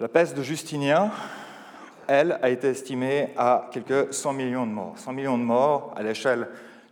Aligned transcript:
La 0.00 0.06
peste 0.06 0.36
de 0.36 0.44
Justinien, 0.44 1.10
elle, 2.06 2.38
a 2.40 2.50
été 2.50 2.68
estimée 2.68 3.30
à 3.36 3.68
quelques 3.72 4.14
100 4.14 4.32
millions 4.32 4.64
de 4.64 4.70
morts. 4.70 4.96
100 4.96 5.12
millions 5.12 5.36
de 5.36 5.42
morts 5.42 5.92
à 5.96 6.04
l'échelle 6.04 6.46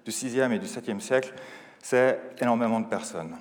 du 0.05 0.11
6e 0.11 0.51
et 0.51 0.59
du 0.59 0.67
7e 0.67 0.99
siècle, 0.99 1.33
c'est 1.81 2.19
énormément 2.41 2.81
de 2.81 2.87
personnes. 2.87 3.37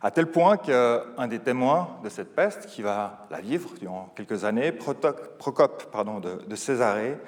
À 0.00 0.12
tel 0.12 0.28
point 0.28 0.58
qu'un 0.58 1.26
des 1.26 1.40
témoins 1.40 1.98
de 2.04 2.08
cette 2.08 2.36
peste, 2.36 2.66
qui 2.66 2.82
va 2.82 3.26
la 3.32 3.40
vivre 3.40 3.70
durant 3.80 4.12
quelques 4.14 4.44
années, 4.44 4.70
Procope 4.70 5.90
pardon, 5.90 6.20
de, 6.20 6.54
Césarée, 6.54 7.18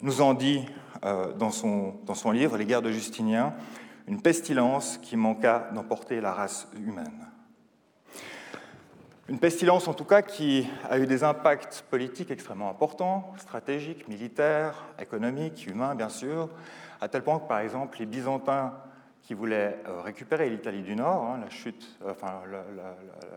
nous 0.00 0.22
en 0.22 0.32
dit 0.32 0.64
euh, 1.04 1.34
dans, 1.34 1.50
son, 1.50 1.96
dans 2.06 2.14
son 2.14 2.30
livre 2.30 2.56
Les 2.56 2.64
guerres 2.64 2.80
de 2.80 2.90
Justinien, 2.90 3.52
une 4.08 4.22
pestilence 4.22 4.96
qui 4.96 5.18
manqua 5.18 5.68
d'emporter 5.74 6.22
la 6.22 6.32
race 6.32 6.68
humaine. 6.74 7.26
Une 9.30 9.38
pestilence 9.38 9.86
en 9.86 9.94
tout 9.94 10.04
cas 10.04 10.22
qui 10.22 10.68
a 10.90 10.98
eu 10.98 11.06
des 11.06 11.22
impacts 11.22 11.84
politiques 11.88 12.32
extrêmement 12.32 12.68
importants, 12.68 13.32
stratégiques, 13.36 14.08
militaires, 14.08 14.84
économiques, 14.98 15.68
humains 15.68 15.94
bien 15.94 16.08
sûr, 16.08 16.48
à 17.00 17.06
tel 17.06 17.22
point 17.22 17.38
que 17.38 17.46
par 17.46 17.60
exemple 17.60 18.00
les 18.00 18.06
Byzantins 18.06 18.74
qui 19.22 19.34
voulaient 19.34 19.78
euh, 19.86 20.00
récupérer 20.00 20.50
l'Italie 20.50 20.82
du 20.82 20.96
Nord, 20.96 21.22
hein, 21.22 21.38
la 21.40 21.48
chute, 21.48 21.96
enfin 22.04 22.40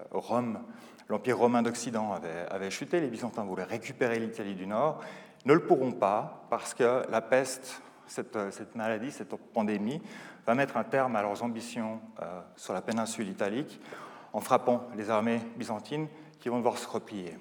Rome, 0.10 0.62
l'Empire 1.10 1.38
romain 1.38 1.62
d'Occident 1.62 2.12
avait, 2.50 2.72
chuté, 2.72 3.00
les 3.00 3.10
Byzantins 3.10 3.44
voulaient 3.44 3.62
récupérer 3.62 4.18
l'Italie 4.18 4.56
du 4.56 4.66
Nord, 4.66 5.00
ne 5.46 5.54
le 5.54 5.60
pourront 5.60 5.92
pas 5.92 6.48
parce 6.50 6.74
que 6.74 7.04
la 7.08 7.22
peste, 7.22 7.84
cette, 8.08 8.52
cette 8.52 8.74
maladie, 8.74 9.12
cette 9.12 9.36
pandémie, 9.54 10.02
va 10.48 10.56
mettre 10.56 10.76
un 10.76 10.84
terme 10.84 11.16
à 11.16 11.22
leurs 11.22 11.44
ambitions 11.44 12.00
euh, 12.20 12.42
sur 12.56 12.74
la 12.74 12.82
péninsule 12.82 13.30
italique 13.30 13.80
en 14.34 14.40
frappant 14.40 14.84
les 14.98 15.10
armées 15.10 15.40
byzantines 15.56 16.08
qui 16.40 16.50
vont 16.50 16.58
devoir 16.58 16.78
se 16.78 16.88
replier. 16.88 17.38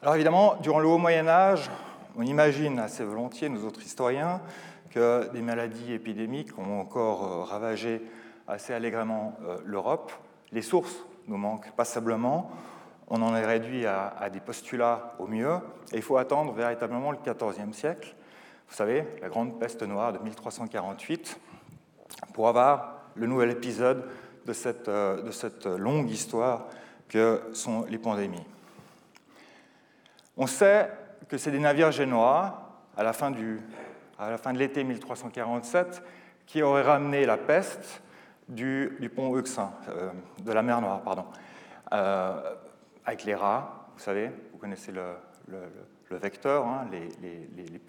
Alors 0.00 0.14
évidemment, 0.14 0.56
durant 0.62 0.78
le 0.78 0.88
Haut 0.88 0.98
Moyen 0.98 1.28
Âge, 1.28 1.70
on 2.16 2.22
imagine 2.22 2.78
assez 2.78 3.04
volontiers, 3.04 3.48
nous 3.48 3.64
autres 3.64 3.82
historiens, 3.82 4.40
que 4.90 5.30
des 5.32 5.42
maladies 5.42 5.92
épidémiques 5.92 6.58
ont 6.58 6.80
encore 6.80 7.24
euh, 7.24 7.44
ravagé 7.44 8.02
assez 8.48 8.72
allègrement 8.72 9.36
euh, 9.44 9.58
l'Europe. 9.64 10.12
Les 10.52 10.62
sources 10.62 11.04
nous 11.28 11.36
manquent 11.36 11.70
passablement. 11.72 12.50
On 13.08 13.22
en 13.22 13.34
est 13.36 13.44
réduit 13.44 13.86
à, 13.86 14.30
des 14.32 14.40
postulats 14.40 15.14
au 15.18 15.26
mieux. 15.26 15.56
Et 15.92 15.96
il 15.96 16.02
faut 16.02 16.16
attendre 16.16 16.52
véritablement 16.52 17.10
le 17.10 17.18
XIVe 17.18 17.72
siècle, 17.72 18.14
vous 18.68 18.76
savez, 18.76 19.04
la 19.20 19.28
grande 19.28 19.58
peste 19.58 19.82
noire 19.82 20.12
de 20.12 20.18
1348, 20.18 21.40
pour 22.32 22.48
avoir 22.48 23.00
le 23.16 23.26
nouvel 23.26 23.50
épisode 23.50 24.04
de 24.46 24.52
cette, 24.52 24.88
euh, 24.88 25.22
de 25.22 25.30
cette 25.30 25.66
longue 25.66 26.10
histoire 26.10 26.66
que 27.08 27.42
sont 27.52 27.84
les 27.88 27.98
pandémies. 27.98 28.46
On 30.36 30.46
sait 30.46 30.90
que 31.28 31.36
c'est 31.36 31.50
des 31.50 31.58
navires 31.58 31.92
génois, 31.92 32.80
à 32.96 33.02
la 33.02 33.12
fin, 33.12 33.30
du, 33.30 33.60
à 34.18 34.30
la 34.30 34.38
fin 34.38 34.52
de 34.52 34.58
l'été 34.58 34.84
1347, 34.84 36.02
qui 36.46 36.62
auraient 36.62 36.82
ramené 36.82 37.26
la 37.26 37.36
peste 37.36 38.02
du, 38.48 38.96
du 39.00 39.08
pont 39.08 39.36
Euxin, 39.36 39.72
euh, 39.88 40.10
de 40.42 40.52
la 40.52 40.62
mer 40.62 40.80
Noire, 40.80 41.02
pardon, 41.02 41.26
euh, 41.92 42.54
avec 43.04 43.24
les 43.24 43.34
rats, 43.34 43.88
vous 43.94 44.02
savez, 44.02 44.30
vous 44.52 44.58
connaissez 44.58 44.92
le, 44.92 45.14
le, 45.48 46.16
vecteur, 46.16 46.66
hein, 46.66 46.88
les, 46.90 47.08
les, 47.22 47.80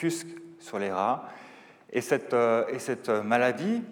sur 0.60 0.78
les 0.78 0.92
rats. 0.92 1.28
Et 1.92 2.02
cette, 2.02 2.36
et 2.70 2.80
cette 2.80 3.10
maladie, 3.10 3.84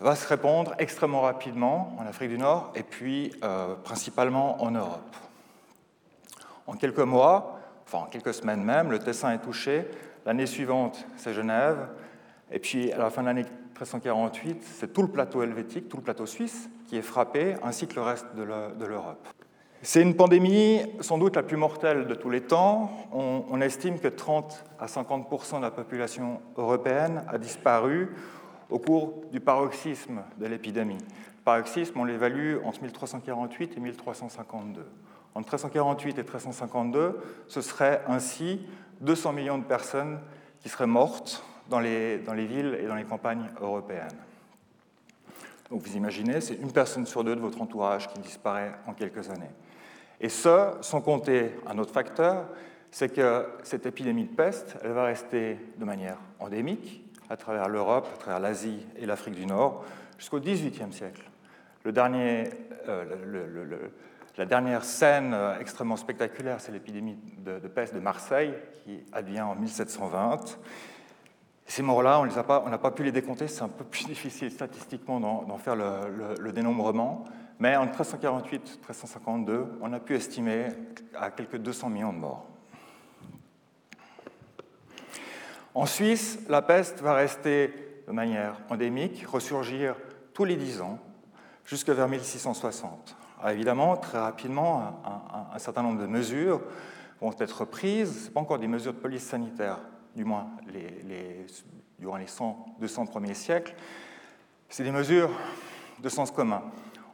va 0.00 0.16
se 0.16 0.26
répandre 0.26 0.74
extrêmement 0.78 1.20
rapidement 1.20 1.94
en 1.98 2.06
Afrique 2.06 2.30
du 2.30 2.38
Nord 2.38 2.72
et 2.74 2.82
puis 2.82 3.32
euh, 3.44 3.74
principalement 3.84 4.62
en 4.62 4.70
Europe. 4.70 5.16
En 6.66 6.74
quelques 6.74 6.98
mois, 6.98 7.60
enfin 7.86 8.04
en 8.04 8.06
quelques 8.06 8.34
semaines 8.34 8.62
même, 8.62 8.90
le 8.90 8.98
Tessin 8.98 9.32
est 9.32 9.38
touché. 9.38 9.86
L'année 10.24 10.46
suivante, 10.46 11.04
c'est 11.16 11.34
Genève. 11.34 11.88
Et 12.50 12.58
puis 12.58 12.92
à 12.92 12.98
la 12.98 13.10
fin 13.10 13.22
de 13.22 13.26
l'année 13.26 13.42
1348, 13.42 14.62
c'est 14.62 14.92
tout 14.92 15.02
le 15.02 15.08
plateau 15.08 15.42
helvétique, 15.42 15.88
tout 15.88 15.98
le 15.98 16.02
plateau 16.02 16.26
suisse 16.26 16.70
qui 16.88 16.96
est 16.96 17.02
frappé, 17.02 17.54
ainsi 17.62 17.86
que 17.86 17.94
le 17.94 18.02
reste 18.02 18.26
de 18.34 18.84
l'Europe. 18.84 19.28
C'est 19.82 20.02
une 20.02 20.14
pandémie 20.14 20.82
sans 21.00 21.16
doute 21.16 21.36
la 21.36 21.42
plus 21.42 21.56
mortelle 21.56 22.06
de 22.06 22.14
tous 22.14 22.28
les 22.28 22.42
temps. 22.42 22.90
On, 23.12 23.44
on 23.50 23.60
estime 23.62 23.98
que 23.98 24.08
30 24.08 24.64
à 24.78 24.86
50% 24.86 25.56
de 25.56 25.62
la 25.62 25.70
population 25.70 26.40
européenne 26.56 27.24
a 27.28 27.38
disparu 27.38 28.14
au 28.70 28.78
cours 28.78 29.22
du 29.32 29.40
paroxysme 29.40 30.22
de 30.38 30.46
l'épidémie. 30.46 30.98
Le 30.98 31.44
paroxysme, 31.44 31.98
on 31.98 32.04
l'évalue 32.04 32.56
entre 32.64 32.82
1348 32.82 33.76
et 33.76 33.80
1352. 33.80 34.86
Entre 35.34 35.46
1348 35.46 36.18
et 36.18 36.22
1352, 36.22 37.20
ce 37.48 37.60
serait 37.60 38.02
ainsi 38.06 38.60
200 39.00 39.32
millions 39.32 39.58
de 39.58 39.64
personnes 39.64 40.18
qui 40.60 40.68
seraient 40.68 40.86
mortes 40.86 41.44
dans 41.68 41.80
les, 41.80 42.18
dans 42.18 42.34
les 42.34 42.46
villes 42.46 42.78
et 42.80 42.86
dans 42.86 42.96
les 42.96 43.04
campagnes 43.04 43.48
européennes. 43.60 44.08
Donc 45.70 45.82
vous 45.82 45.96
imaginez, 45.96 46.40
c'est 46.40 46.56
une 46.56 46.72
personne 46.72 47.06
sur 47.06 47.22
deux 47.22 47.36
de 47.36 47.40
votre 47.40 47.62
entourage 47.62 48.08
qui 48.08 48.18
disparaît 48.18 48.72
en 48.86 48.92
quelques 48.92 49.30
années. 49.30 49.50
Et 50.20 50.28
ce, 50.28 50.72
sans 50.80 51.00
compter 51.00 51.52
un 51.66 51.78
autre 51.78 51.92
facteur, 51.92 52.48
c'est 52.90 53.14
que 53.14 53.46
cette 53.62 53.86
épidémie 53.86 54.24
de 54.24 54.34
peste, 54.34 54.76
elle 54.82 54.92
va 54.92 55.04
rester 55.04 55.58
de 55.78 55.84
manière 55.84 56.18
endémique, 56.40 57.04
à 57.30 57.36
travers 57.36 57.68
l'Europe, 57.68 58.08
à 58.12 58.18
travers 58.18 58.40
l'Asie 58.40 58.84
et 58.96 59.06
l'Afrique 59.06 59.36
du 59.36 59.46
Nord, 59.46 59.84
jusqu'au 60.18 60.40
XVIIIe 60.40 60.92
siècle. 60.92 61.22
Euh, 61.86 63.04
la 64.36 64.44
dernière 64.44 64.84
scène 64.84 65.32
euh, 65.32 65.58
extrêmement 65.58 65.96
spectaculaire, 65.96 66.60
c'est 66.60 66.72
l'épidémie 66.72 67.16
de, 67.38 67.58
peste 67.68 67.94
de 67.94 68.00
Marseille, 68.00 68.52
qui 68.84 69.00
advient 69.12 69.40
en 69.42 69.54
1720. 69.54 70.58
Ces 71.66 71.82
morts-là, 71.82 72.20
on 72.20 72.68
n'a 72.68 72.78
pas 72.78 72.90
pu 72.90 73.04
les 73.04 73.12
décompter, 73.12 73.46
c'est 73.46 73.62
un 73.62 73.68
peu 73.68 73.84
plus 73.84 74.04
difficile 74.06 74.50
statistiquement 74.50 75.20
d'en 75.20 75.58
faire 75.58 75.76
le, 75.76 76.52
dénombrement, 76.52 77.24
mais 77.60 77.76
en 77.76 77.84
1348 77.84 78.80
1352, 78.80 79.66
on 79.80 79.92
a 79.92 80.00
pu 80.00 80.16
estimer 80.16 80.66
à 81.16 81.30
quelques 81.30 81.58
200 81.58 81.90
millions 81.90 82.12
de 82.12 82.18
morts. 82.18 82.46
En 85.74 85.86
Suisse, 85.86 86.38
la 86.48 86.62
peste 86.62 87.00
va 87.00 87.14
rester 87.14 87.72
de 88.06 88.12
manière 88.12 88.56
endémique, 88.70 89.24
ressurgir 89.26 89.94
tous 90.34 90.44
les 90.44 90.56
dix 90.56 90.80
ans, 90.80 90.98
jusque 91.64 91.90
vers 91.90 92.08
1660. 92.08 93.16
évidemment, 93.48 93.96
très 93.96 94.18
rapidement, 94.18 95.00
un, 95.54 95.58
certain 95.58 95.82
nombre 95.82 96.00
de 96.00 96.06
mesures 96.06 96.60
vont 97.20 97.32
être 97.38 97.64
prises. 97.64 98.24
Ce 98.24 98.30
pas 98.30 98.40
encore 98.40 98.58
des 98.58 98.66
mesures 98.66 98.92
de 98.92 98.98
police 98.98 99.22
sanitaire, 99.22 99.78
du 100.16 100.24
moins 100.24 100.48
durant 101.98 102.16
les 102.16 102.26
100, 102.26 102.76
200 102.80 103.06
premiers 103.06 103.34
siècles. 103.34 103.74
C'est 104.68 104.82
des 104.82 104.90
mesures 104.90 105.30
de 106.00 106.08
sens 106.08 106.32
commun. 106.32 106.62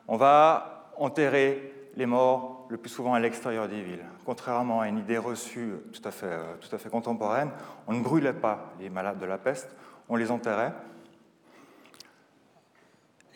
On 0.09 0.17
va 0.17 0.93
enterrer 0.97 1.91
les 1.97 2.07
morts 2.07 2.67
le 2.71 2.79
plus 2.79 2.91
souvent 2.91 3.13
à 3.13 3.21
l'extérieur 3.21 3.69
des 3.69 3.83
villes. 3.83 4.05
Contrairement 4.27 4.81
à 4.81 4.89
une 4.89 4.99
idée 4.99 5.19
reçue 5.19 5.75
tout 5.93 6.03
à, 6.05 6.11
fait, 6.11 6.27
euh, 6.27 6.55
tout 6.61 6.75
à 6.75 6.79
fait 6.79 6.91
contemporaine, 6.91 7.51
on 7.87 7.93
ne 7.93 8.03
brûlait 8.03 8.33
pas 8.33 8.73
les 8.81 8.91
malades 8.91 9.21
de 9.21 9.25
la 9.25 9.39
peste, 9.39 9.69
on 10.09 10.17
les 10.17 10.33
enterrait. 10.33 10.73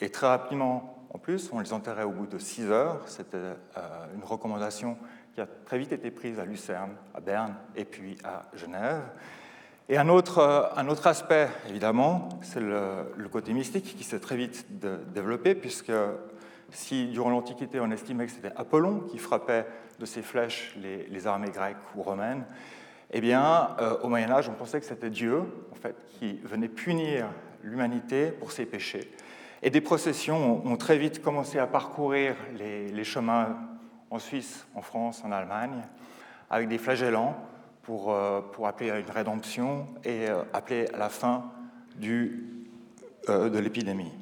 Et 0.00 0.10
très 0.10 0.26
rapidement, 0.26 1.06
en 1.14 1.18
plus, 1.18 1.48
on 1.52 1.60
les 1.60 1.72
enterrait 1.72 2.02
au 2.02 2.10
bout 2.10 2.26
de 2.26 2.38
6 2.38 2.72
heures. 2.72 3.02
C'était 3.06 3.36
euh, 3.36 3.54
une 4.16 4.24
recommandation 4.24 4.98
qui 5.32 5.40
a 5.40 5.46
très 5.46 5.78
vite 5.78 5.92
été 5.92 6.10
prise 6.10 6.40
à 6.40 6.44
Lucerne, 6.44 6.96
à 7.14 7.20
Berne 7.20 7.54
et 7.76 7.84
puis 7.84 8.18
à 8.24 8.46
Genève. 8.56 9.02
Et 9.88 9.96
un 9.96 10.08
autre, 10.08 10.38
euh, 10.38 10.94
aspect, 11.04 11.48
évidemment, 11.68 12.30
c'est 12.42 12.58
le, 12.58 13.28
côté 13.30 13.52
mystique 13.52 13.94
qui 13.96 14.02
s'est 14.02 14.18
très 14.18 14.36
vite 14.36 14.66
développé, 15.12 15.54
puisque 15.54 15.92
si 16.72 17.06
durant 17.06 17.30
l'Antiquité 17.30 17.78
on 17.78 17.92
estimait 17.92 18.26
que 18.26 18.32
c'était 18.32 18.52
Apollon 18.56 19.00
qui 19.00 19.18
frappait 19.18 19.66
de 20.00 20.06
ses 20.06 20.22
flèches 20.22 20.74
les, 20.76 21.26
armées 21.26 21.50
grecques 21.50 21.76
ou 21.94 22.02
romaines, 22.02 22.44
eh 23.12 23.20
bien, 23.20 23.76
euh, 23.80 23.98
au 24.02 24.08
Moyen 24.08 24.30
Âge, 24.30 24.48
on 24.48 24.54
pensait 24.54 24.80
que 24.80 24.86
c'était 24.86 25.10
Dieu, 25.10 25.42
en 25.70 25.74
fait, 25.74 25.94
qui 26.18 26.40
venait 26.42 26.68
punir 26.68 27.26
l'humanité 27.62 28.32
pour 28.32 28.50
ses 28.50 28.64
péchés. 28.64 29.12
Et 29.62 29.68
des 29.70 29.82
processions 29.82 30.66
ont, 30.66 30.76
très 30.76 30.96
vite 30.96 31.22
commencé 31.22 31.58
à 31.58 31.66
parcourir 31.66 32.34
les, 32.56 33.04
chemins 33.04 33.58
en 34.10 34.18
Suisse, 34.18 34.66
en 34.74 34.80
France, 34.80 35.22
en 35.24 35.32
Allemagne, 35.32 35.82
avec 36.48 36.68
des 36.68 36.78
flagellants 36.78 37.36
pour, 37.82 38.12
euh, 38.12 38.40
pour 38.40 38.66
appeler 38.66 38.90
à 38.90 38.98
une 38.98 39.10
rédemption 39.10 39.86
et 40.02 40.30
euh, 40.30 40.42
appeler 40.54 40.86
à 40.94 40.96
la 40.96 41.10
fin 41.10 41.52
du, 41.96 42.46
de 43.28 43.58
l'épidémie. 43.58 44.12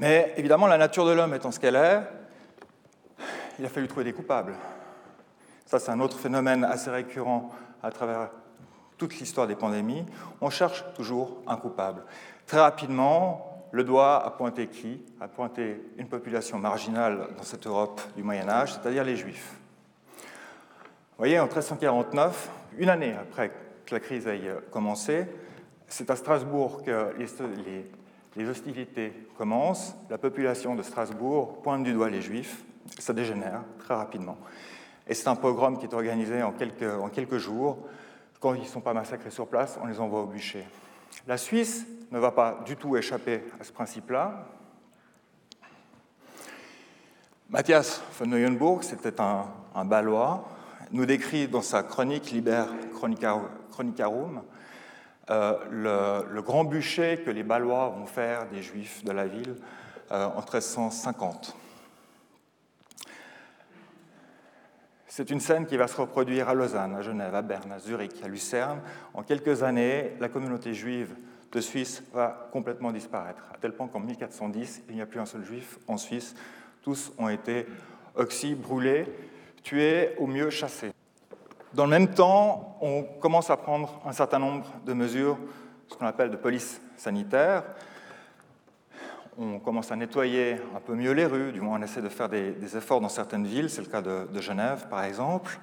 Mais 0.00 0.32
évidemment, 0.38 0.66
la 0.66 0.78
nature 0.78 1.04
de 1.04 1.12
l'homme 1.12 1.34
étant 1.34 1.50
ce 1.50 1.60
qu'elle 1.60 1.76
est, 1.76 2.00
il 3.58 3.66
a 3.66 3.68
fallu 3.68 3.86
trouver 3.86 4.04
des 4.04 4.14
coupables. 4.14 4.54
Ça, 5.66 5.78
c'est 5.78 5.90
un 5.90 6.00
autre 6.00 6.18
phénomène 6.18 6.64
assez 6.64 6.90
récurrent 6.90 7.50
à 7.82 7.90
travers 7.90 8.30
toute 8.96 9.18
l'histoire 9.18 9.46
des 9.46 9.56
pandémies. 9.56 10.06
On 10.40 10.48
cherche 10.48 10.84
toujours 10.94 11.42
un 11.46 11.56
coupable. 11.56 12.02
Très 12.46 12.58
rapidement, 12.58 13.68
le 13.72 13.84
doigt 13.84 14.24
a 14.24 14.30
pointé 14.30 14.68
qui? 14.68 15.04
A 15.20 15.28
pointé 15.28 15.82
une 15.98 16.08
population 16.08 16.58
marginale 16.58 17.28
dans 17.36 17.42
cette 17.42 17.66
Europe 17.66 18.00
du 18.16 18.22
Moyen 18.22 18.48
Âge, 18.48 18.72
c'est-à-dire 18.72 19.04
les 19.04 19.16
Juifs. 19.16 19.52
Vous 20.16 21.18
voyez, 21.18 21.38
en 21.38 21.44
1349, 21.44 22.48
une 22.78 22.88
année 22.88 23.14
après 23.20 23.50
que 23.84 23.94
la 23.94 24.00
crise 24.00 24.26
ait 24.26 24.40
commencé, 24.70 25.26
c'est 25.88 26.08
à 26.08 26.16
Strasbourg 26.16 26.82
que 26.82 27.14
les, 27.18 27.90
hostilités 28.38 29.12
commencent. 29.36 29.94
La 30.08 30.18
population 30.18 30.74
de 30.74 30.82
Strasbourg 30.82 31.62
pointe 31.62 31.82
du 31.82 31.92
doigt 31.92 32.10
les 32.10 32.22
Juifs. 32.22 32.64
Ça 32.98 33.12
dégénère 33.12 33.62
très 33.78 33.94
rapidement. 33.94 34.38
Et 35.06 35.14
c'est 35.14 35.28
un 35.28 35.36
pogrom 35.36 35.78
qui 35.78 35.86
est 35.86 35.94
organisé 35.94 36.42
en 36.42 36.52
quelques, 36.52 36.82
en 36.82 37.08
quelques 37.08 37.38
jours. 37.38 37.78
Quand 38.38 38.54
ils 38.54 38.62
ne 38.62 38.66
sont 38.66 38.80
pas 38.80 38.94
massacrés 38.94 39.30
sur 39.30 39.48
place, 39.48 39.78
on 39.82 39.86
les 39.86 40.00
envoie 40.00 40.22
au 40.22 40.26
bûcher. 40.26 40.64
La 41.26 41.36
Suisse 41.36 41.86
ne 42.10 42.18
va 42.18 42.30
pas 42.30 42.60
du 42.64 42.76
tout 42.76 42.96
échapper 42.96 43.42
à 43.60 43.64
ce 43.64 43.72
principe-là. 43.72 44.46
Matthias 47.48 48.00
von 48.18 48.26
Neuenburg, 48.26 48.84
c'était 48.84 49.20
un, 49.20 49.46
un 49.74 49.84
Balois, 49.84 50.48
nous 50.92 51.06
décrit 51.06 51.48
dans 51.48 51.62
sa 51.62 51.82
chronique 51.82 52.30
Liber 52.30 52.64
Chronicarum 53.70 54.42
euh, 55.30 56.24
le, 56.32 56.42
grand 56.42 56.64
bûcher 56.64 57.22
que 57.24 57.30
les 57.30 57.44
Balois 57.44 57.88
vont 57.90 58.06
faire 58.06 58.48
des 58.48 58.62
Juifs 58.62 59.04
de 59.04 59.12
la 59.12 59.26
ville 59.26 59.54
euh, 60.10 60.26
en 60.26 60.40
1350. 60.40 61.56
C'est 65.06 65.30
une 65.30 65.40
scène 65.40 65.66
qui 65.66 65.76
va 65.76 65.86
se 65.86 66.00
reproduire 66.00 66.48
à 66.48 66.54
Lausanne, 66.54 66.96
à 66.96 67.02
Genève, 67.02 67.34
à 67.34 67.42
Berne, 67.42 67.70
à 67.70 67.78
Zurich, 67.78 68.22
à 68.24 68.28
Lucerne. 68.28 68.80
En 69.14 69.22
quelques 69.22 69.62
années, 69.62 70.12
la 70.18 70.28
communauté 70.28 70.74
juive 70.74 71.14
de 71.52 71.60
Suisse 71.60 72.02
va 72.12 72.48
complètement 72.52 72.90
disparaître, 72.92 73.42
à 73.52 73.58
tel 73.58 73.72
point 73.72 73.88
qu'en 73.88 74.00
1410, 74.00 74.82
il 74.88 74.94
n'y 74.94 75.00
a 75.00 75.06
plus 75.06 75.20
un 75.20 75.26
seul 75.26 75.44
juif 75.44 75.78
en 75.88 75.96
Suisse. 75.96 76.34
Tous 76.82 77.12
ont 77.18 77.28
été 77.28 77.66
oxy, 78.14 78.54
brûlés, 78.54 79.06
tués, 79.62 80.14
au 80.18 80.26
mieux 80.26 80.50
chassés. 80.50 80.92
Dans 81.72 81.84
le 81.84 81.90
même 81.90 82.08
temps, 82.08 82.76
on 82.80 83.04
commence 83.20 83.48
à 83.48 83.56
prendre 83.56 84.00
un 84.04 84.12
certain 84.12 84.40
nombre 84.40 84.66
de 84.84 84.92
mesures, 84.92 85.38
ce 85.88 85.94
qu'on 85.94 86.06
appelle 86.06 86.30
de 86.30 86.36
police 86.36 86.80
sanitaire. 86.96 87.62
On 89.38 89.60
commence 89.60 89.92
à 89.92 89.96
nettoyer 89.96 90.56
un 90.74 90.80
peu 90.80 90.94
mieux 90.94 91.12
les 91.12 91.26
rues, 91.26 91.52
du 91.52 91.60
moins 91.60 91.78
on 91.78 91.82
essaie 91.82 92.02
de 92.02 92.08
faire 92.08 92.28
des, 92.28 92.76
efforts 92.76 93.00
dans 93.00 93.08
certaines 93.08 93.46
villes, 93.46 93.70
c'est 93.70 93.82
le 93.82 93.86
cas 93.86 94.02
de, 94.02 94.40
Genève 94.40 94.88
par 94.88 95.04
exemple. 95.04 95.60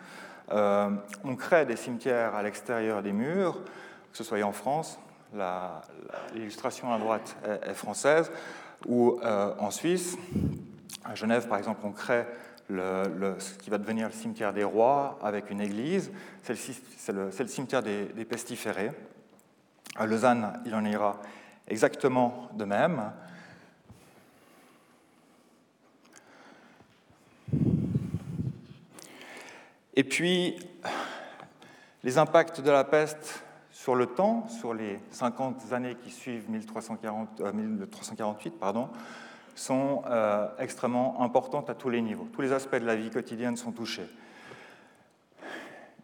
Euh, 0.53 0.91
on 1.25 1.35
crée 1.35 1.65
des 1.65 1.75
cimetières 1.75 2.35
à 2.35 2.41
l'extérieur 2.41 3.03
des 3.03 3.11
murs, 3.11 3.59
que 4.11 4.17
ce 4.17 4.23
soit 4.23 4.41
en 4.43 4.53
France, 4.53 4.97
l'illustration 6.33 6.93
à 6.93 6.99
droite 6.99 7.35
est, 7.63 7.73
française, 7.73 8.31
ou 8.87 9.19
euh, 9.23 9.53
en 9.59 9.71
Suisse. 9.71 10.17
À 11.03 11.15
Genève, 11.15 11.49
par 11.49 11.57
exemple, 11.57 11.81
on 11.83 11.91
crée 11.91 12.25
ce 12.69 13.57
qui 13.59 13.69
va 13.69 13.77
devenir 13.77 14.07
le 14.07 14.13
cimetière 14.13 14.53
des 14.53 14.63
rois 14.63 15.17
avec 15.21 15.49
une 15.49 15.61
église. 15.61 16.11
C'est 16.43 17.13
le, 17.13 17.31
cimetière 17.47 17.83
des, 17.83 18.25
pestiférés. 18.25 18.91
À 19.95 20.05
Lausanne, 20.05 20.61
il 20.65 20.75
en 20.75 20.85
ira 20.85 21.19
exactement 21.67 22.49
de 22.53 22.65
même. 22.65 23.11
Et 29.95 30.03
puis, 30.03 30.59
les 32.03 32.17
impacts 32.17 32.61
de 32.61 32.69
la 32.69 32.83
peste 32.83 33.43
sur 33.71 33.95
le 33.95 34.05
temps, 34.05 34.47
sur 34.49 34.73
les 34.73 34.99
50 35.11 35.71
années 35.71 35.95
qui 35.95 36.11
suivent 36.11 36.49
1340, 36.49 37.41
1348, 37.53 38.49
euh, 38.49 38.57
pardon, 38.59 38.89
sont 39.57 40.03
euh, 40.07 40.47
extrêmement 40.59 41.21
importantes 41.21 41.69
à 41.69 41.75
tous 41.75 41.89
les 41.89 42.01
niveaux. 42.01 42.27
Tous 42.33 42.41
les 42.41 42.51
aspects 42.51 42.75
de 42.75 42.85
la 42.85 42.95
vie 42.95 43.09
quotidienne 43.09 43.57
sont 43.57 43.71
touchés. 43.71 44.07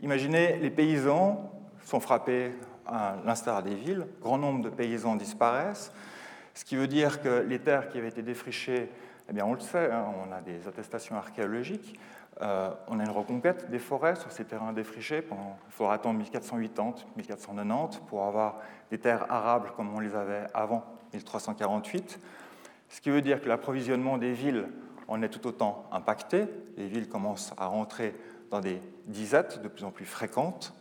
Imaginez, 0.01 0.57
les 0.57 0.69
paysans 0.69 1.51
sont 1.85 1.99
frappés 1.99 2.51
à 2.85 3.15
l'instar 3.25 3.63
des 3.63 3.75
villes, 3.75 4.07
grand 4.21 4.37
nombre 4.37 4.63
de 4.63 4.69
paysans 4.69 5.15
disparaissent, 5.15 5.93
ce 6.53 6.65
qui 6.65 6.75
veut 6.75 6.87
dire 6.87 7.21
que 7.21 7.45
les 7.47 7.59
terres 7.59 7.89
qui 7.89 7.97
avaient 7.97 8.09
été 8.09 8.21
défrichées, 8.21 8.89
eh 9.29 9.33
bien 9.33 9.45
on 9.45 9.53
le 9.53 9.59
sait, 9.59 9.91
hein, 9.91 10.05
on 10.27 10.31
a 10.31 10.41
des 10.41 10.67
attestations 10.67 11.15
archéologiques, 11.15 11.99
euh, 12.41 12.71
on 12.87 12.99
a 12.99 13.03
une 13.03 13.11
reconquête 13.11 13.69
des 13.69 13.79
forêts 13.79 14.15
sur 14.15 14.31
ces 14.31 14.43
terrains 14.45 14.73
défrichés. 14.73 15.23
Il 15.29 15.71
faudra 15.71 15.93
attendre 15.93 16.17
1480, 16.17 17.05
1490 17.15 18.01
pour 18.07 18.23
avoir 18.25 18.57
des 18.89 18.97
terres 18.97 19.31
arables 19.31 19.71
comme 19.75 19.93
on 19.95 19.99
les 19.99 20.15
avait 20.15 20.45
avant 20.53 20.83
1348. 21.13 22.19
Ce 22.93 23.01
qui 23.01 23.09
veut 23.09 23.23
dire 23.23 23.41
que 23.41 23.49
l'approvisionnement 23.49 24.19
des 24.19 24.33
villes 24.33 24.67
en 25.07 25.23
est 25.23 25.29
tout 25.29 25.47
autant 25.47 25.87
impacté. 25.91 26.45
Les 26.77 26.87
villes 26.87 27.09
commencent 27.09 27.51
à 27.57 27.65
rentrer 27.65 28.13
dans 28.51 28.59
des 28.59 28.79
disettes 29.07 29.63
de 29.63 29.67
plus 29.67 29.83
en 29.83 29.89
plus 29.89 30.05
fréquentes. 30.05 30.75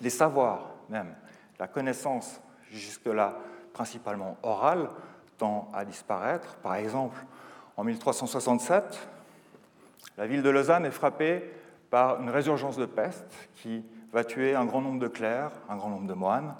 Les 0.00 0.10
savoirs, 0.10 0.70
même, 0.88 1.14
la 1.60 1.68
connaissance 1.68 2.40
jusque-là 2.72 3.38
principalement 3.72 4.38
orale, 4.42 4.88
tend 5.38 5.70
à 5.72 5.84
disparaître. 5.84 6.56
Par 6.56 6.74
exemple, 6.74 7.24
en 7.76 7.84
1367, 7.84 8.98
la 10.18 10.26
ville 10.26 10.42
de 10.42 10.50
Lausanne 10.50 10.84
est 10.84 10.90
frappée 10.90 11.48
par 11.90 12.20
une 12.20 12.30
résurgence 12.30 12.76
de 12.76 12.86
peste 12.86 13.32
qui 13.54 13.84
va 14.12 14.24
tuer 14.24 14.56
un 14.56 14.64
grand 14.64 14.80
nombre 14.80 14.98
de 14.98 15.06
clercs, 15.06 15.52
un 15.68 15.76
grand 15.76 15.90
nombre 15.90 16.08
de 16.08 16.14
moines, 16.14 16.56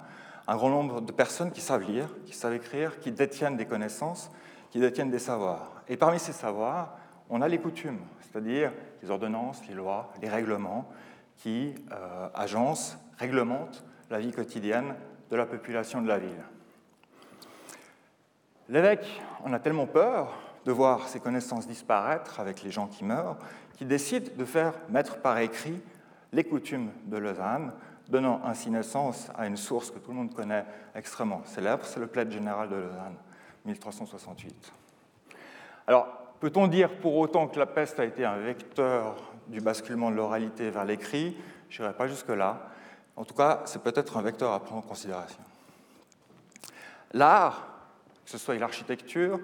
un 0.47 0.55
grand 0.55 0.69
nombre 0.69 1.01
de 1.01 1.11
personnes 1.11 1.51
qui 1.51 1.59
savent 1.59 1.83
lire, 1.83 2.07
qui 2.25 2.33
savent 2.33 2.53
écrire, 2.53 3.01
qui 3.01 3.11
détiennent 3.11 3.57
des 3.57 3.65
connaissances 3.65 4.31
qui 4.71 4.79
détiennent 4.79 5.11
des 5.11 5.19
savoirs. 5.19 5.83
Et 5.87 5.97
parmi 5.97 6.17
ces 6.17 6.31
savoirs, 6.31 6.97
on 7.29 7.41
a 7.41 7.47
les 7.47 7.59
coutumes, 7.59 7.99
c'est-à-dire 8.21 8.71
les 9.03 9.11
ordonnances, 9.11 9.61
les 9.67 9.75
lois, 9.75 10.11
les 10.21 10.29
règlements 10.29 10.89
qui 11.37 11.75
euh, 11.91 12.29
agencent, 12.33 12.97
réglementent 13.17 13.83
la 14.09 14.19
vie 14.19 14.31
quotidienne 14.31 14.95
de 15.29 15.35
la 15.35 15.45
population 15.45 16.01
de 16.01 16.07
la 16.07 16.17
ville. 16.17 16.43
L'évêque 18.69 19.21
en 19.43 19.53
a 19.53 19.59
tellement 19.59 19.87
peur 19.87 20.33
de 20.65 20.71
voir 20.71 21.07
ses 21.07 21.19
connaissances 21.19 21.67
disparaître 21.67 22.39
avec 22.39 22.63
les 22.63 22.71
gens 22.71 22.87
qui 22.87 23.03
meurent, 23.03 23.37
qu'il 23.77 23.87
décide 23.87 24.35
de 24.37 24.45
faire 24.45 24.73
mettre 24.89 25.17
par 25.17 25.37
écrit 25.39 25.81
les 26.31 26.43
coutumes 26.43 26.91
de 27.05 27.17
Lausanne, 27.17 27.73
donnant 28.07 28.41
ainsi 28.45 28.69
naissance 28.69 29.29
à 29.37 29.47
une 29.47 29.57
source 29.57 29.91
que 29.91 29.99
tout 29.99 30.11
le 30.11 30.17
monde 30.17 30.33
connaît 30.33 30.65
extrêmement 30.95 31.41
célèbre, 31.45 31.85
c'est 31.85 31.99
le 31.99 32.07
plaid 32.07 32.31
général 32.31 32.69
de 32.69 32.75
Lausanne. 32.75 33.15
1368. 33.65 34.71
Alors, 35.87 36.07
peut-on 36.39 36.67
dire 36.67 36.97
pour 36.99 37.15
autant 37.17 37.47
que 37.47 37.59
la 37.59 37.65
peste 37.65 37.99
a 37.99 38.05
été 38.05 38.25
un 38.25 38.37
vecteur 38.37 39.15
du 39.47 39.61
basculement 39.61 40.11
de 40.11 40.15
l'oralité 40.15 40.69
vers 40.69 40.85
l'écrit? 40.85 41.37
Je 41.69 41.81
n'irai 41.81 41.93
pas 41.93 42.07
jusque-là. 42.07 42.69
En 43.15 43.25
tout 43.25 43.35
cas, 43.35 43.61
c'est 43.65 43.83
peut-être 43.83 44.17
un 44.17 44.21
vecteur 44.21 44.51
à 44.51 44.59
prendre 44.59 44.85
en 44.85 44.87
considération. 44.87 45.41
L'art, 47.13 47.67
que 48.25 48.31
ce 48.31 48.37
soit 48.37 48.55
l'architecture, 48.55 49.39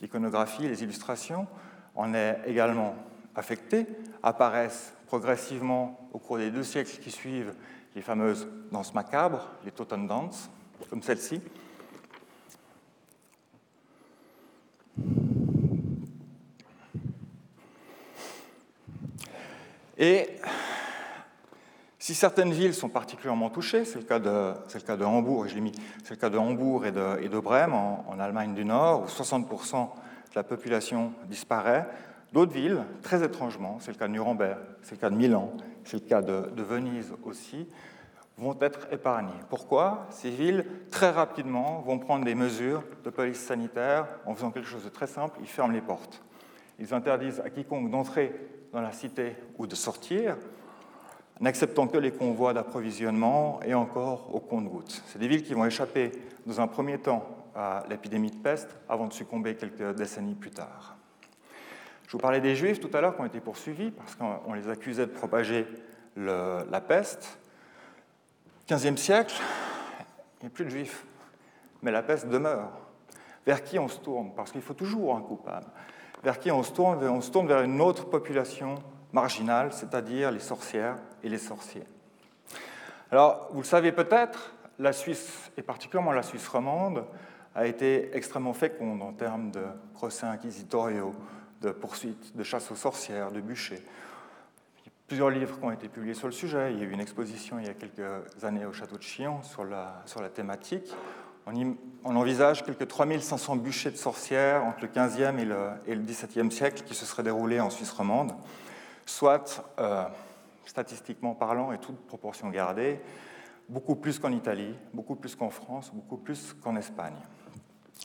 l'iconographie, 0.00 0.68
les 0.68 0.82
illustrations, 0.82 1.46
en 1.94 2.12
est 2.14 2.40
également 2.46 2.94
affecté, 3.34 3.86
apparaissent 4.22 4.92
progressivement 5.06 6.08
au 6.12 6.18
cours 6.18 6.38
des 6.38 6.50
deux 6.50 6.62
siècles 6.62 6.98
qui 6.98 7.10
suivent 7.10 7.54
les 7.94 8.02
fameuses 8.02 8.46
danses 8.70 8.92
macabres, 8.92 9.48
les 9.64 9.70
Totendanz, 9.70 10.50
comme 10.90 11.02
celle-ci, 11.02 11.40
Et 19.98 20.28
si 21.98 22.14
certaines 22.14 22.52
villes 22.52 22.74
sont 22.74 22.88
particulièrement 22.88 23.50
touchées, 23.50 23.84
c'est 23.84 23.98
le 23.98 24.04
cas 24.04 24.18
de, 24.18 24.52
le 24.74 24.80
cas 24.80 24.96
de 24.96 25.04
Hambourg, 25.04 25.46
et 25.46 25.50
c'est 26.04 26.10
le 26.10 26.20
cas 26.20 26.30
de 26.30 26.38
Hambourg 26.38 26.84
et 26.86 26.92
de, 26.92 27.20
et 27.22 27.28
de 27.28 27.38
Brême 27.38 27.72
en, 27.72 28.18
Allemagne 28.20 28.54
du 28.54 28.64
Nord, 28.64 29.02
où 29.02 29.06
60% 29.06 29.84
de 29.84 30.34
la 30.34 30.42
population 30.42 31.12
disparaît. 31.28 31.88
D'autres 32.32 32.52
villes, 32.52 32.84
très 33.02 33.24
étrangement, 33.24 33.78
c'est 33.80 33.92
le 33.92 33.96
cas 33.96 34.08
de 34.08 34.12
Nuremberg, 34.12 34.58
c'est 34.82 34.96
le 34.96 35.00
cas 35.00 35.10
de 35.10 35.16
Milan, 35.16 35.52
c'est 35.84 36.02
le 36.02 36.08
cas 36.08 36.20
de, 36.20 36.50
de 36.54 36.62
Venise 36.62 37.12
aussi, 37.24 37.66
vont 38.36 38.56
être 38.60 38.86
épargnées. 38.92 39.40
Pourquoi? 39.48 40.06
Ces 40.10 40.28
villes, 40.30 40.66
très 40.90 41.10
rapidement, 41.10 41.80
vont 41.80 41.98
prendre 41.98 42.24
des 42.24 42.34
mesures 42.34 42.82
de 43.04 43.10
police 43.10 43.38
sanitaire 43.38 44.06
en 44.26 44.34
faisant 44.34 44.50
quelque 44.50 44.68
chose 44.68 44.84
de 44.84 44.90
très 44.90 45.06
simple, 45.06 45.38
ils 45.40 45.48
ferment 45.48 45.72
les 45.72 45.80
portes. 45.80 46.22
Ils 46.78 46.92
interdisent 46.92 47.40
à 47.40 47.48
quiconque 47.48 47.90
d'entrer 47.90 48.34
dans 48.76 48.82
la 48.82 48.92
cité 48.92 49.34
ou 49.56 49.66
de 49.66 49.74
sortir, 49.74 50.36
n'acceptant 51.40 51.86
que 51.86 51.96
les 51.96 52.12
convois 52.12 52.52
d'approvisionnement 52.52 53.58
et 53.64 53.72
encore 53.72 54.34
au 54.34 54.38
compte-gouttes. 54.38 55.02
C'est 55.06 55.18
des 55.18 55.28
villes 55.28 55.44
qui 55.44 55.54
vont 55.54 55.64
échapper 55.64 56.12
dans 56.44 56.60
un 56.60 56.66
premier 56.66 56.98
temps 56.98 57.26
à 57.54 57.84
l'épidémie 57.88 58.30
de 58.30 58.36
peste 58.36 58.68
avant 58.86 59.06
de 59.06 59.14
succomber 59.14 59.54
quelques 59.54 59.94
décennies 59.94 60.34
plus 60.34 60.50
tard. 60.50 60.94
Je 62.06 62.12
vous 62.12 62.18
parlais 62.18 62.42
des 62.42 62.54
Juifs 62.54 62.78
tout 62.78 62.90
à 62.92 63.00
l'heure 63.00 63.16
qui 63.16 63.22
ont 63.22 63.26
été 63.26 63.40
poursuivis 63.40 63.92
parce 63.92 64.14
qu'on 64.14 64.52
les 64.52 64.68
accusait 64.68 65.06
de 65.06 65.12
propager 65.12 65.66
la 66.14 66.80
peste. 66.86 67.38
15e 68.68 68.98
siècle, 68.98 69.36
il 70.40 70.44
n'y 70.44 70.46
a 70.48 70.50
plus 70.50 70.66
de 70.66 70.70
Juifs, 70.70 71.06
mais 71.80 71.90
la 71.90 72.02
peste 72.02 72.28
demeure. 72.28 72.68
vers 73.46 73.64
qui 73.64 73.78
on 73.78 73.88
se 73.88 74.00
tourne? 74.00 74.34
Parce 74.36 74.52
qu'il 74.52 74.60
faut 74.60 74.74
toujours 74.74 75.16
un 75.16 75.22
coupable. 75.22 75.66
Vers 76.22 76.38
qui 76.38 76.50
on 76.50 76.62
se 76.62 76.72
tourne 76.72 77.02
On 77.04 77.20
se 77.20 77.30
tourne 77.30 77.46
vers 77.46 77.62
une 77.62 77.80
autre 77.80 78.06
population 78.06 78.76
marginale, 79.12 79.72
c'est-à-dire 79.72 80.30
les 80.30 80.40
sorcières 80.40 80.96
et 81.22 81.28
les 81.28 81.38
sorciers. 81.38 81.84
Alors, 83.10 83.48
vous 83.52 83.60
le 83.60 83.66
savez 83.66 83.92
peut-être, 83.92 84.52
la 84.78 84.92
Suisse, 84.92 85.50
et 85.56 85.62
particulièrement 85.62 86.12
la 86.12 86.22
Suisse 86.22 86.46
romande, 86.48 87.04
a 87.54 87.66
été 87.66 88.14
extrêmement 88.14 88.52
féconde 88.52 89.02
en 89.02 89.12
termes 89.12 89.50
de 89.50 89.62
procès 89.94 90.26
inquisitoriaux, 90.26 91.14
de 91.62 91.70
poursuites, 91.70 92.36
de 92.36 92.42
chasse 92.42 92.70
aux 92.70 92.76
sorcières, 92.76 93.32
de 93.32 93.40
bûchers. 93.40 93.82
Plusieurs 95.06 95.30
livres 95.30 95.56
ont 95.62 95.70
été 95.70 95.88
publiés 95.88 96.14
sur 96.14 96.26
le 96.26 96.32
sujet. 96.32 96.72
Il 96.72 96.80
y 96.80 96.82
a 96.82 96.84
eu 96.84 96.90
une 96.90 97.00
exposition 97.00 97.58
il 97.58 97.66
y 97.66 97.70
a 97.70 97.74
quelques 97.74 98.44
années 98.44 98.66
au 98.66 98.72
château 98.72 98.98
de 98.98 99.02
Chillon 99.02 99.42
sur 99.42 99.64
la, 99.64 100.02
sur 100.04 100.20
la 100.20 100.28
thématique. 100.28 100.92
On, 101.46 101.76
on, 102.04 102.16
envisage 102.16 102.64
quelques 102.64 102.88
3500 102.88 103.56
bûchers 103.56 103.92
de 103.92 103.96
sorcières 103.96 104.64
entre 104.64 104.82
le 104.82 104.88
15e 104.88 105.38
et 105.38 105.44
le, 105.44 105.68
et 105.86 105.94
le 105.94 106.02
17e 106.02 106.50
siècle 106.50 106.82
qui 106.84 106.94
se 106.94 107.06
seraient 107.06 107.22
déroulés 107.22 107.60
en 107.60 107.70
Suisse 107.70 107.92
romande, 107.92 108.32
soit, 109.06 109.64
euh, 109.78 110.04
statistiquement 110.66 111.34
parlant 111.34 111.72
et 111.72 111.78
toute 111.78 111.96
proportion 112.06 112.50
gardée, 112.50 113.00
beaucoup 113.68 113.94
plus 113.94 114.18
qu'en 114.18 114.32
Italie, 114.32 114.74
beaucoup 114.92 115.14
plus 115.14 115.34
qu'en 115.34 115.50
France, 115.50 115.90
beaucoup 115.92 116.16
plus 116.16 116.54
qu'en 116.62 116.76
Espagne. 116.76 117.16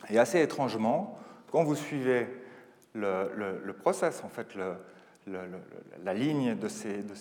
Et 0.09 0.19
assez 0.19 0.41
étrangement, 0.41 1.17
quand 1.51 1.63
vous 1.63 1.75
suivez 1.75 2.27
le, 2.93 3.71
process, 3.73 4.23
en 4.23 4.29
fait, 4.29 4.55
la 5.25 6.13
ligne 6.13 6.55
de, 6.55 6.67
ces, 6.67 7.03
de 7.03 7.15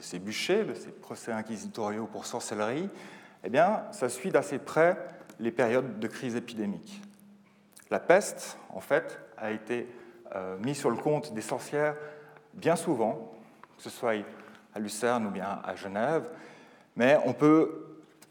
ces, 0.00 0.18
bûchers, 0.18 0.64
de 0.64 0.74
ces 0.74 0.90
procès 0.90 1.32
inquisitoriaux 1.32 2.06
pour 2.06 2.26
sorcellerie, 2.26 2.88
eh 3.44 3.50
bien, 3.50 3.84
ça 3.92 4.08
suit 4.08 4.30
d'assez 4.30 4.58
près 4.58 4.96
les 5.38 5.52
périodes 5.52 5.98
de 5.98 6.06
crise 6.06 6.36
épidémique. 6.36 7.02
La 7.90 8.00
peste, 8.00 8.58
en 8.70 8.80
fait, 8.80 9.20
a 9.36 9.50
été 9.50 9.86
euh, 10.34 10.56
mise 10.58 10.78
sur 10.78 10.90
le 10.90 10.96
compte 10.96 11.34
des 11.34 11.42
sorcières 11.42 11.94
bien 12.54 12.76
souvent, 12.76 13.32
que 13.76 13.82
ce 13.82 13.90
soit 13.90 14.14
à 14.74 14.78
Lucerne 14.78 15.26
ou 15.26 15.30
bien 15.30 15.60
à 15.64 15.74
Genève, 15.76 16.28
mais 16.96 17.18
on 17.26 17.32
peut 17.32 17.84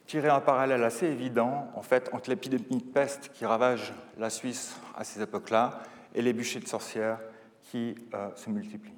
tirer 0.07 0.29
un 0.29 0.39
parallèle 0.39 0.83
assez 0.83 1.07
évident 1.07 1.69
en 1.75 1.81
fait, 1.81 2.09
entre 2.13 2.29
l'épidémie 2.29 2.77
de 2.77 2.91
peste 2.91 3.31
qui 3.33 3.45
ravage 3.45 3.93
la 4.17 4.29
Suisse 4.29 4.75
à 4.97 5.03
ces 5.03 5.21
époques-là 5.21 5.79
et 6.15 6.21
les 6.21 6.33
bûchers 6.33 6.59
de 6.59 6.67
sorcières 6.67 7.19
qui 7.63 7.95
euh, 8.13 8.29
se 8.35 8.49
multiplient. 8.49 8.91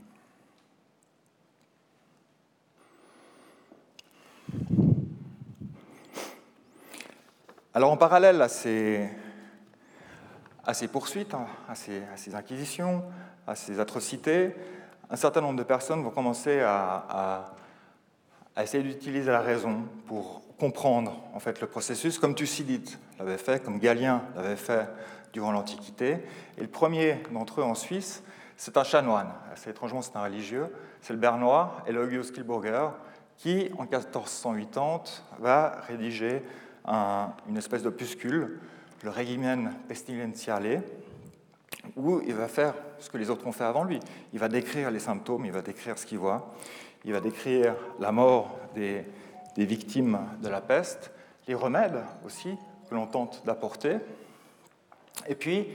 Alors 7.75 7.91
en 7.91 7.97
parallèle 7.97 8.41
à 8.41 8.47
ces, 8.47 9.09
poursuites, 10.93 11.33
hein, 11.33 11.45
à 11.67 11.75
ces, 11.75 12.33
inquisitions, 12.33 13.03
à 13.45 13.55
ces 13.55 13.81
atrocités, 13.81 14.55
un 15.09 15.17
certain 15.17 15.41
nombre 15.41 15.57
de 15.57 15.63
personnes 15.63 16.01
vont 16.01 16.09
commencer 16.09 16.61
à, 16.61 17.51
à 18.55 18.63
essayer 18.63 18.81
d'utiliser 18.81 19.29
la 19.29 19.41
raison 19.41 19.83
pour 20.07 20.41
comprendre 20.57 21.21
en 21.33 21.41
fait 21.41 21.59
le 21.59 21.67
processus, 21.67 22.17
comme 22.17 22.33
Thucydide 22.33 22.89
l'avait 23.19 23.37
fait, 23.37 23.61
comme 23.61 23.79
Galien 23.79 24.21
l'avait 24.37 24.55
fait 24.55 24.87
durant 25.33 25.51
l'Antiquité. 25.51 26.19
Et 26.57 26.61
le 26.61 26.69
premier 26.69 27.23
d'entre 27.33 27.59
eux 27.59 27.65
en 27.65 27.75
Suisse, 27.75 28.23
c'est 28.55 28.77
un 28.77 28.85
chanoine. 28.85 29.33
Assez 29.51 29.71
étrangement, 29.71 30.01
c'est 30.01 30.15
un 30.15 30.23
religieux. 30.23 30.67
C'est 31.01 31.11
le 31.11 31.19
Bernois, 31.19 31.75
Elogius 31.87 32.31
Kilburger, 32.31 32.91
qui, 33.35 33.69
en 33.77 33.81
1480, 33.81 35.01
va 35.39 35.81
rédiger 35.89 36.41
une 36.87 37.57
espèce 37.57 37.83
d'opuscule, 37.83 38.59
le 39.03 39.09
Regimen 39.09 39.73
Pestilentiale, 39.87 40.83
où 41.95 42.21
il 42.21 42.33
va 42.33 42.47
faire 42.47 42.73
ce 42.99 43.09
que 43.09 43.17
les 43.17 43.29
autres 43.29 43.45
ont 43.47 43.51
fait 43.51 43.63
avant 43.63 43.83
lui. 43.83 43.99
Il 44.33 44.39
va 44.39 44.47
décrire 44.47 44.91
les 44.91 44.99
symptômes, 44.99 45.45
il 45.45 45.51
va 45.51 45.61
décrire 45.61 45.97
ce 45.97 46.05
qu'il 46.05 46.17
voit, 46.17 46.53
il 47.03 47.13
va 47.13 47.19
décrire 47.19 47.75
la 47.99 48.11
mort 48.11 48.57
des, 48.73 49.03
des 49.55 49.65
victimes 49.65 50.19
de 50.41 50.49
la 50.49 50.61
peste, 50.61 51.11
les 51.47 51.55
remèdes 51.55 52.03
aussi 52.25 52.57
que 52.89 52.95
l'on 52.95 53.07
tente 53.07 53.43
d'apporter, 53.45 53.97
et 55.27 55.35
puis 55.35 55.67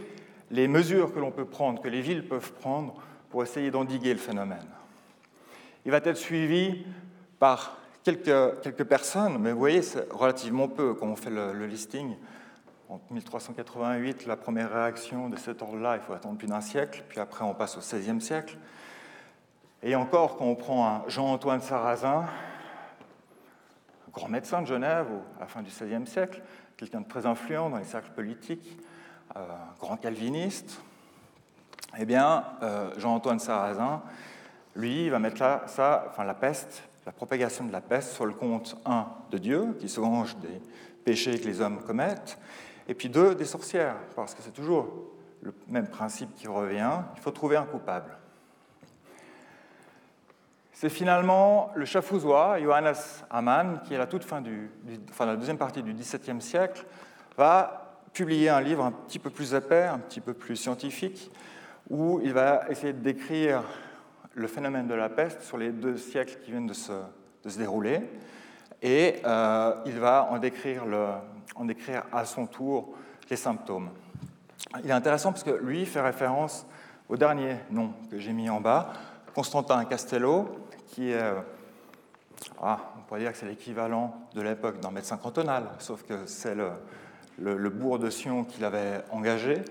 les 0.50 0.69
mesures 0.69 1.12
que 1.14 1.19
l'on 1.19 1.31
peut 1.31 1.45
prendre, 1.45 1.81
que 1.81 1.88
les 1.88 2.00
villes 2.00 2.26
peuvent 2.26 2.52
prendre 2.52 2.95
pour 3.31 3.43
essayer 3.43 3.71
d'endiguer 3.71 4.12
le 4.12 4.19
phénomène. 4.19 4.67
Il 5.85 5.93
va 5.93 5.99
être 5.99 6.17
suivi 6.17 6.85
par 7.38 7.79
quelques, 8.04 8.85
personnes, 8.85 9.38
mais 9.38 9.52
vous 9.52 9.59
voyez, 9.59 9.83
c'est 9.83 10.11
relativement 10.11 10.69
peu 10.69 10.95
quand 10.95 11.07
on 11.07 11.16
fait 11.16 11.30
le, 11.30 11.66
listing. 11.66 12.16
En 12.88 13.00
1388, 13.11 14.26
la 14.26 14.37
première 14.37 14.73
réaction 14.73 15.28
de 15.28 15.37
cet 15.37 15.62
ordre-là, 15.62 15.97
il 15.97 16.02
faut 16.02 16.12
attendre 16.12 16.37
plus 16.37 16.49
d'un 16.49 16.61
siècle, 16.61 17.04
puis 17.09 17.21
après 17.21 17.45
on 17.45 17.54
passe 17.54 17.76
au 17.76 17.80
XVIe 17.80 18.21
siècle. 18.21 18.57
Et 19.83 19.95
encore, 19.95 20.37
quand 20.37 20.47
on 20.47 20.57
prend 20.57 21.04
Jean-Antoine 21.09 21.61
Sarrazin, 21.61 22.26
grand 24.12 24.28
médecin 24.28 24.61
de 24.62 24.66
Genève 24.66 25.07
à 25.37 25.40
la 25.40 25.47
fin 25.47 25.62
du 25.62 25.71
XVIe 25.71 26.07
siècle, 26.07 26.42
quelqu'un 26.76 27.00
de 27.02 27.09
très 27.09 27.26
influent 27.26 27.71
dans 27.71 27.78
les 27.78 27.85
cercles 27.85 28.11
politiques, 28.11 28.76
euh, 29.37 29.47
grand 29.78 29.97
calviniste, 29.97 30.80
eh 31.97 32.04
bien, 32.04 32.45
euh, 32.62 32.90
Jean-Antoine 32.99 33.38
Sarrazin, 33.38 34.02
lui, 34.75 35.09
va 35.09 35.19
mettre 35.19 35.38
ça, 35.38 36.07
enfin, 36.09 36.25
la 36.25 36.35
peste, 36.35 36.83
la 37.11 37.14
propagation 37.14 37.64
de 37.64 37.73
la 37.73 37.81
peste 37.81 38.12
sur 38.12 38.25
le 38.25 38.33
compte, 38.33 38.76
un, 38.87 39.09
de 39.33 39.38
Dieu, 39.38 39.76
qui 39.81 39.88
se 39.88 39.99
venge 39.99 40.37
des 40.37 40.62
péchés 41.05 41.40
que 41.40 41.45
les 41.45 41.61
hommes 41.61 41.83
commettent, 41.83 42.38
et 42.87 42.95
puis 42.95 43.09
deux, 43.09 43.35
des 43.35 43.47
sorcières, 43.47 43.97
parce 44.14 44.33
que 44.33 44.43
c'est 44.43 44.52
toujours 44.52 44.87
le 45.43 45.52
même 45.67 45.88
principe 45.88 46.33
qui 46.37 46.47
revient, 46.47 47.00
il 47.17 47.21
faut 47.21 47.33
trouver 47.33 47.57
un 47.57 47.64
coupable. 47.64 48.17
C'est 50.73 50.88
finalement 50.88 51.73
le 51.75 51.85
chafouzois, 51.85 52.61
Johannes 52.61 52.95
Hamann, 53.29 53.81
qui, 53.85 53.97
à 53.97 53.99
la 53.99 54.07
toute 54.07 54.23
fin 54.23 54.40
du, 54.40 54.71
enfin, 55.11 55.26
la 55.26 55.35
deuxième 55.35 55.59
partie 55.59 55.83
du 55.83 55.93
XVIIe 55.93 56.40
siècle, 56.40 56.87
va 57.37 57.99
publier 58.12 58.50
un 58.50 58.61
livre 58.61 58.85
un 58.85 58.93
petit 58.93 59.19
peu 59.19 59.31
plus 59.31 59.52
épais, 59.52 59.87
un 59.87 59.99
petit 59.99 60.21
peu 60.21 60.33
plus 60.33 60.55
scientifique, 60.55 61.29
où 61.88 62.21
il 62.23 62.33
va 62.33 62.69
essayer 62.71 62.93
de 62.93 63.00
décrire 63.00 63.64
le 64.35 64.47
phénomène 64.47 64.87
de 64.87 64.95
la 64.95 65.09
peste 65.09 65.43
sur 65.43 65.59
les 65.59 65.71
deux 65.71 65.97
siècles 65.97 66.39
qui 66.45 66.51
viennent 66.51 66.67
de 66.67 66.75
se, 66.75 66.93
dérouler, 67.59 68.01
et 68.83 69.17
euh, 69.25 69.75
il 69.87 69.99
va 69.99 70.29
en 70.31 70.39
décrire, 70.39 70.87
le, 70.87 71.07
à 72.13 72.25
son 72.25 72.47
tour 72.47 72.95
les 73.29 73.37
symptômes. 73.37 73.91
Il 74.83 74.91
est 74.91 74.95
intéressant 74.95 75.33
parce 75.33 75.45
que 75.45 75.51
lui 75.51 75.87
fait 75.87 76.01
référence 76.01 76.67
au 77.09 77.17
dernier 77.17 77.57
nom 77.71 77.93
que 78.11 78.19
j'ai 78.19 78.33
mis 78.33 78.51
en 78.51 78.61
bas, 78.61 78.93
Constantin 79.35 79.85
Castello, 79.85 80.67
qui 80.89 81.11
est, 81.11 81.21
euh, 81.21 81.41
ah, 82.61 82.79
on 82.99 83.03
pourrait 83.03 83.21
dire 83.21 83.33
que 83.33 83.39
c'est 83.39 83.47
l'équivalent 83.47 84.15
de 84.35 84.43
l'époque 84.43 84.81
d'un 84.81 84.91
médecin 84.91 85.17
cantonal, 85.17 85.65
sauf 85.79 86.03
que 86.03 86.27
c'est 86.27 86.55
le, 86.55 86.71
le, 87.39 87.71
bourg 87.71 87.99
de 87.99 88.11
Sion 88.11 88.45
qu'il 88.45 88.65
avait 88.65 89.03
engagé, 89.11 89.63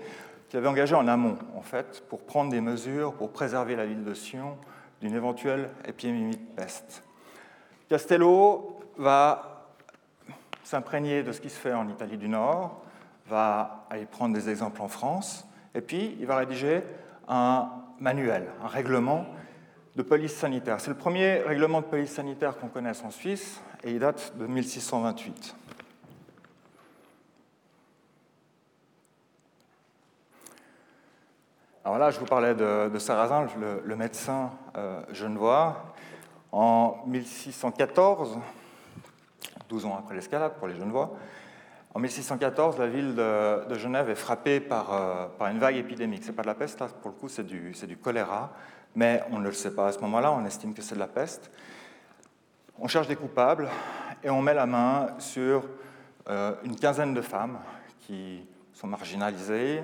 qu'il 0.50 0.58
avait 0.58 0.68
engagé 0.68 0.96
en 0.96 1.06
amont, 1.06 1.38
en 1.56 1.62
fait, 1.62 2.04
pour 2.08 2.26
prendre 2.26 2.50
des 2.50 2.60
mesures 2.60 3.14
pour 3.14 3.30
préserver 3.30 3.76
la 3.76 3.86
ville 3.86 4.04
de 4.04 4.14
Sion 4.14 4.58
d'une 5.00 5.14
éventuelle 5.14 5.70
épidémie 5.86 6.36
de 6.36 6.54
peste. 6.56 7.04
Castello 7.88 8.80
va 8.98 9.68
s'imprégner 10.64 11.22
de 11.22 11.30
ce 11.30 11.40
qui 11.40 11.50
se 11.50 11.58
fait 11.58 11.72
en 11.72 11.88
Italie 11.88 12.18
du 12.18 12.28
Nord, 12.28 12.82
va 13.28 13.86
aller 13.90 14.06
prendre 14.06 14.34
des 14.34 14.50
exemples 14.50 14.82
en 14.82 14.88
France, 14.88 15.46
et 15.74 15.80
puis 15.80 16.16
il 16.18 16.26
va 16.26 16.36
rédiger 16.36 16.82
un 17.28 17.70
manuel, 18.00 18.48
un 18.62 18.66
règlement 18.66 19.26
de 19.94 20.02
police 20.02 20.34
sanitaire. 20.34 20.80
C'est 20.80 20.90
le 20.90 20.96
premier 20.96 21.42
règlement 21.46 21.80
de 21.80 21.86
police 21.86 22.10
sanitaire 22.10 22.58
qu'on 22.58 22.68
connaisse 22.68 23.04
en 23.04 23.10
Suisse 23.10 23.60
et 23.84 23.92
il 23.92 24.00
date 24.00 24.32
de 24.36 24.46
1628. 24.46 25.54
Alors 31.82 31.96
là, 31.96 32.10
je 32.10 32.20
vous 32.20 32.26
parlais 32.26 32.54
de, 32.54 32.98
Sarrazin, 32.98 33.46
le, 33.84 33.96
médecin 33.96 34.50
euh, 34.76 35.00
genevois. 35.12 35.94
En 36.52 36.98
1614, 37.06 38.36
12 39.68 39.86
ans 39.86 39.96
après 39.98 40.14
l'escalade 40.14 40.52
pour 40.58 40.68
les 40.68 40.74
Genevois, 40.74 41.16
en 41.94 42.00
1614, 42.00 42.78
la 42.78 42.86
ville 42.86 43.14
de, 43.14 43.74
Genève 43.76 44.10
est 44.10 44.14
frappée 44.14 44.60
par, 44.60 44.92
euh, 44.92 45.50
une 45.50 45.58
vague 45.58 45.76
épidémique. 45.76 46.22
Ce 46.22 46.28
n'est 46.28 46.34
pas 46.34 46.42
de 46.42 46.48
la 46.48 46.54
peste, 46.54 46.80
là, 46.80 46.88
pour 47.00 47.12
le 47.12 47.16
coup, 47.16 47.28
c'est 47.28 47.46
du, 47.46 47.72
du, 47.72 47.96
choléra 47.96 48.50
mais 48.94 49.22
on 49.30 49.38
ne 49.38 49.44
le 49.44 49.52
sait 49.52 49.74
pas 49.74 49.86
à 49.86 49.92
ce 49.92 50.00
moment-là, 50.00 50.32
on 50.32 50.44
estime 50.44 50.74
que 50.74 50.82
c'est 50.82 50.96
de 50.96 51.00
la 51.00 51.06
peste. 51.06 51.50
On 52.78 52.88
cherche 52.88 53.06
des 53.06 53.16
coupables 53.16 53.68
et 54.22 54.30
on 54.30 54.42
met 54.42 54.52
la 54.52 54.66
main 54.66 55.08
sur 55.18 55.64
euh, 56.28 56.54
une 56.64 56.74
quinzaine 56.74 57.14
de 57.14 57.20
femmes 57.22 57.58
qui 58.00 58.44
sont 58.72 58.88
marginalisées, 58.88 59.82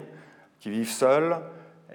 qui 0.58 0.70
vivent 0.70 0.90
seules 0.90 1.36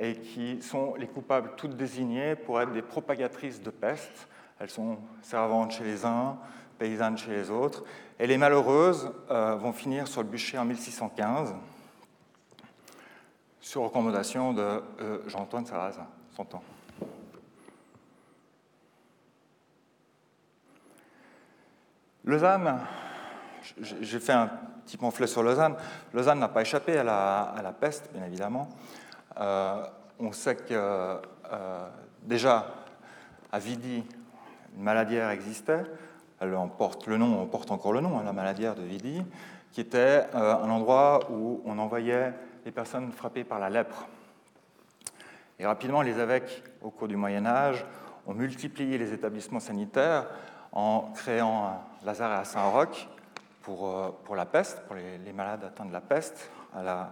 et 0.01 0.15
qui 0.15 0.61
sont 0.63 0.95
les 0.95 1.07
coupables 1.07 1.51
toutes 1.55 1.77
désignées 1.77 2.35
pour 2.35 2.59
être 2.59 2.73
des 2.73 2.81
propagatrices 2.81 3.61
de 3.61 3.69
peste. 3.69 4.27
Elles 4.59 4.71
sont 4.71 4.97
servantes 5.21 5.73
chez 5.73 5.83
les 5.83 6.03
uns, 6.03 6.37
paysannes 6.79 7.19
chez 7.19 7.31
les 7.31 7.51
autres. 7.51 7.83
Et 8.19 8.25
les 8.25 8.37
malheureuses 8.37 9.11
euh, 9.29 9.55
vont 9.55 9.73
finir 9.73 10.07
sur 10.07 10.23
le 10.23 10.27
bûcher 10.27 10.57
en 10.57 10.65
1615. 10.65 11.53
sur 13.61 13.83
recommandation 13.83 14.53
de 14.53 14.81
Jean-Antoine 15.27 15.67
Sarrazin, 15.67 16.07
son 16.35 16.45
temps. 16.45 16.63
Lausanne, 22.23 22.79
j'ai 23.79 24.19
fait 24.19 24.33
un 24.33 24.49
petit 24.85 24.97
pamphlet 24.97 25.27
sur 25.27 25.43
Lausanne. 25.43 25.75
Lausanne 26.13 26.39
n'a 26.39 26.47
pas 26.47 26.61
échappé 26.61 26.97
à 26.97 27.03
la, 27.03 27.75
peste, 27.79 28.11
bien 28.13 28.25
évidemment. 28.25 28.69
Euh, 29.39 29.83
on 30.19 30.31
sait 30.31 30.55
que 30.55 30.73
euh, 30.73 31.87
déjà 32.23 32.67
à 33.51 33.59
Vidi, 33.59 34.03
une 34.75 34.83
maladière 34.83 35.29
existait. 35.29 35.83
Elle 36.39 36.55
en 36.55 36.67
porte 36.67 37.07
le 37.07 37.17
nom, 37.17 37.41
on 37.41 37.45
porte 37.45 37.71
encore 37.71 37.93
le 37.93 38.01
nom, 38.01 38.19
hein, 38.19 38.23
la 38.23 38.33
maladière 38.33 38.75
de 38.75 38.81
Vidi, 38.81 39.23
qui 39.71 39.81
était 39.81 40.25
euh, 40.33 40.55
un 40.55 40.69
endroit 40.69 41.19
où 41.29 41.61
on 41.65 41.77
envoyait 41.77 42.33
les 42.65 42.71
personnes 42.71 43.11
frappées 43.11 43.43
par 43.43 43.59
la 43.59 43.69
lèpre. 43.69 44.07
Et 45.59 45.65
rapidement, 45.65 46.01
les 46.01 46.17
évêques, 46.17 46.63
au 46.81 46.89
cours 46.89 47.07
du 47.07 47.15
Moyen 47.15 47.45
Âge, 47.45 47.85
ont 48.25 48.33
multiplié 48.33 48.97
les 48.97 49.13
établissements 49.13 49.59
sanitaires 49.59 50.27
en 50.71 51.11
créant 51.13 51.65
un 51.65 52.05
Lazare 52.05 52.31
à 52.31 52.45
Saint-Roch 52.45 53.07
pour, 53.61 54.15
pour, 54.23 54.35
la 54.35 54.45
peste, 54.45 54.81
pour 54.87 54.95
les, 54.95 55.33
malades 55.33 55.63
atteints 55.63 55.85
de 55.85 55.93
la 55.93 56.01
peste, 56.01 56.49
à 56.75 56.81
la 56.81 57.11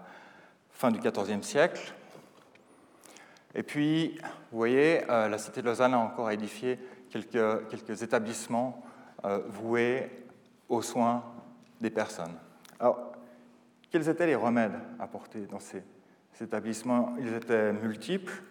fin 0.71 0.89
du 0.89 0.99
XIVe 0.99 1.43
siècle. 1.43 1.93
Et 3.55 3.63
puis, 3.63 4.19
vous 4.51 4.57
voyez, 4.57 5.09
euh, 5.09 5.27
la 5.27 5.37
cité 5.37 5.61
de 5.61 5.67
Lausanne 5.67 5.93
a 5.93 5.99
encore 5.99 6.29
édifié 6.29 6.79
quelques, 7.09 8.03
établissements 8.03 8.83
euh, 9.25 9.39
voués 9.47 10.09
aux 10.67 10.81
soins 10.81 11.23
des 11.81 11.89
personnes. 11.89 12.35
Alors, 12.79 13.11
quels 13.89 14.07
étaient 14.07 14.27
les 14.27 14.35
remèdes 14.35 14.79
apportés 14.99 15.47
dans 15.47 15.59
ces, 15.59 15.83
établissements? 16.41 17.15
Ils 17.19 17.33
étaient 17.33 17.73
multiples 17.73 18.43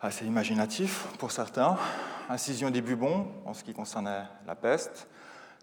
assez 0.00 0.24
imaginatifs 0.24 1.06
pour 1.18 1.30
certains. 1.30 1.76
Incision 2.28 2.70
des 2.70 2.80
bubons 2.80 3.28
en 3.44 3.54
ce 3.54 3.62
qui 3.62 3.74
concernait 3.74 4.24
la 4.46 4.54
peste, 4.54 5.08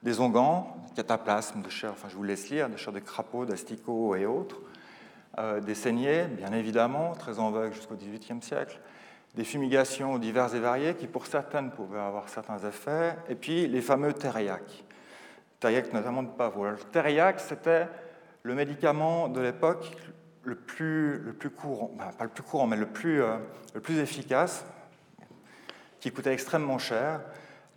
des 0.03 0.19
onguents, 0.19 0.77
cataplasmes 0.95 1.61
de 1.61 1.69
chair, 1.69 1.91
enfin 1.91 2.07
je 2.09 2.15
vous 2.15 2.23
laisse 2.23 2.49
lire, 2.49 2.69
de 2.69 2.77
chair 2.77 2.93
de 2.93 2.99
crapaud, 2.99 3.45
d'asticots 3.45 4.15
et 4.15 4.25
autres, 4.25 4.57
des 5.63 5.75
saignées, 5.75 6.25
bien 6.25 6.53
évidemment, 6.53 7.13
très 7.13 7.39
en 7.39 7.51
vogue 7.51 7.73
jusqu'au 7.73 7.95
XVIIIe 7.95 8.41
siècle, 8.41 8.79
des 9.35 9.43
fumigations 9.43 10.17
diverses 10.17 10.53
et 10.53 10.59
variées 10.59 10.95
qui 10.95 11.07
pour 11.07 11.25
certaines 11.25 11.71
pouvaient 11.71 11.99
avoir 11.99 12.29
certains 12.29 12.57
effets, 12.59 13.15
et 13.27 13.35
puis 13.35 13.67
les 13.67 13.81
fameux 13.81 14.13
thériaques, 14.13 14.85
thériaques 15.59 15.91
notamment 15.93 16.23
de 16.23 16.29
pavot. 16.29 16.69
Le 16.69 16.77
thériaque, 16.77 17.39
c'était 17.39 17.87
le 18.43 18.55
médicament 18.55 19.27
de 19.27 19.41
l'époque 19.41 19.91
le 20.43 20.55
plus, 20.55 21.17
le 21.19 21.33
plus 21.33 21.49
courant, 21.49 21.91
pas 22.17 22.23
le 22.23 22.29
plus 22.29 22.43
courant, 22.43 22.67
mais 22.67 22.77
le 22.77 22.85
plus, 22.85 23.21
euh, 23.21 23.37
le 23.73 23.81
plus 23.81 23.97
efficace, 23.97 24.65
qui 25.99 26.11
coûtait 26.11 26.33
extrêmement 26.33 26.77
cher. 26.77 27.21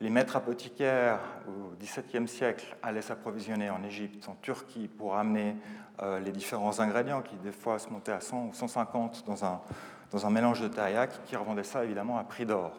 Les 0.01 0.11
maîtres 0.11 0.37
apothicaires 0.37 1.19
au 1.49 1.75
XVIIe 1.81 2.29
siècle 2.29 2.77
allaient 2.85 3.03
s'approvisionner 3.03 3.69
en 3.69 3.83
Égypte, 3.83 4.29
en 4.29 4.37
Turquie, 4.37 4.87
pour 4.87 5.17
amener 5.17 5.57
euh, 6.03 6.21
les 6.21 6.31
différents 6.31 6.79
ingrédients 6.79 7.21
qui, 7.21 7.35
des 7.37 7.51
fois, 7.51 7.81
se 7.81 7.89
montaient 7.89 8.13
à 8.13 8.21
100 8.21 8.47
ou 8.47 8.55
150 8.55 9.25
dans 9.27 10.25
un, 10.25 10.31
mélange 10.31 10.61
de 10.61 10.69
tariac, 10.69 11.11
qui 11.25 11.35
revendaient 11.35 11.65
ça 11.65 11.85
évidemment 11.85 12.17
à 12.17 12.23
prix 12.23 12.47
d'or. 12.47 12.73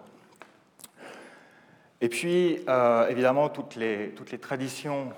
Et 2.00 2.08
puis, 2.08 2.64
euh, 2.70 3.10
évidemment, 3.10 3.50
toutes 3.50 3.76
les, 3.76 4.16
traditions 4.40 5.10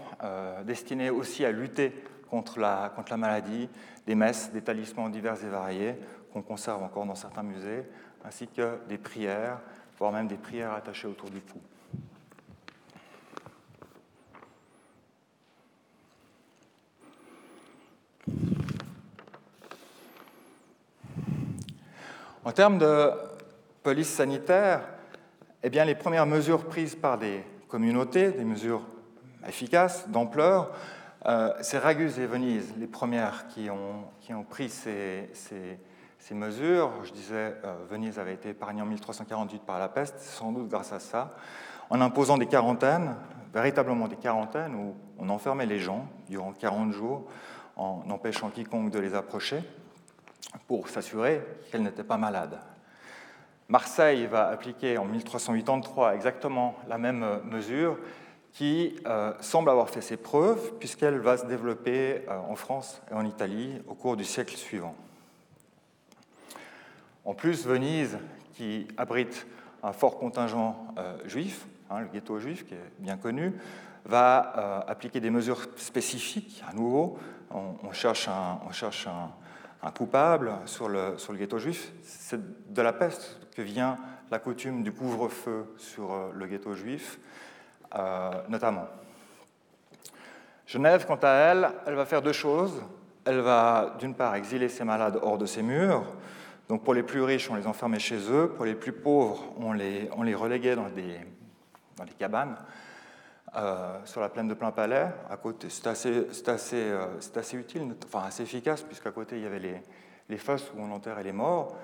destinées 0.65 1.12
aussi 1.12 1.46
à 1.46 1.51
lutter 1.51 1.93
contre 2.31 2.60
la, 2.60 2.91
contre 2.96 3.12
la 3.12 3.17
maladie, 3.17 3.70
des 4.08 4.15
messes, 4.15 4.51
des 4.51 4.62
talismans 4.62 5.10
divers 5.10 5.43
et 5.43 5.50
variés 5.50 5.96
qu'on 6.34 6.41
conserve 6.41 6.81
encore 6.81 7.05
dans 7.05 7.13
certains 7.13 7.43
musées, 7.43 7.84
ainsi 8.25 8.48
que 8.48 8.79
des 8.89 8.98
prières, 8.98 9.60
voire 10.00 10.12
même 10.12 10.27
des 10.27 10.38
prières 10.38 10.74
attachées 10.74 11.08
autour 11.08 11.29
du 11.29 11.42
cou. 11.42 11.59
En 22.43 22.51
termes 22.53 22.79
de 22.79 23.11
police 23.83 24.09
sanitaire, 24.09 24.81
eh 25.61 25.69
bien, 25.69 25.85
les 25.85 25.93
premières 25.93 26.25
mesures 26.25 26.65
prises 26.65 26.95
par 26.95 27.19
des 27.19 27.43
communautés, 27.67 28.31
des 28.31 28.43
mesures 28.43 28.81
efficaces, 29.47 30.09
d'ampleur, 30.09 30.71
euh, 31.27 31.53
c'est 31.61 31.77
Ragus 31.77 32.17
et 32.17 32.25
Venise, 32.25 32.73
les 32.79 32.87
premières 32.87 33.45
qui 33.47 33.69
ont, 33.69 34.43
pris 34.43 34.69
ces, 34.69 35.29
mesures. 36.31 36.91
Je 37.03 37.11
disais, 37.11 37.55
euh, 37.63 37.75
Venise 37.87 38.17
avait 38.17 38.33
été 38.33 38.49
épargnée 38.49 38.81
en 38.81 38.87
1348 38.87 39.61
par 39.61 39.77
la 39.77 39.87
peste, 39.87 40.19
sans 40.19 40.51
doute 40.51 40.67
grâce 40.67 40.93
à 40.93 40.99
ça, 40.99 41.35
en 41.91 42.01
imposant 42.01 42.39
des 42.39 42.47
quarantaines, 42.47 43.17
véritablement 43.53 44.07
des 44.07 44.15
quarantaines, 44.15 44.73
où 44.73 44.95
on 45.19 45.29
enfermait 45.29 45.67
les 45.67 45.79
gens 45.79 46.07
durant 46.27 46.53
40 46.53 46.91
jours 46.91 47.27
en 47.75 48.01
empêchant 48.09 48.49
quiconque 48.49 48.89
de 48.89 48.97
les 48.97 49.13
approcher 49.13 49.61
pour 50.68 50.90
s'assurer 50.90 51.42
qu'elles 51.72 51.83
n'étaient 51.83 52.03
pas 52.03 52.18
malades. 52.18 52.59
Marseille 53.70 54.25
va 54.25 54.48
appliquer 54.48 54.98
en 54.98 55.05
1383 55.05 56.16
exactement 56.16 56.75
la 56.90 56.98
même 56.98 57.40
mesure 57.46 57.98
qui 58.53 58.96
euh, 59.05 59.33
semble 59.40 59.70
avoir 59.70 59.90
fait 59.90 60.01
ses 60.01 60.18
preuves 60.18 60.74
puisqu'elle 60.79 61.20
va 61.20 61.37
se 61.37 61.46
développer 61.46 62.24
euh, 62.27 62.37
en 62.50 62.55
France 62.55 63.01
et 63.09 63.14
en 63.14 63.25
Italie 63.25 63.81
au 63.87 63.94
cours 63.94 64.18
du 64.18 64.25
siècle 64.25 64.55
suivant. 64.55 64.96
En 67.24 67.33
plus, 67.33 67.66
Venise, 67.66 68.18
qui 68.53 68.87
abrite 68.98 69.48
un 69.83 69.94
fort 69.94 70.18
contingent 70.18 70.87
euh, 70.98 71.18
juif, 71.25 71.66
hein, 71.90 72.01
le 72.01 72.07
ghetto 72.07 72.40
juif 72.40 72.66
qui 72.66 72.74
est 72.74 72.92
bien 73.00 73.18
connu, 73.18 73.53
va 74.03 74.83
appliquer 74.87 75.20
des 75.20 75.29
mesures 75.29 75.61
spécifiques. 75.75 76.64
À 76.68 76.74
nouveau, 76.74 77.20
on, 77.51 77.92
cherche, 77.92 78.27
un, 78.27 78.59
on 78.68 78.72
cherche 78.72 79.05
un, 79.05 79.29
coupable 79.89 80.51
sur 80.65 80.87
le, 80.87 81.15
ghetto 81.31 81.57
juif. 81.57 81.91
C'est 82.03 82.72
de 82.72 82.81
la 82.83 82.94
peste 82.94 83.39
que 83.55 83.63
vient 83.63 83.98
la 84.29 84.37
coutume 84.37 84.83
du 84.83 84.91
couvre-feu 84.91 85.74
sur 85.77 86.31
le 86.33 86.46
ghetto 86.46 86.75
juif 86.75 87.20
euh, 87.96 88.31
notamment. 88.48 88.87
Genève, 90.67 91.05
quant 91.05 91.20
à 91.24 91.29
elle, 91.29 91.70
elle 91.85 91.96
va 91.96 92.05
faire 92.05 92.22
deux 92.22 92.31
choses. 92.31 92.81
Elle 93.25 93.39
va, 93.39 93.96
d'une 94.00 94.13
part, 94.13 94.35
exiler 94.35 94.70
ses 94.70 94.83
malades 94.83 95.20
hors 95.22 95.37
de 95.37 95.46
ses 95.46 95.63
murs. 95.63 96.05
Donc, 96.70 96.83
pour 96.83 96.94
les 96.94 97.03
plus 97.03 97.22
riches, 97.22 97.50
on 97.50 97.55
les 97.55 97.67
enfermait 97.67 98.00
chez 98.00 98.31
eux. 98.31 98.53
Pour 98.55 98.65
les 98.65 98.75
plus 98.75 98.94
pauvres, 98.94 99.53
on 99.57 99.74
les, 99.74 100.07
reléguait 100.35 100.75
dans 100.75 100.87
dans 101.98 102.05
des 102.05 102.13
cabanes 102.17 102.55
euh, 103.55 103.98
sur 104.05 104.22
la 104.22 104.29
plaine 104.29 104.48
de 104.48 104.53
Plein 104.53 104.72
Palais. 104.72 105.07
Côté, 105.42 105.68
c'est 105.70 105.87
assez, 105.87 106.25
euh, 106.75 107.07
utile, 107.53 107.96
enfin 108.05 108.25
assez 108.27 108.44
efficace, 108.44 108.81
puisqu'à 108.81 109.11
côté, 109.11 109.37
il 109.37 109.44
y 109.44 109.46
avait 109.46 109.81
les, 110.29 110.37
fosses 110.37 110.72
où 110.75 110.81
on 110.81 110.92
enterrait 110.92 111.24
les 111.24 111.33
morts. 111.33 111.75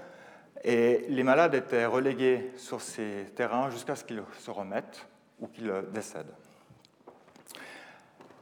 Et 0.63 1.06
les 1.10 1.23
malades 1.23 1.53
étaient 1.53 1.86
relégués 1.86 2.51
sur 2.58 2.82
ces 2.82 3.25
terrains 3.36 3.69
jusqu'à 3.69 3.95
ce 3.95 4.03
qu'ils 4.03 4.23
se 4.39 4.49
remettent 4.49 5.06
ou 5.39 5.47
qu'il 5.47 5.71
décède. 5.93 6.27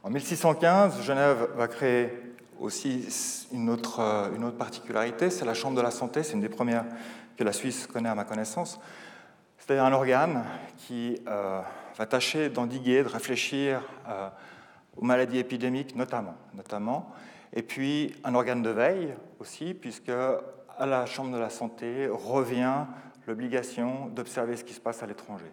En 0.02 0.10
1615, 0.10 1.02
Genève 1.02 1.48
va 1.56 1.66
créer 1.66 2.12
aussi 2.60 3.48
une 3.52 3.68
autre, 3.68 4.00
euh, 4.00 4.50
particularité, 4.52 5.30
c'est 5.30 5.44
la 5.44 5.54
Chambre 5.54 5.76
de 5.76 5.82
la 5.82 5.90
Santé, 5.90 6.22
c'est 6.22 6.34
une 6.34 6.40
des 6.40 6.48
premières 6.48 6.84
que 7.36 7.44
la 7.44 7.52
Suisse 7.52 7.86
connaît 7.86 8.08
à 8.08 8.14
ma 8.14 8.24
connaissance. 8.24 8.78
C'est-à-dire 9.58 9.84
un 9.84 9.92
organe 9.92 10.44
qui 10.78 11.20
euh, 11.26 11.60
va 11.96 12.06
tâcher 12.06 12.48
d'endiguer, 12.48 13.02
de 13.02 13.08
réfléchir 13.08 13.82
euh, 14.08 14.28
aux 14.96 15.04
maladies 15.04 15.38
épidémiques 15.38 15.96
notamment, 15.96 16.34
notamment, 16.54 17.12
et 17.52 17.62
puis 17.62 18.14
un 18.24 18.34
organe 18.34 18.62
de 18.62 18.70
veille 18.70 19.14
aussi, 19.38 19.74
puisque 19.74 20.10
à 20.10 20.86
la 20.86 21.06
Chambre 21.06 21.32
de 21.32 21.38
la 21.38 21.50
Santé 21.50 22.08
revient 22.10 22.84
l'obligation 23.26 24.06
d'observer 24.06 24.56
ce 24.56 24.64
qui 24.64 24.74
se 24.74 24.80
passe 24.80 25.02
à 25.02 25.06
l'étranger 25.06 25.50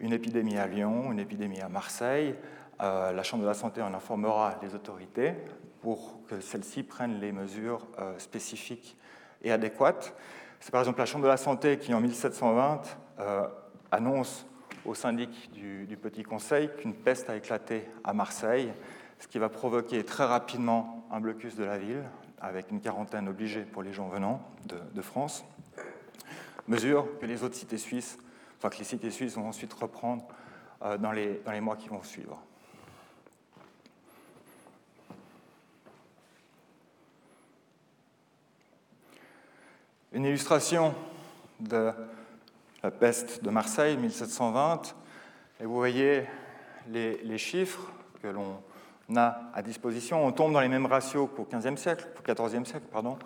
une 0.00 0.12
épidémie 0.12 0.56
à 0.56 0.66
Lyon, 0.66 1.12
une 1.12 1.20
épidémie 1.20 1.60
à 1.60 1.68
Marseille. 1.68 2.34
Euh, 2.80 3.12
la 3.12 3.22
Chambre 3.22 3.42
de 3.42 3.48
la 3.48 3.54
santé 3.54 3.82
en 3.82 3.92
informera 3.92 4.58
les 4.62 4.74
autorités 4.74 5.34
pour 5.82 6.20
que 6.26 6.40
celles-ci 6.40 6.82
prennent 6.82 7.20
les 7.20 7.32
mesures 7.32 7.86
euh, 7.98 8.18
spécifiques 8.18 8.96
et 9.42 9.52
adéquates. 9.52 10.14
C'est 10.58 10.70
par 10.70 10.80
exemple 10.80 10.98
la 10.98 11.06
Chambre 11.06 11.24
de 11.24 11.28
la 11.28 11.36
santé 11.36 11.78
qui, 11.78 11.92
en 11.92 12.00
1720, 12.00 12.82
euh, 13.20 13.46
annonce 13.90 14.46
au 14.84 14.94
syndic 14.94 15.50
du, 15.52 15.96
Petit 15.96 16.22
Conseil 16.22 16.70
qu'une 16.78 16.94
peste 16.94 17.28
a 17.30 17.36
éclaté 17.36 17.84
à 18.04 18.12
Marseille, 18.12 18.72
ce 19.18 19.28
qui 19.28 19.38
va 19.38 19.48
provoquer 19.48 20.04
très 20.04 20.24
rapidement 20.24 21.06
un 21.10 21.20
blocus 21.20 21.56
de 21.56 21.64
la 21.64 21.78
ville, 21.78 22.04
avec 22.40 22.70
une 22.70 22.80
quarantaine 22.80 23.28
obligée 23.28 23.62
pour 23.62 23.82
les 23.82 23.92
gens 23.92 24.08
venant 24.08 24.40
de, 24.66 25.02
France. 25.02 25.44
Mesure 26.68 27.06
que 27.20 27.26
les 27.26 27.42
autres 27.42 27.56
cités 27.56 27.78
suisses 27.78 28.18
enfin 28.58 28.68
que 28.68 28.78
les 28.78 28.84
cités 28.84 29.10
suisses 29.10 29.36
vont 29.36 29.48
ensuite 29.48 29.72
reprendre 29.72 30.26
euh, 30.82 30.98
dans, 30.98 31.12
les, 31.12 31.40
dans 31.44 31.52
les 31.52 31.62
mois 31.62 31.76
qui 31.76 31.88
vont 31.88 32.02
suivre. 32.02 32.38
une 40.12 40.24
illustration 40.24 40.94
de 41.60 41.92
la 42.82 42.90
peste 42.90 43.44
de 43.44 43.50
Marseille, 43.50 43.96
1720, 43.96 44.94
et 45.60 45.64
vous 45.64 45.74
voyez 45.74 46.24
les, 46.88 47.38
chiffres 47.38 47.92
que 48.22 48.28
l'on 48.28 48.62
a 49.14 49.42
à 49.52 49.62
disposition. 49.62 50.24
On 50.24 50.32
tombe 50.32 50.52
dans 50.52 50.60
les 50.60 50.68
mêmes 50.68 50.86
ratios 50.86 51.28
qu'au 51.34 51.46
XVe 51.50 51.76
siècle, 51.76 52.08
au 52.18 52.22
XIVe 52.22 52.64
siècle, 52.64 52.86
pardon. 52.90 53.18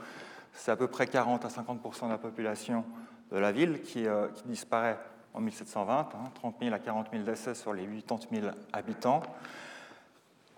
C'est 0.53 0.71
à 0.71 0.77
peu 0.77 0.89
près 0.89 1.07
40 1.07 1.45
à 1.45 1.49
50% 1.49 2.07
de 2.07 2.11
la 2.11 2.19
population 2.19 2.85
de 3.31 3.39
la 3.39 3.53
ville 3.53 3.83
qui, 3.83 4.07
euh, 4.07 4.29
disparaît 4.45 4.99
en 5.33 5.41
1720, 5.41 6.09
30 6.35 6.57
000 6.61 6.75
à 6.75 6.79
40 6.79 7.09
000 7.13 7.25
décès 7.25 7.55
sur 7.55 7.73
les 7.73 7.87
80 7.87 8.27
000 8.31 8.47
habitants. 8.73 9.23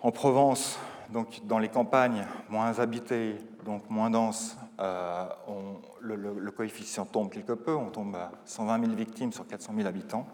En 0.03 0.11
Provence, 0.11 0.79
donc 1.11 1.41
dans 1.45 1.59
les 1.59 1.69
campagnes 1.69 2.27
moins 2.51 2.79
habitées, 2.79 3.37
donc 3.65 3.89
moins 3.89 4.11
denses, 4.11 4.57
euh, 4.79 5.25
le, 6.01 6.51
coefficient 6.51 7.07
tombe 7.07 7.31
quelque 7.31 7.53
peu, 7.53 7.75
on 7.75 7.91
tombe 7.91 8.17
à 8.17 8.31
120 8.45 8.81
000 8.85 8.93
victimes 8.95 9.33
sur 9.33 9.47
400 9.47 9.73
000 9.77 9.89
habitants. 9.89 10.27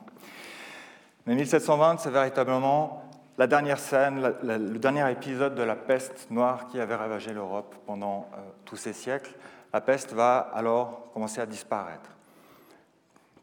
Mais 1.26 1.34
1720, 1.34 1.98
c'est 1.98 2.10
véritablement 2.10 3.04
la 3.38 3.46
dernière 3.46 3.78
scène, 3.78 4.34
le 4.42 4.78
dernier 4.78 5.10
épisode 5.10 5.54
de 5.54 5.62
la 5.62 5.76
peste 5.76 6.30
noire 6.30 6.66
qui 6.66 6.80
avait 6.80 6.96
ravagé 6.96 7.32
l'Europe 7.32 7.74
pendant 7.86 8.28
euh, 8.34 8.40
tous 8.64 8.76
ces 8.76 8.92
siècles. 8.92 9.32
La 9.72 9.80
peste 9.80 10.12
va 10.12 10.38
alors 10.38 11.12
commencer 11.14 11.40
à 11.40 11.46
disparaître. 11.46 12.10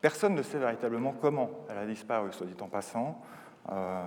Personne 0.01 0.35
ne 0.35 0.43
sait 0.43 0.59
véritablement 0.59 1.13
comment 1.19 1.49
elle 1.69 1.77
a 1.77 1.85
disparu, 1.85 2.31
soit 2.31 2.45
dit 2.45 2.61
en 2.61 2.67
passant. 2.67 3.21
Euh, 3.71 4.05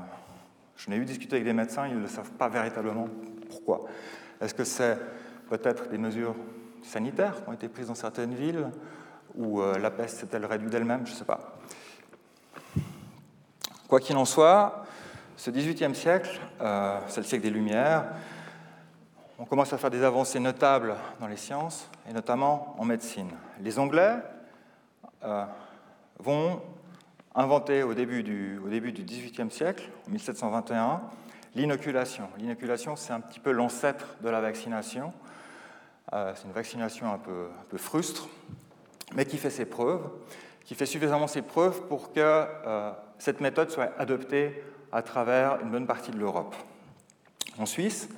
je 0.77 0.91
n'ai 0.91 0.97
eu 0.97 1.05
discuté 1.05 1.37
avec 1.37 1.45
des 1.45 1.53
médecins, 1.53 1.87
ils 1.87 2.01
ne 2.01 2.07
savent 2.07 2.31
pas 2.33 2.49
véritablement 2.49 3.09
pourquoi. 3.49 3.81
Est-ce 4.41 4.55
que 4.55 4.65
c'est 4.65 4.99
peut-être 5.49 5.89
des 5.89 5.99
mesures 5.99 6.35
sanitaires 6.83 7.43
qui 7.43 7.49
ont 7.49 7.53
été 7.53 7.69
prises 7.69 7.89
dans 7.89 7.95
certaines 7.95 8.35
villes, 8.35 8.71
ou 9.35 9.61
euh, 9.61 9.79
la 9.79 9.91
peste 9.91 10.19
s'est-elle 10.19 10.45
réduite 10.45 10.71
d'elle-même 10.71 11.07
Je 11.07 11.13
ne 11.13 11.17
sais 11.17 11.25
pas. 11.25 11.57
Quoi 13.89 14.01
qu'il 14.01 14.17
en 14.17 14.25
soit, 14.25 14.85
ce 15.37 15.51
XVIIIe 15.51 15.95
siècle, 15.95 16.41
euh, 16.61 16.99
c'est 17.09 17.21
le 17.21 17.27
siècle 17.27 17.45
des 17.45 17.51
Lumières, 17.51 18.07
on 19.39 19.45
commence 19.45 19.73
à 19.73 19.79
faire 19.79 19.91
des 19.91 20.05
avancées 20.05 20.39
notables 20.39 20.95
dans 21.19 21.27
les 21.27 21.37
sciences, 21.37 21.91
et 22.09 22.13
notamment 22.13 22.77
en 22.79 22.85
médecine. 22.85 23.31
Les 23.61 23.79
Anglais 23.79 24.15
euh, 25.25 25.45
vont 26.19 26.63
inventer 27.35 27.83
au 27.83 27.95
début 27.95 28.23
du, 28.23 28.59
au 28.65 28.69
début 28.69 28.93
du 28.93 29.03
XVIIIe 29.03 29.51
siècle, 29.51 29.91
en 30.07 30.11
1721, 30.13 31.01
l'inoculation. 31.55 32.29
L'inoculation, 32.39 32.97
c'est 32.97 33.13
un 33.13 33.21
petit 33.21 33.41
peu 33.41 33.51
l'ancêtre 33.51 34.17
de 34.21 34.29
la 34.29 34.41
vaccination. 34.41 35.13
Euh, 36.13 36.33
c'est 36.35 36.45
une 36.45 36.53
vaccination 36.53 37.13
un 37.13 37.19
peu, 37.19 37.47
un 37.73 37.79
frustre, 37.79 38.29
mais 39.15 39.25
qui 39.25 39.39
fait 39.39 39.51
ses 39.51 39.65
preuves, 39.65 40.03
qui 40.65 40.75
fait 40.75 40.87
suffisamment 40.87 41.27
ses 41.27 41.43
preuves 41.43 41.83
pour 41.89 42.13
que 42.13 42.21
euh, 42.21 42.93
cette 43.19 43.41
méthode 43.41 43.71
soit 43.71 43.93
adoptée 43.99 44.63
à 44.93 45.03
travers 45.03 45.61
une 45.63 45.71
bonne 45.71 45.87
partie 45.87 46.11
de 46.11 46.19
l'Europe. 46.19 46.55
En 47.59 47.67
Suisse, 47.67 48.09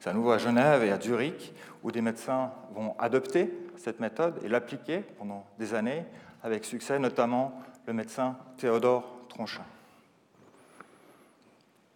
c'est 0.00 0.08
à 0.08 0.12
nouveau 0.14 0.32
à 0.32 0.38
Genève 0.38 0.82
et 0.82 0.90
à 0.90 1.00
Zurich 1.00 1.52
où 1.82 1.90
des 1.90 2.00
médecins 2.00 2.52
vont 2.74 2.94
adopter 2.98 3.52
cette 3.76 4.00
méthode 4.00 4.40
et 4.44 4.48
l'appliquer 4.48 5.00
pendant 5.18 5.44
des 5.58 5.74
années 5.74 6.04
avec 6.42 6.64
succès, 6.64 6.98
notamment 6.98 7.60
le 7.86 7.92
médecin 7.92 8.36
Théodore 8.56 9.04
Tronchin. 9.28 9.64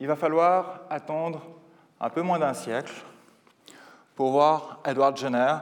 Il 0.01 0.07
va 0.07 0.17
falloir 0.17 0.83
attendre 0.91 1.43
un 2.01 2.11
peu 2.11 2.23
moins 2.23 2.39
d'un 2.39 2.55
siècle 2.55 2.93
pour 4.17 4.31
voir 4.31 4.81
Edward 4.85 5.17
Jenner, 5.17 5.57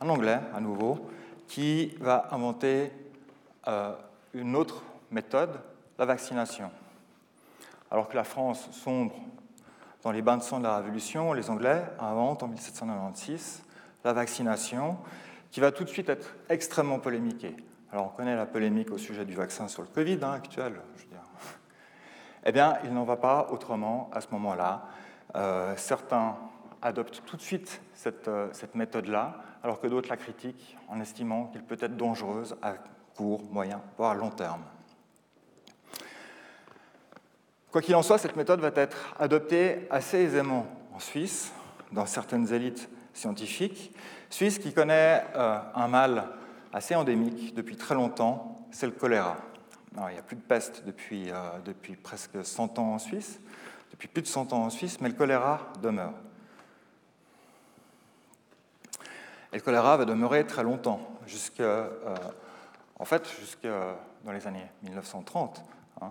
un 0.00 0.08
Anglais 0.08 0.40
à 0.54 0.60
nouveau, 0.60 1.10
qui 1.46 1.94
va 2.00 2.28
inventer 2.32 2.90
euh, 3.68 3.92
une 4.32 4.56
autre 4.56 4.82
méthode, 5.10 5.50
la 5.98 6.06
vaccination. 6.06 6.70
Alors 7.90 8.08
que 8.08 8.16
la 8.16 8.24
France 8.24 8.68
sombre 8.72 9.14
dans 10.02 10.12
les 10.12 10.22
bains 10.22 10.38
de 10.38 10.42
sang 10.42 10.58
de 10.58 10.64
la 10.64 10.78
Révolution, 10.78 11.34
les 11.34 11.50
Anglais 11.50 11.82
inventent 12.00 12.42
en 12.42 12.48
1796 12.48 13.62
la 14.02 14.14
vaccination, 14.14 14.96
qui 15.50 15.60
va 15.60 15.70
tout 15.70 15.84
de 15.84 15.90
suite 15.90 16.08
être 16.08 16.34
extrêmement 16.48 17.00
polémiquée. 17.00 17.54
Alors 17.92 18.06
on 18.06 18.16
connaît 18.16 18.36
la 18.36 18.46
polémique 18.46 18.90
au 18.92 18.98
sujet 18.98 19.26
du 19.26 19.34
vaccin 19.34 19.68
sur 19.68 19.82
le 19.82 19.88
Covid 19.88 20.20
hein, 20.22 20.32
actuel, 20.32 20.80
je 20.96 21.02
veux 21.02 21.08
dire. 21.08 21.18
Eh 22.46 22.52
bien, 22.52 22.78
il 22.84 22.94
n'en 22.94 23.04
va 23.04 23.16
pas 23.16 23.48
autrement 23.50 24.08
à 24.14 24.22
ce 24.22 24.28
moment-là. 24.30 24.86
Euh, 25.36 25.74
certains 25.76 26.36
adoptent 26.82 27.22
tout 27.24 27.36
de 27.36 27.42
suite 27.42 27.80
cette, 27.94 28.28
euh, 28.28 28.48
cette 28.52 28.74
méthode-là, 28.74 29.36
alors 29.62 29.80
que 29.80 29.86
d'autres 29.86 30.08
la 30.08 30.16
critiquent 30.16 30.76
en 30.88 31.00
estimant 31.00 31.46
qu'elle 31.46 31.64
peut 31.64 31.78
être 31.80 31.96
dangereuse 31.96 32.56
à 32.62 32.74
court, 33.14 33.42
moyen, 33.50 33.80
voire 33.96 34.14
long 34.14 34.30
terme. 34.30 34.62
Quoi 37.70 37.82
qu'il 37.82 37.94
en 37.94 38.02
soit, 38.02 38.18
cette 38.18 38.36
méthode 38.36 38.60
va 38.60 38.72
être 38.74 39.14
adoptée 39.18 39.86
assez 39.90 40.18
aisément 40.18 40.66
en 40.92 40.98
Suisse, 40.98 41.52
dans 41.92 42.06
certaines 42.06 42.52
élites 42.52 42.88
scientifiques. 43.12 43.94
Suisse 44.28 44.58
qui 44.58 44.72
connaît 44.72 45.24
euh, 45.36 45.58
un 45.74 45.88
mal 45.88 46.28
assez 46.72 46.94
endémique 46.94 47.54
depuis 47.54 47.76
très 47.76 47.94
longtemps, 47.94 48.66
c'est 48.70 48.86
le 48.86 48.92
choléra. 48.92 49.36
il 49.96 50.12
n'y 50.12 50.18
a 50.18 50.22
plus 50.22 50.36
de 50.36 50.42
peste 50.42 50.84
depuis, 50.86 51.30
euh, 51.30 51.34
depuis 51.64 51.96
presque 51.96 52.44
100 52.44 52.78
ans 52.78 52.94
en 52.94 52.98
Suisse, 52.98 53.40
depuis 53.90 54.08
plus 54.08 54.22
de 54.22 54.28
100 54.28 54.52
ans 54.52 54.64
en 54.64 54.70
Suisse, 54.70 55.00
mais 55.00 55.08
le 55.08 55.14
choléra 55.14 55.72
demeure. 55.82 56.14
Et 59.52 59.56
le 59.56 59.62
choléra 59.62 59.96
va 59.96 60.04
demeurer 60.04 60.46
très 60.46 60.62
longtemps, 60.62 61.00
jusque, 61.26 61.60
euh, 61.60 61.88
en 62.98 63.04
fait, 63.04 63.28
jusque 63.40 63.66
dans 64.24 64.32
les 64.32 64.46
années 64.46 64.66
1930. 64.82 65.64
Hein. 66.00 66.10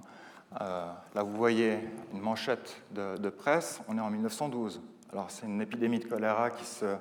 Euh, 0.61 0.91
là, 1.15 1.23
vous 1.23 1.35
voyez 1.35 1.79
une 2.13 2.19
manchette 2.19 2.81
de, 2.91 3.29
presse, 3.29 3.81
on 3.87 3.97
est 3.97 4.01
en 4.01 4.09
1912. 4.09 4.81
Alors, 5.11 5.31
c'est 5.31 5.45
une 5.45 5.61
épidémie 5.61 5.99
de 5.99 6.07
choléra 6.07 6.49
qui 6.49 6.65
se 6.65 6.97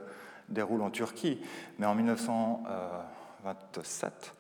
déroule 0.49 0.83
en 0.83 0.91
Turquie, 0.91 1.41
mais 1.79 1.87
en 1.87 1.95
1900, 1.95 2.63
27, 3.45 4.35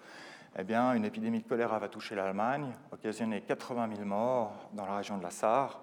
eh 0.61 0.65
bien, 0.65 0.93
une 0.95 1.05
épidémie 1.05 1.41
de 1.41 1.49
choléra 1.49 1.79
va 1.79 1.89
toucher 1.89 2.15
l'Allemagne, 2.15 2.73
occasionner 2.91 3.43
80 3.43 3.91
000 3.95 4.05
morts 4.07 4.69
dans 4.73 4.87
la 4.87 4.97
région 4.97 5.17
de 5.17 5.23
la 5.23 5.31
Sarre 5.31 5.81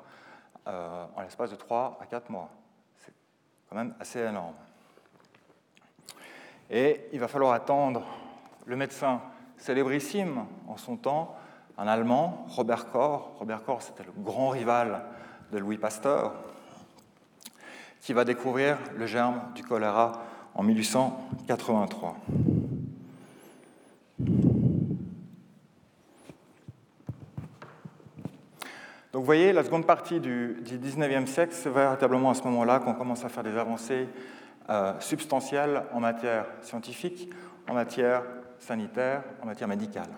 euh, 0.68 1.06
en 1.16 1.22
l'espace 1.22 1.52
de 1.52 1.56
3 1.56 2.00
à 2.02 2.06
4 2.06 2.30
mois. 2.30 2.50
C'est 2.98 3.14
quand 3.70 3.76
même 3.76 3.96
assez 4.00 4.20
énorme. 4.20 4.56
Et 6.70 7.02
il 7.14 7.20
va 7.20 7.28
falloir 7.28 7.54
attendre 7.54 8.04
le 8.66 8.76
médecin 8.76 9.22
célébrissime 9.58 10.46
en 10.68 10.78
son 10.78 10.98
temps, 10.98 11.36
un 11.78 11.88
Allemand, 11.88 12.46
Robert 12.50 12.92
Koch. 12.92 13.22
Robert 13.40 13.64
Koch, 13.64 13.82
c'était 13.82 14.04
le 14.04 14.12
grand 14.18 14.50
rival 14.50 15.04
de 15.52 15.58
Louis 15.58 15.78
Pasteur, 15.78 16.34
qui 18.02 18.14
va 18.14 18.24
découvrir 18.24 18.78
le 18.98 19.06
germe 19.06 19.42
du 19.54 19.64
choléra 19.64 20.24
en 20.56 20.64
1883. 20.64 22.16
Donc 29.16 29.22
vous 29.22 29.26
voyez, 29.26 29.54
la 29.54 29.64
seconde 29.64 29.86
partie 29.86 30.20
du, 30.20 30.58
XIXe 30.62 31.30
siècle, 31.30 31.54
c'est 31.54 31.70
véritablement 31.70 32.32
à 32.32 32.34
ce 32.34 32.44
moment-là 32.44 32.80
qu'on 32.80 32.94
commence 32.94 33.24
à 33.24 33.30
faire 33.30 33.44
des 33.44 33.58
avancées 33.58 34.08
euh, 34.70 35.00
substantielles 35.00 35.84
en 35.94 36.00
matière 36.00 36.46
scientifique, 36.62 37.30
en 37.70 37.74
matière 37.74 38.24
sanitaire, 38.60 39.24
en 39.42 39.46
matière 39.46 39.68
médicale. 39.68 40.10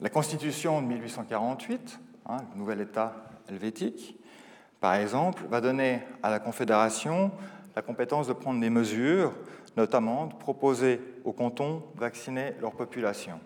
La 0.00 0.08
Constitution 0.08 0.82
de 0.82 0.86
1848, 0.86 2.00
hein, 2.26 2.36
le 2.52 2.58
nouvel 2.58 2.80
État 2.80 3.14
helvétique, 3.48 4.18
par 4.80 4.94
exemple, 4.94 5.44
va 5.48 5.60
donner 5.60 6.02
à 6.22 6.30
la 6.30 6.40
Confédération 6.40 7.30
la 7.76 7.82
compétence 7.82 8.26
de 8.26 8.32
prendre 8.32 8.60
des 8.60 8.70
mesures, 8.70 9.32
notamment 9.76 10.26
de 10.26 10.34
proposer 10.34 11.00
aux 11.24 11.32
cantons 11.32 11.84
de 11.94 12.00
vacciner 12.00 12.54
leur 12.60 12.72
population 12.72 13.38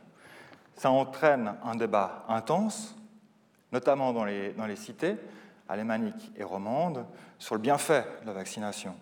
ça 0.77 0.91
entraîne 0.91 1.55
un 1.65 1.75
débat 1.75 2.25
intense, 2.29 2.95
notamment 3.73 4.13
dans 4.13 4.25
les 4.25 4.77
cités 4.77 5.17
alémaniques 5.69 6.33
et 6.37 6.45
romandes, 6.45 7.05
sur 7.39 7.55
le 7.55 7.61
bienfait 7.61 8.05
de 8.23 8.27
la 8.27 8.33
vaccination. 8.33 8.95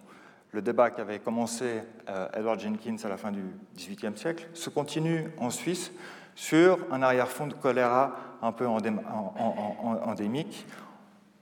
Le 0.52 0.62
débat 0.62 0.90
qui 0.90 1.00
avait 1.00 1.18
commencé 1.18 1.82
euh, 2.08 2.28
Edward 2.32 2.60
Jenkins 2.60 2.96
à 3.04 3.08
la 3.08 3.16
fin 3.16 3.32
du 3.32 3.42
XVIIIe 3.76 4.16
siècle 4.16 4.48
se 4.54 4.70
continue 4.70 5.30
en 5.38 5.50
Suisse 5.50 5.90
sur 6.36 6.78
un 6.92 7.02
arrière-fond 7.02 7.48
de 7.48 7.54
choléra 7.54 8.16
un 8.42 8.52
peu 8.52 8.66
endémique. 8.66 10.66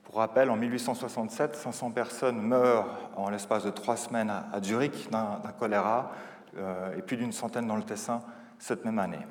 Pour 0.03 0.15
rappel, 0.15 0.49
en 0.49 0.55
1867, 0.55 1.55
500 1.55 1.91
personnes 1.91 2.41
meurent 2.41 2.87
en 3.15 3.29
l'espace 3.29 3.63
de 3.63 3.71
trois 3.71 3.97
semaines 3.97 4.29
à, 4.29 4.61
Zurich 4.61 5.09
d'un 5.11 5.39
choléra 5.59 6.11
euh, 6.57 6.97
et 6.97 7.01
plus 7.01 7.17
d'une 7.17 7.31
centaine 7.31 7.67
dans 7.67 7.75
le 7.75 7.83
Tessin 7.83 8.21
cette 8.59 8.85
même 8.85 8.99
année. 8.99 9.25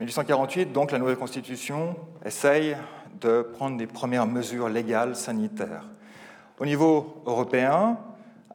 1848, 0.00 0.72
donc, 0.72 0.90
la 0.90 0.98
nouvelle 0.98 1.16
constitution 1.16 1.96
essaye 2.24 2.76
de 3.20 3.42
prendre 3.42 3.76
des 3.76 3.86
premières 3.86 4.26
mesures 4.26 4.68
légales 4.68 5.16
sanitaires. 5.16 5.84
Au 6.58 6.66
niveau 6.66 7.22
européen, 7.26 7.98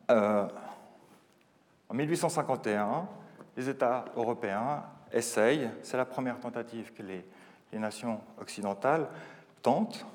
euh, 0.10 0.48
en 1.90 1.94
1851, 1.94 3.08
les 3.58 3.70
États 3.70 4.06
européens 4.16 4.84
essayent, 5.12 5.70
c'est 5.84 5.98
la 5.98 6.06
première 6.06 6.40
tentative 6.40 6.94
que 6.94 7.04
les, 7.04 7.26
les 7.74 7.80
nations 7.80 8.22
occidentales 8.40 9.08
tentent, 9.62 10.06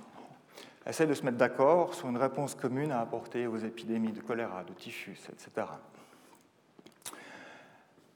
essayent 0.87 1.07
de 1.07 1.15
se 1.15 1.25
mettre 1.25 1.39
d'accord 1.39 1.95
sur 1.95 2.09
une 2.09 2.17
réponse 2.17 2.55
commune 2.55 2.93
à 2.93 3.01
apporter 3.01 3.47
aux 3.47 3.57
épidémies 3.57 4.13
de 4.13 4.21
choléra, 4.21 4.65
de 4.65 4.73
typhus, 4.73 5.19
etc. 5.31 5.67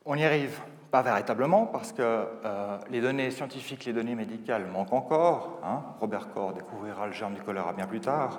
On 0.05 0.17
n'y 0.17 0.25
arrive 0.25 0.61
pas 0.90 1.03
véritablement 1.03 1.66
parce 1.66 1.92
que 1.92 2.03
euh, 2.03 2.79
les 2.90 3.01
données 3.01 3.31
scientifiques, 3.31 3.85
les 3.85 3.92
données 3.92 4.14
médicales 4.14 4.66
manquent 4.66 4.92
encore. 4.92 5.61
Hein. 5.64 5.83
Robert 6.01 6.29
Corr 6.33 6.55
découvrira 6.55 7.07
le 7.07 7.12
germe 7.12 7.35
du 7.35 7.42
choléra 7.42 7.72
bien 7.72 7.87
plus 7.87 8.01
tard. 8.01 8.38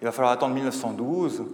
Il 0.00 0.04
va 0.04 0.12
falloir 0.12 0.32
attendre 0.32 0.54
1912 0.54 1.44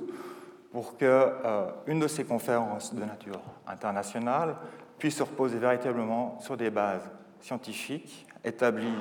pour 0.72 0.96
qu'une 0.96 1.08
euh, 1.08 1.70
de 2.00 2.06
ces 2.06 2.24
conférences 2.24 2.94
de 2.94 3.00
nature 3.04 3.40
internationale 3.66 4.56
puisse 4.98 5.16
se 5.16 5.22
reposer 5.22 5.58
véritablement 5.58 6.38
sur 6.40 6.56
des 6.56 6.70
bases 6.70 7.08
scientifiques 7.40 8.26
établies 8.44 8.94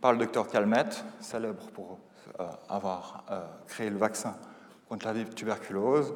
par 0.00 0.12
le 0.12 0.18
docteur 0.18 0.48
Calmette, 0.48 1.04
célèbre 1.20 1.68
pour 1.72 1.98
euh, 2.40 2.46
avoir 2.68 3.24
créé 3.68 3.90
le 3.90 3.98
vaccin 3.98 4.34
contre 4.88 5.06
la 5.06 5.24
tuberculose, 5.24 6.14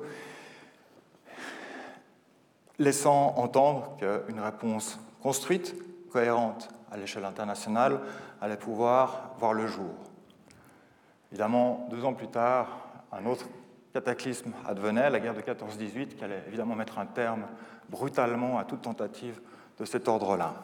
laissant 2.79 3.35
entendre 3.37 3.97
qu'une 3.99 4.41
réponse 4.41 4.99
construite, 5.23 5.75
cohérente 6.11 6.69
à 6.91 6.97
l'échelle 6.97 7.25
internationale, 7.25 8.01
allait 8.41 8.57
pouvoir 8.57 9.35
voir 9.39 9.53
le 9.53 9.67
jour. 9.67 9.95
Évidemment, 11.31 11.89
deux 11.91 12.05
ans 12.05 12.13
plus 12.13 12.29
tard, 12.29 12.69
un 13.13 13.27
autre 13.27 13.47
cataclysme 13.93 14.53
advenait, 14.67 15.11
la 15.11 15.21
guerre 15.21 15.35
de 15.35 15.41
14-18, 15.41 16.15
qui 16.17 16.25
allait 16.25 16.43
évidemment 16.47 16.75
mettre 16.75 16.99
un 16.99 17.07
terme 17.07 17.47
brutalement 17.89 18.59
à 18.59 18.65
toute 18.65 18.83
tentative 18.83 19.41
de 19.79 19.85
cet 19.85 20.09
ordre-là. 20.09 20.55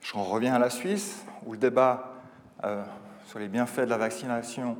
Je 0.00 0.14
reviens 0.14 0.54
à 0.54 0.58
la 0.58 0.70
Suisse, 0.70 1.24
où 1.44 1.52
le 1.52 1.58
débat 1.58 2.12
euh, 2.62 2.84
sur 3.34 3.40
les 3.40 3.48
bienfaits 3.48 3.80
de 3.80 3.90
la 3.90 3.96
vaccination 3.96 4.78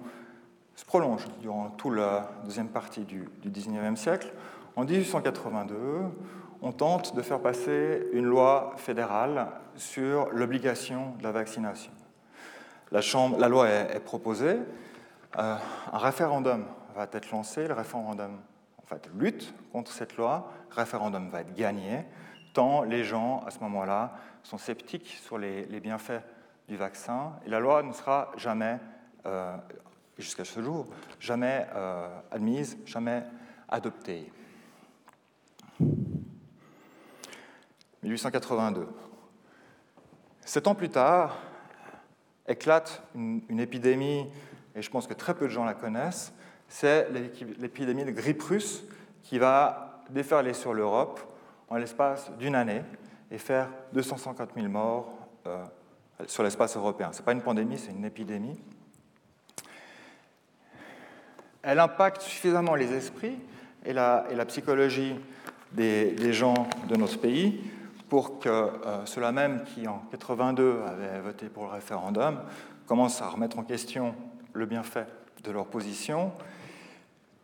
se 0.77 0.85
prolonge 0.85 1.27
durant 1.41 1.71
toute 1.71 1.97
la 1.97 2.31
deuxième 2.45 2.69
partie 2.69 3.01
du, 3.01 3.29
XIXe 3.45 4.01
siècle. 4.01 4.33
En 4.77 4.85
1882, 4.85 5.75
on 6.63 6.71
tente 6.71 7.17
de 7.17 7.23
faire 7.23 7.41
passer 7.41 8.07
une 8.13 8.27
loi 8.27 8.75
fédérale 8.77 9.49
sur 9.75 10.31
l'obligation 10.31 11.17
de 11.19 11.25
la 11.25 11.33
vaccination. 11.33 11.91
La 12.93 13.49
loi 13.49 13.69
est, 13.69 13.99
proposée, 13.99 14.61
euh, 15.37 15.57
un 15.93 15.99
référendum 15.99 16.65
va 16.95 17.09
être 17.11 17.33
lancé, 17.33 17.67
le 17.67 17.75
référendum 17.75 18.39
en 18.81 18.87
fait, 18.87 19.11
lutte 19.19 19.53
contre 19.73 19.91
cette 19.91 20.17
loi, 20.17 20.53
le 20.71 20.77
référendum 20.77 21.29
va 21.29 21.41
être 21.41 21.57
gagné, 21.57 22.05
tant 22.53 22.85
les 22.85 23.03
gens, 23.03 23.43
à 23.49 23.51
ce 23.51 23.59
moment-là, 23.59 24.13
sont 24.45 24.59
sceptiques 24.59 25.19
sur 25.25 25.39
les 25.39 25.81
bienfaits 25.81 26.23
du 26.69 26.77
vaccin, 26.77 27.33
et 27.45 27.51
la 27.51 27.61
loi 27.61 27.83
ne 27.83 27.93
sera 27.93 28.33
jamais, 28.37 28.79
euh, 29.27 29.57
jusqu'à 30.19 30.45
ce 30.45 30.63
jour, 30.63 30.87
jamais 31.21 31.67
euh, 31.75 32.09
admise, 32.31 32.79
jamais 32.87 33.23
adoptée. 33.69 34.31
1882. 38.03 38.89
Sept 40.41 40.67
ans 40.67 40.75
plus 40.75 40.91
tard, 40.91 41.39
éclate 42.47 43.03
une, 43.15 43.61
épidémie, 43.61 44.31
et 44.75 44.83
je 44.83 44.91
pense 44.91 45.07
que 45.07 45.15
très 45.15 45.35
peu 45.35 45.47
de 45.47 45.51
gens 45.51 45.65
la 45.65 45.75
connaissent, 45.75 46.33
c'est 46.69 47.09
l'épidémie 47.11 48.05
de 48.05 48.11
grippe 48.11 48.43
russe 48.43 48.85
qui 49.23 49.39
va 49.39 50.03
déferler 50.11 50.53
sur 50.53 50.75
l'Europe 50.75 51.21
en 51.69 51.77
l'espace 51.77 52.31
d'une 52.39 52.55
année 52.55 52.83
et 53.31 53.39
faire 53.39 53.71
250 53.93 54.51
000 54.55 54.69
morts 54.69 55.17
euh, 55.47 55.65
sur 56.27 56.43
l'espace 56.43 56.77
européen. 56.77 57.11
Ce 57.13 57.19
n'est 57.19 57.25
pas 57.25 57.33
une 57.33 57.43
pandémie, 57.43 57.79
c'est 57.79 57.93
une 57.93 58.05
épidémie. 58.05 58.59
Elle 61.63 61.81
impacte 61.81 62.23
suffisamment 62.23 62.75
les 62.75 62.93
esprits 62.93 63.39
et 63.85 63.93
la, 63.93 64.25
psychologie 64.47 65.15
des, 65.73 66.33
gens 66.33 66.69
de 66.89 66.97
notre 66.97 67.19
pays 67.19 67.61
pour 68.09 68.39
que 68.39 68.49
euh, 68.49 69.07
ceux-là 69.07 69.33
même 69.33 69.65
qui, 69.65 69.89
en 69.89 70.03
82, 70.11 70.81
avaient 70.87 71.21
voté 71.21 71.47
pour 71.47 71.65
le 71.65 71.71
référendum, 71.71 72.41
commencent 72.87 73.23
à 73.23 73.29
remettre 73.29 73.59
en 73.59 73.65
question 73.65 74.15
le 74.53 74.67
bienfait 74.67 75.07
de 75.43 75.51
leur 75.51 75.67
position 75.67 76.33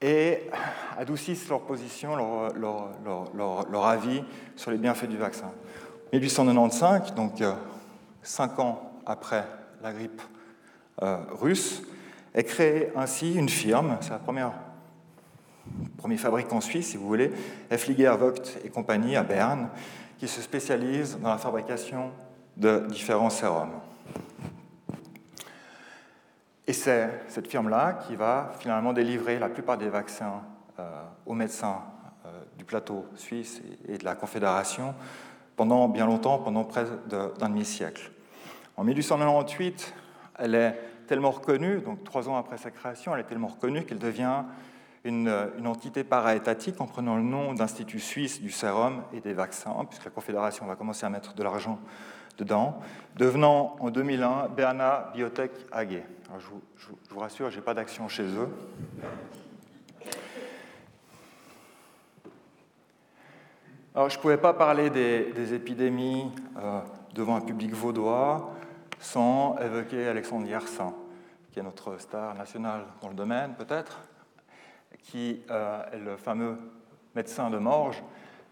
et 0.03 0.49
adoucissent 0.99 1.49
leur 1.49 1.61
position, 1.63 2.17
leur, 2.57 3.87
avis 3.87 4.23
sur 4.57 4.71
les 4.71 4.79
bienfaits 4.79 5.09
du 5.09 5.17
vaccin. 5.17 5.51
1895, 6.13 7.15
donc 7.15 7.41
euh, 7.41 7.53
cinq 8.23 8.59
ans 8.59 8.93
après 9.07 9.45
la 9.83 9.93
grippe 9.93 10.23
euh, 11.03 11.19
russe, 11.33 11.83
est 12.35 12.45
créée 12.45 12.93
ainsi 12.97 13.35
une 13.35 13.49
firme, 13.49 13.97
c'est 14.01 14.11
la 14.11 14.19
première 14.19 14.53
premier 15.97 16.17
fabricant 16.17 16.61
suisse, 16.61 16.89
si 16.89 16.97
vous 16.97 17.07
voulez, 17.07 17.33
Effliger 17.71 18.15
Vogt 18.19 18.59
et 18.65 18.71
compagnie 18.71 19.17
à 19.17 19.23
Berne, 19.23 19.69
qui 20.19 20.29
se 20.29 20.41
spécialise 20.41 21.19
dans 21.19 21.31
la 21.31 21.39
fabrication 21.39 22.11
de 22.57 22.87
différents 22.89 23.31
sérums. 23.31 23.73
Et 26.67 26.73
c'est 26.73 27.11
cette 27.29 27.49
firme-là 27.49 28.05
qui 28.07 28.17
va 28.17 28.53
finalement 28.59 28.93
délivrer 28.93 29.39
la 29.39 29.49
plupart 29.49 29.79
des 29.79 29.89
vaccins 29.89 30.43
euh, 30.79 31.03
aux 31.27 31.35
médecins 31.35 31.83
euh, 32.27 32.29
du 32.57 32.65
plateau 32.65 33.07
suisse 33.17 33.61
et 33.89 33.99
de 33.99 34.05
la 34.05 34.15
Confédération 34.15 34.95
pendant 35.57 35.89
bien 35.89 36.07
longtemps, 36.07 36.39
pendant 36.39 36.65
près 36.65 36.85
d'un 37.09 37.49
demi-siècle. 37.49 38.11
En 38.77 38.85
1898, 38.85 39.95
elle 40.39 40.55
est 40.55 40.79
tellement 41.07 41.31
reconnue, 41.31 41.81
donc 41.81 42.05
trois 42.05 42.29
ans 42.29 42.37
après 42.37 42.57
sa 42.57 42.71
création, 42.71 43.15
elle 43.15 43.21
est 43.21 43.25
tellement 43.29 43.49
reconnue 43.49 43.85
qu'elle 43.85 43.99
devient 43.99 44.45
une, 45.05 45.33
une 45.59 45.67
entité 45.67 46.05
paraétatique 46.05 46.81
en 46.81 46.87
prenant 46.87 47.17
le 47.17 47.23
nom 47.23 47.55
d'Institut 47.55 48.01
suisse 48.01 48.41
du 48.41 48.51
sérum 48.51 49.03
et 49.13 49.21
des 49.21 49.33
vaccins, 49.33 49.75
puisque 49.89 50.05
la 50.05 50.11
Confédération 50.11 50.67
va 50.67 50.77
commencer 50.77 51.05
à 51.05 51.11
mettre 51.11 51.35
de 51.35 51.43
l'argent 51.43 51.79
dedans, 52.39 52.81
devenant 53.17 53.77
en 53.81 53.91
2001 53.91 54.49
Berna 54.49 55.11
Biotech 55.15 55.51
AG. 55.73 56.03
je, 56.39 56.47
vous, 56.47 56.63
je, 56.77 56.87
vous, 57.11 57.21
rassure, 57.21 57.51
je 57.51 57.57
n'ai 57.57 57.63
pas 57.63 57.75
d'action 57.75 58.09
chez 58.09 58.25
eux. 58.25 58.49
Alors, 63.93 64.09
je 64.09 64.19
ne 64.19 64.23
pouvais 64.23 64.37
pas 64.37 64.53
parler 64.55 64.89
des, 64.89 65.53
épidémies 65.53 66.31
euh, 66.57 66.81
devant 67.13 67.35
un 67.35 67.41
public 67.41 67.73
vaudois 67.73 68.55
sans 69.01 69.59
évoquer 69.59 70.07
Alexandre 70.07 70.47
Yersin, 70.47 70.95
qui 71.51 71.59
est 71.59 71.63
notre 71.65 71.99
star 71.99 72.37
national 72.37 72.85
dans 73.03 73.09
le 73.09 73.15
domaine 73.15 73.55
peut-être, 73.59 73.99
qui 75.03 75.43
euh, 75.51 75.83
est 75.93 75.99
le 75.99 76.17
fameux 76.17 76.57
médecin 77.17 77.51
de 77.51 77.59
Morges 77.59 78.01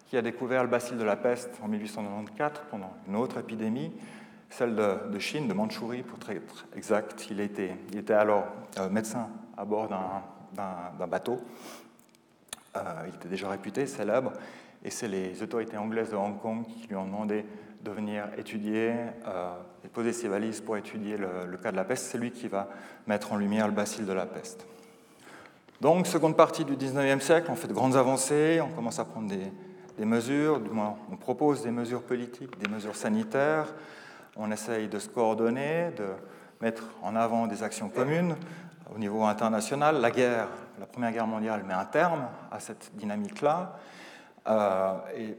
qui 0.09 0.17
a 0.17 0.23
découvert 0.23 0.65
le 0.65 0.69
bacille 0.69 0.97
de 0.97 1.05
la 1.05 1.15
peste 1.15 1.51
en 1.63 1.69
1894 1.69 2.63
pendant 2.69 2.93
une 3.07 3.15
autre 3.15 3.39
épidémie, 3.39 3.93
celle 4.51 4.75
de, 4.75 5.19
Chine, 5.21 5.47
de 5.47 5.55
Mandchourie 5.55 6.03
pour 6.03 6.19
être 6.29 6.67
exact. 6.75 7.29
Il 7.31 7.39
était, 7.39 7.77
il 7.93 7.99
était 7.99 8.15
alors 8.15 8.47
euh, 8.81 8.89
médecin 8.89 9.29
à 9.57 9.65
bord 9.65 9.89
d'un 9.89 11.07
bateau. 11.07 11.39
il 12.75 13.15
était 13.15 13.29
déjà 13.29 13.49
réputé, 13.49 13.87
célèbre, 13.87 14.33
et 14.85 14.91
c'est 14.91 15.09
les 15.09 15.43
autorités 15.43 15.77
anglaises 15.77 16.11
de 16.11 16.17
Hong 16.17 16.41
Kong 16.41 16.65
qui 16.67 16.89
lui 16.89 16.97
ont 16.97 17.05
demandé 17.05 17.45
de 17.83 17.91
venir 17.91 18.25
étudier 18.37 18.93
euh, 19.27 19.55
et 19.85 19.89
poser 19.89 20.13
ses 20.13 20.29
valises 20.29 20.61
pour 20.61 20.77
étudier 20.77 21.17
le, 21.17 21.57
cas 21.57 21.71
de 21.71 21.77
la 21.77 21.85
peste. 21.85 22.07
C'est 22.07 22.19
lui 22.19 22.31
qui 22.31 22.49
va 22.49 22.69
mettre 23.07 23.33
en 23.33 23.37
lumière 23.37 23.67
le 23.67 23.75
bacille 23.75 24.05
de 24.05 24.13
la 24.13 24.27
peste. 24.27 24.67
Donc, 25.81 26.07
seconde 26.07 26.37
partie 26.37 26.65
du 26.65 26.77
19e 26.77 27.21
siècle, 27.21 27.49
on 27.51 27.55
fait 27.55 27.69
de 27.69 27.73
grandes 27.73 27.97
avancées, 27.97 28.61
on 28.61 28.69
commence 28.69 28.99
à 28.99 29.05
prendre 29.05 29.29
des, 29.29 29.53
des 29.97 30.05
mesures, 30.05 30.61
du 30.61 30.71
moins 30.71 30.97
on 31.13 31.17
propose 31.17 31.63
des 31.63 31.71
mesures 31.71 32.03
politiques, 32.03 32.59
des 32.59 32.69
mesures 32.69 32.97
sanitaires, 32.97 33.67
on 34.37 34.51
essaye 34.51 34.89
de 34.89 34.99
se 34.99 35.09
coordonner, 35.09 35.91
de 35.97 36.07
mettre 36.61 36.85
en 37.03 37.15
avant 37.15 37.47
des 37.47 37.63
actions 37.63 37.89
communes 37.89 38.35
au 38.95 38.99
niveau 38.99 39.25
international. 39.25 40.01
La 40.01 40.11
guerre, 40.11 40.49
la 40.81 40.87
Première 40.87 41.13
Guerre 41.13 41.27
mondiale 41.27 41.63
met 41.65 41.75
un 41.75 41.85
terme 41.85 42.29
à 42.51 42.61
cette 42.61 42.93
dynamique-là. 42.95 43.79
Euh, 44.49 44.95
et 45.15 45.37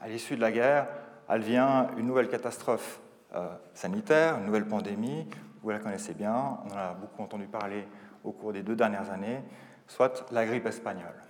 à 0.00 0.08
l'issue 0.08 0.36
de 0.36 0.40
la 0.40 0.52
guerre, 0.52 0.88
elle 1.28 1.42
vient 1.42 1.88
une 1.96 2.06
nouvelle 2.06 2.28
catastrophe 2.28 3.00
euh, 3.34 3.48
sanitaire, 3.74 4.38
une 4.38 4.46
nouvelle 4.46 4.66
pandémie. 4.66 5.28
Vous 5.62 5.70
la 5.70 5.78
connaissez 5.80 6.14
bien, 6.14 6.58
on 6.64 6.72
en 6.72 6.76
a 6.76 6.94
beaucoup 6.94 7.22
entendu 7.22 7.46
parler 7.46 7.86
au 8.22 8.30
cours 8.32 8.52
des 8.52 8.62
deux 8.62 8.76
dernières 8.76 9.10
années, 9.10 9.42
soit 9.88 10.24
la 10.30 10.46
grippe 10.46 10.66
espagnole. 10.66 11.22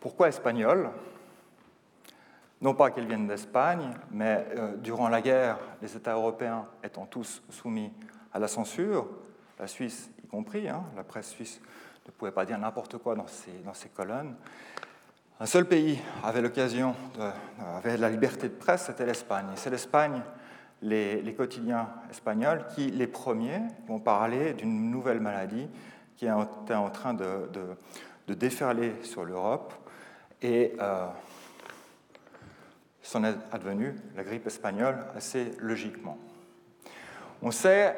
Pourquoi 0.00 0.28
espagnole? 0.28 0.90
Non 2.60 2.74
pas 2.74 2.90
qu'elles 2.90 3.06
viennent 3.06 3.26
d'Espagne, 3.26 3.90
mais 4.12 4.46
euh, 4.56 4.76
durant 4.76 5.08
la 5.08 5.20
guerre, 5.20 5.58
les 5.80 5.96
États 5.96 6.14
européens 6.14 6.66
étant 6.84 7.06
tous 7.06 7.42
soumis 7.50 7.92
à 8.32 8.38
la 8.38 8.46
censure, 8.46 9.08
la 9.58 9.66
Suisse 9.66 10.10
y 10.22 10.26
compris, 10.28 10.68
hein, 10.68 10.84
la 10.96 11.02
presse 11.02 11.30
suisse 11.30 11.60
ne 12.06 12.12
pouvait 12.12 12.30
pas 12.30 12.44
dire 12.44 12.58
n'importe 12.58 12.98
quoi 12.98 13.16
dans 13.16 13.26
ces 13.26 13.88
colonnes. 13.88 14.36
Un 15.42 15.46
seul 15.46 15.64
pays 15.64 15.98
avait 16.22 16.40
l'occasion, 16.40 16.94
avait 17.76 17.96
la 17.96 18.08
liberté 18.08 18.48
de 18.48 18.54
presse, 18.54 18.84
c'était 18.86 19.04
l'Espagne. 19.04 19.46
Et 19.52 19.56
c'est 19.56 19.70
l'Espagne, 19.70 20.22
les, 20.82 21.34
quotidiens 21.36 21.88
espagnols, 22.12 22.64
qui, 22.76 22.92
les 22.92 23.08
premiers, 23.08 23.60
vont 23.88 23.98
parler 23.98 24.52
d'une 24.52 24.88
nouvelle 24.88 25.18
maladie 25.18 25.66
qui 26.16 26.26
est 26.26 26.30
en, 26.30 26.90
train 26.90 27.14
de, 27.14 27.48
déferler 28.28 28.94
sur 29.02 29.24
l'Europe. 29.24 29.74
Et 30.42 30.76
euh, 30.80 31.08
est 33.02 33.52
advenu 33.52 33.96
la 34.14 34.22
grippe 34.22 34.46
espagnole 34.46 35.06
assez 35.16 35.50
logiquement. 35.58 36.18
On 37.42 37.50
sait 37.50 37.96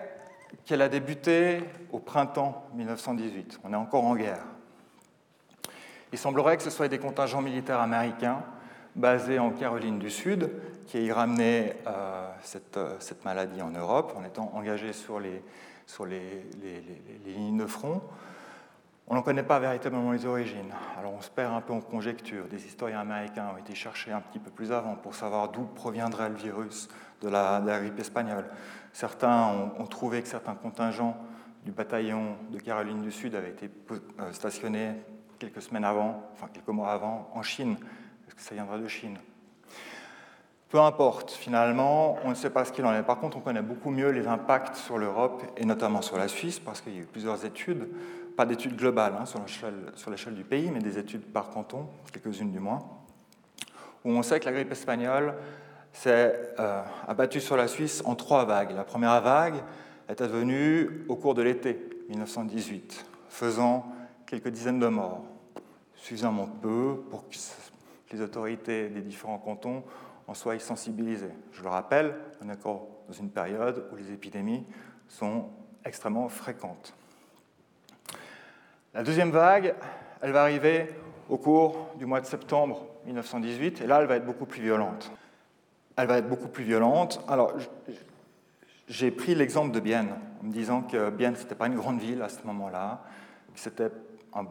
qu'elle 0.64 0.80
a 0.80 0.88
débuté 0.88 1.62
au 1.92 1.98
printemps 1.98 2.70
1918. 2.72 3.60
On 3.64 3.74
est 3.74 3.76
encore 3.76 4.04
en 4.04 4.16
guerre. 4.16 4.46
Il 6.14 6.18
semblerait 6.18 6.56
que 6.56 6.62
ce 6.62 6.70
soit 6.70 6.86
des 6.86 7.00
contingents 7.00 7.42
militaires 7.42 7.80
américains 7.80 8.40
basés 8.94 9.40
en 9.40 9.50
Caroline 9.50 9.98
du 9.98 10.10
Sud 10.10 10.48
qui 10.86 11.04
aient 11.04 11.12
ramené 11.12 11.72
euh, 11.88 12.30
euh, 12.76 12.96
cette, 13.00 13.24
maladie 13.24 13.60
en 13.60 13.70
Europe 13.70 14.14
en 14.16 14.24
étant 14.24 14.52
engagés 14.54 14.92
sur 14.92 15.18
les, 15.18 15.42
lignes 17.26 17.58
de 17.58 17.66
front. 17.66 18.00
On 19.08 19.16
n'en 19.16 19.22
connaît 19.22 19.42
pas 19.42 19.58
véritablement 19.58 20.12
les 20.12 20.24
origines. 20.24 20.72
Alors 20.96 21.14
on 21.14 21.20
se 21.20 21.30
perd 21.30 21.52
un 21.52 21.60
peu 21.60 21.72
en 21.72 21.80
conjecture. 21.80 22.44
Des 22.46 22.64
historiens 22.64 23.00
américains 23.00 23.50
ont 23.52 23.58
été 23.58 23.74
cherchés 23.74 24.12
un 24.12 24.20
petit 24.20 24.38
peu 24.38 24.52
plus 24.52 24.70
avant 24.70 24.94
pour 24.94 25.16
savoir 25.16 25.48
d'où 25.48 25.64
proviendrait 25.64 26.28
le 26.28 26.36
virus 26.36 26.86
de 27.22 27.28
la, 27.28 27.60
de 27.60 27.66
la 27.66 27.80
grippe 27.80 27.98
espagnole. 27.98 28.44
Certains 28.92 29.48
ont, 29.80 29.86
trouvé 29.86 30.22
que 30.22 30.28
certains 30.28 30.54
contingents 30.54 31.16
du 31.64 31.72
bataillon 31.72 32.36
de 32.52 32.60
Caroline 32.60 33.02
du 33.02 33.10
Sud 33.10 33.34
avaient 33.34 33.50
été 33.50 33.68
euh, 33.90 34.30
stationnés 34.30 34.92
quelques 35.38 35.62
semaines 35.62 35.84
avant, 35.84 36.22
enfin 36.32 36.48
quelques 36.52 36.68
mois 36.68 36.90
avant, 36.90 37.30
en 37.34 37.42
Chine. 37.42 37.76
Est-ce 38.26 38.34
que 38.34 38.40
ça 38.40 38.54
viendra 38.54 38.78
de 38.78 38.88
Chine? 38.88 39.18
Peu 40.68 40.80
importe, 40.80 41.30
finalement, 41.30 42.18
on 42.24 42.30
ne 42.30 42.34
sait 42.34 42.50
pas 42.50 42.64
ce 42.64 42.72
qu'il 42.72 42.84
en 42.84 42.92
est. 42.92 43.02
Par 43.04 43.20
contre, 43.20 43.36
on 43.36 43.40
connaît 43.40 43.62
beaucoup 43.62 43.90
mieux 43.90 44.10
les 44.10 44.26
impacts 44.26 44.74
sur 44.74 44.98
l'Europe 44.98 45.42
et 45.56 45.64
notamment 45.64 46.02
sur 46.02 46.18
la 46.18 46.26
Suisse, 46.26 46.58
parce 46.58 46.80
qu'il 46.80 46.94
y 46.94 46.98
a 46.98 47.02
eu 47.02 47.06
plusieurs 47.06 47.44
études, 47.44 47.88
pas 48.36 48.44
d'études 48.44 48.76
globales 48.76 49.14
hein, 49.20 49.24
sur 49.24 50.10
l'échelle 50.10 50.34
du 50.34 50.42
pays, 50.42 50.70
mais 50.72 50.80
des 50.80 50.98
études 50.98 51.22
par 51.22 51.50
canton, 51.50 51.86
quelques-unes 52.12 52.50
du 52.50 52.58
moins, 52.58 52.80
où 54.04 54.10
on 54.10 54.22
sait 54.24 54.40
que 54.40 54.46
la 54.46 54.52
grippe 54.52 54.72
espagnole 54.72 55.34
s'est 55.92 56.34
euh, 56.58 56.82
abattu 57.06 57.40
sur 57.40 57.56
la 57.56 57.68
Suisse 57.68 58.02
en 58.04 58.16
trois 58.16 58.44
vagues. 58.44 58.72
La 58.74 58.82
première 58.82 59.20
vague 59.20 59.62
est 60.08 60.20
advenue 60.20 61.04
au 61.08 61.14
cours 61.14 61.34
de 61.34 61.42
l'été 61.42 61.78
1918, 62.08 63.06
faisant 63.28 63.86
quelques 64.26 64.48
dizaines 64.48 64.78
de 64.78 64.86
morts, 64.86 65.24
suffisamment 65.94 66.46
peu 66.46 67.02
pour 67.10 67.28
que 67.28 67.36
les 68.12 68.20
autorités 68.20 68.88
des 68.88 69.00
différents 69.00 69.38
cantons 69.38 69.82
en 70.26 70.34
soient 70.34 70.58
sensibilisées. 70.58 71.32
Je 71.52 71.62
le 71.62 71.68
rappelle, 71.68 72.14
on 72.42 72.48
est 72.48 72.52
encore 72.52 72.88
dans 73.08 73.14
une 73.14 73.30
période 73.30 73.86
où 73.92 73.96
les 73.96 74.12
épidémies 74.12 74.64
sont 75.08 75.48
extrêmement 75.84 76.28
fréquentes. 76.28 76.94
La 78.94 79.02
deuxième 79.02 79.30
vague, 79.30 79.74
elle 80.22 80.32
va 80.32 80.42
arriver 80.42 80.88
au 81.28 81.36
cours 81.36 81.90
du 81.98 82.06
mois 82.06 82.20
de 82.20 82.26
septembre 82.26 82.86
1918, 83.06 83.80
et 83.80 83.86
là, 83.86 84.00
elle 84.00 84.06
va 84.06 84.16
être 84.16 84.26
beaucoup 84.26 84.46
plus 84.46 84.62
violente 84.62 85.10
elle 85.96 86.08
va 86.08 86.18
être 86.18 86.28
beaucoup 86.28 86.48
plus 86.48 86.64
violente. 86.64 87.20
Alors, 87.28 87.54
j'ai 88.88 89.10
pris 89.10 89.34
l'exemple 89.34 89.72
de 89.72 89.80
Bienne, 89.80 90.10
en 90.40 90.46
me 90.46 90.52
disant 90.52 90.82
que 90.82 91.10
Bienne, 91.10 91.36
ce 91.36 91.42
n'était 91.42 91.54
pas 91.54 91.66
une 91.66 91.76
grande 91.76 92.00
ville 92.00 92.22
à 92.22 92.28
ce 92.28 92.44
moment-là, 92.46 93.02
que 93.54 93.60
c'était 93.60 93.90
un, 94.34 94.46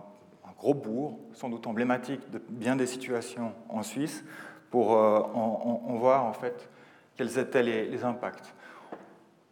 gros 0.58 0.74
bourg, 0.74 1.20
sans 1.34 1.50
doute 1.50 1.68
emblématique 1.68 2.30
de 2.32 2.42
bien 2.50 2.76
des 2.76 2.88
situations 2.88 3.54
en 3.70 3.84
Suisse, 3.84 4.24
pour 4.72 4.96
euh, 4.96 5.20
en, 5.20 5.96
voir 5.96 6.24
en 6.24 6.34
fait 6.34 6.70
quels 7.16 7.38
étaient 7.38 7.64
les, 7.64 8.04
impacts. 8.04 8.54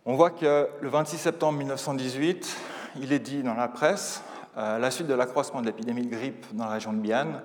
On 0.05 0.15
voit 0.15 0.31
que 0.31 0.69
le 0.81 0.89
26 0.89 1.17
septembre 1.17 1.57
1918, 1.59 2.57
il 3.01 3.11
est 3.11 3.19
dit 3.19 3.43
dans 3.43 3.53
la 3.53 3.67
presse, 3.67 4.23
à 4.55 4.79
la 4.79 4.89
suite 4.89 5.07
de 5.07 5.13
l'accroissement 5.13 5.61
de 5.61 5.67
l'épidémie 5.67 6.05
de 6.05 6.09
grippe 6.09 6.45
dans 6.53 6.65
la 6.65 6.71
région 6.71 6.93
de 6.93 6.99
Bienne, 6.99 7.41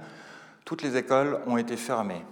toutes 0.65 0.83
les 0.83 0.97
écoles 0.97 1.41
ont 1.47 1.57
été 1.57 1.77
fermées. 1.77 2.25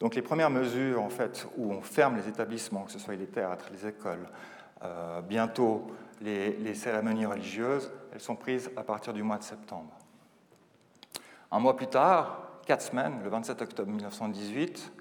Donc 0.00 0.14
les 0.14 0.22
premières 0.22 0.50
mesures 0.50 1.02
en 1.02 1.10
fait, 1.10 1.46
où 1.56 1.72
on 1.72 1.80
ferme 1.80 2.16
les 2.16 2.28
établissements, 2.28 2.82
que 2.82 2.92
ce 2.92 2.98
soit 2.98 3.16
les 3.16 3.26
théâtres, 3.26 3.66
les 3.72 3.88
écoles, 3.88 4.28
euh, 4.84 5.20
bientôt 5.22 5.86
les, 6.20 6.74
cérémonies 6.74 7.26
religieuses, 7.26 7.90
elles 8.18 8.24
sont 8.24 8.34
prises 8.34 8.68
à 8.76 8.82
partir 8.82 9.12
du 9.12 9.22
mois 9.22 9.38
de 9.38 9.44
septembre. 9.44 9.96
Un 11.52 11.60
mois 11.60 11.76
plus 11.76 11.86
tard, 11.86 12.48
quatre 12.66 12.82
semaines, 12.82 13.20
le 13.22 13.30
27 13.30 13.62
octobre 13.62 13.92
1918, 13.92 14.92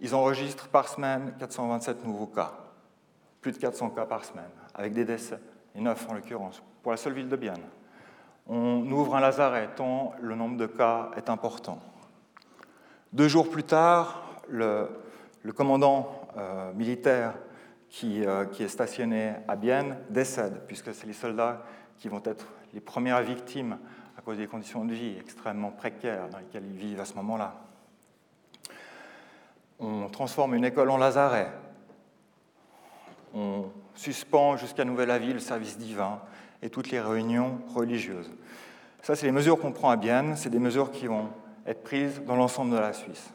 ils 0.00 0.14
enregistrent 0.14 0.68
par 0.68 0.86
semaine 0.86 1.32
427 1.38 2.04
nouveaux 2.04 2.26
cas, 2.26 2.52
plus 3.40 3.52
de 3.52 3.56
400 3.56 3.88
cas 3.88 4.04
par 4.04 4.22
semaine, 4.22 4.50
avec 4.74 4.92
des 4.92 5.06
décès, 5.06 5.38
et 5.74 5.80
neuf 5.80 6.06
en 6.10 6.12
l'occurrence, 6.12 6.62
pour 6.82 6.92
la 6.92 6.98
seule 6.98 7.14
ville 7.14 7.30
de 7.30 7.36
Bienne. 7.36 7.64
On 8.46 8.82
ouvre 8.92 9.16
un 9.16 9.20
lazaret 9.20 9.70
tant 9.74 10.12
le 10.20 10.34
nombre 10.34 10.58
de 10.58 10.66
cas 10.66 11.10
est 11.16 11.30
important. 11.30 11.80
Deux 13.14 13.28
jours 13.28 13.48
plus 13.48 13.64
tard, 13.64 14.42
le, 14.50 14.90
commandant 15.54 16.28
euh, 16.36 16.70
militaire 16.74 17.32
euh, 18.02 18.44
qui, 18.46 18.64
est 18.64 18.68
stationné 18.68 19.34
à 19.46 19.54
Bienne 19.54 19.96
décède, 20.10 20.62
puisque 20.66 20.92
c'est 20.92 21.06
les 21.06 21.12
soldats 21.12 21.62
qui 21.98 22.08
vont 22.08 22.22
être 22.24 22.46
les 22.72 22.80
premières 22.80 23.22
victimes 23.22 23.78
à 24.18 24.22
cause 24.22 24.38
des 24.38 24.46
conditions 24.46 24.84
de 24.84 24.92
vie 24.92 25.16
extrêmement 25.18 25.70
précaires 25.70 26.28
dans 26.28 26.38
lesquelles 26.38 26.66
ils 26.66 26.76
vivent 26.76 27.00
à 27.00 27.04
ce 27.04 27.14
moment-là. 27.14 27.54
On 29.80 30.08
transforme 30.08 30.54
une 30.54 30.64
école 30.64 30.90
en 30.90 30.96
lazaret. 30.96 31.50
On 33.34 33.66
suspend 33.94 34.56
jusqu'à 34.56 34.84
nouvel 34.84 35.10
avis 35.10 35.32
le 35.32 35.40
service 35.40 35.76
divin 35.76 36.20
et 36.62 36.70
toutes 36.70 36.90
les 36.90 37.00
réunions 37.00 37.60
religieuses. 37.74 38.30
Ça, 39.02 39.16
c'est 39.16 39.26
les 39.26 39.32
mesures 39.32 39.58
qu'on 39.58 39.72
prend 39.72 39.90
à 39.90 39.96
Bienne. 39.96 40.36
C'est 40.36 40.50
des 40.50 40.58
mesures 40.58 40.90
qui 40.90 41.06
vont 41.06 41.28
être 41.66 41.82
prises 41.82 42.22
dans 42.24 42.36
l'ensemble 42.36 42.72
de 42.72 42.78
la 42.78 42.92
Suisse. 42.92 43.30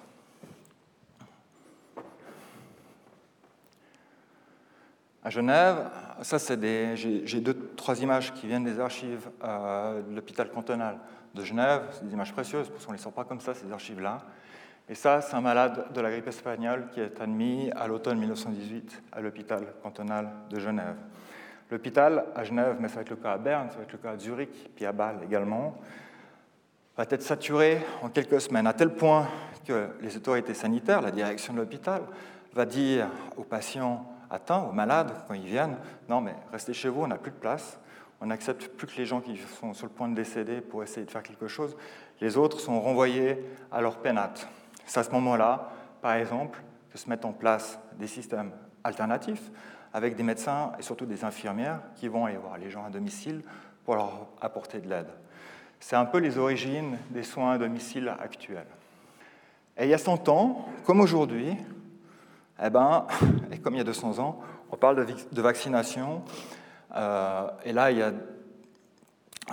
À 5.23 5.29
Genève, 5.29 5.91
ça 6.21 6.39
c'est 6.39 6.95
j'ai 6.95 7.39
deux, 7.39 7.53
trois 7.75 8.01
images 8.01 8.33
qui 8.33 8.47
viennent 8.47 8.63
des 8.63 8.79
archives 8.79 9.29
euh, 9.43 10.01
de 10.01 10.15
l'hôpital 10.15 10.49
cantonal 10.49 10.97
de 11.33 11.43
Genève. 11.43 11.83
C'est 11.91 12.05
des 12.05 12.13
images 12.13 12.33
précieuses 12.33 12.69
parce 12.69 12.85
qu'on 12.85 12.91
ne 12.91 12.97
les 12.97 13.03
sort 13.03 13.13
pas 13.13 13.23
comme 13.23 13.39
ça, 13.39 13.53
ces 13.53 13.71
archives-là. 13.71 14.19
Et 14.87 14.95
ça, 14.95 15.21
c'est 15.21 15.35
un 15.35 15.41
malade 15.41 15.85
de 15.93 16.01
la 16.01 16.09
grippe 16.09 16.27
espagnole 16.27 16.87
qui 16.91 16.99
est 16.99 17.21
admis 17.21 17.69
à 17.75 17.87
l'automne 17.87 18.17
1918 18.17 19.03
à 19.11 19.21
l'hôpital 19.21 19.63
cantonal 19.83 20.29
de 20.49 20.59
Genève. 20.59 20.95
L'hôpital 21.69 22.25
à 22.35 22.43
Genève, 22.43 22.77
mais 22.79 22.87
ça 22.87 22.95
va 22.95 23.01
être 23.01 23.11
le 23.11 23.15
cas 23.17 23.33
à 23.33 23.37
Berne, 23.37 23.69
ça 23.69 23.77
va 23.77 23.83
être 23.83 23.91
le 23.91 23.99
cas 23.99 24.11
à 24.11 24.17
Zurich, 24.17 24.71
puis 24.75 24.85
à 24.87 24.91
Bâle 24.91 25.19
également, 25.23 25.77
va 26.97 27.05
être 27.07 27.21
saturé 27.21 27.85
en 28.01 28.09
quelques 28.09 28.41
semaines, 28.41 28.65
à 28.65 28.73
tel 28.73 28.89
point 28.89 29.27
que 29.65 29.89
les 30.01 30.17
autorités 30.17 30.55
sanitaires, 30.55 31.01
la 31.01 31.11
direction 31.11 31.53
de 31.53 31.59
l'hôpital, 31.59 32.01
va 32.53 32.65
dire 32.65 33.07
aux 33.37 33.43
patients 33.43 34.03
atteints, 34.29 34.63
aux 34.63 34.71
malades, 34.71 35.11
quand 35.27 35.33
ils 35.33 35.45
viennent, 35.45 35.77
non 36.07 36.21
mais 36.21 36.35
restez 36.51 36.73
chez 36.73 36.89
vous, 36.89 37.01
on 37.01 37.07
n'a 37.07 37.17
plus 37.17 37.31
de 37.31 37.37
place, 37.37 37.79
on 38.21 38.27
n'accepte 38.27 38.67
plus 38.67 38.87
que 38.87 38.97
les 38.97 39.05
gens 39.05 39.21
qui 39.21 39.37
sont 39.37 39.73
sur 39.73 39.87
le 39.87 39.91
point 39.91 40.07
de 40.09 40.15
décéder 40.15 40.61
pour 40.61 40.83
essayer 40.83 41.05
de 41.05 41.11
faire 41.11 41.23
quelque 41.23 41.47
chose, 41.47 41.75
les 42.21 42.37
autres 42.37 42.59
sont 42.59 42.79
renvoyés 42.81 43.43
à 43.71 43.81
leur 43.81 43.97
pénate. 43.97 44.47
C'est 44.85 44.99
à 44.99 45.03
ce 45.03 45.11
moment-là, 45.11 45.71
par 46.01 46.13
exemple, 46.13 46.61
que 46.91 46.97
se 46.97 47.09
mettent 47.09 47.25
en 47.25 47.31
place 47.31 47.79
des 47.97 48.07
systèmes 48.07 48.51
alternatifs 48.83 49.51
avec 49.93 50.15
des 50.15 50.23
médecins 50.23 50.71
et 50.77 50.81
surtout 50.81 51.05
des 51.05 51.23
infirmières 51.23 51.79
qui 51.95 52.07
vont 52.07 52.25
aller 52.25 52.37
voir 52.37 52.57
les 52.57 52.69
gens 52.69 52.85
à 52.85 52.89
domicile 52.89 53.41
pour 53.85 53.95
leur 53.95 54.27
apporter 54.41 54.79
de 54.79 54.89
l'aide. 54.89 55.09
C'est 55.79 55.95
un 55.95 56.05
peu 56.05 56.17
les 56.17 56.37
origines 56.37 56.97
des 57.09 57.23
soins 57.23 57.53
à 57.53 57.57
domicile 57.57 58.13
actuels. 58.19 58.67
Et 59.77 59.85
il 59.85 59.89
y 59.89 59.93
a 59.93 59.97
100 59.97 60.27
ans, 60.27 60.65
comme 60.85 60.99
aujourd'hui, 60.99 61.55
eh 62.61 62.69
ben, 62.69 63.07
comme 63.63 63.75
il 63.75 63.77
y 63.77 63.81
a 63.81 63.85
200 63.85 64.19
ans, 64.19 64.39
on 64.71 64.77
parle 64.77 65.05
de, 65.05 65.41
vaccination. 65.41 66.23
Euh, 66.95 67.47
et 67.63 67.73
là, 67.73 67.91
il 67.91 67.97
y 67.97 68.01
a 68.01 68.13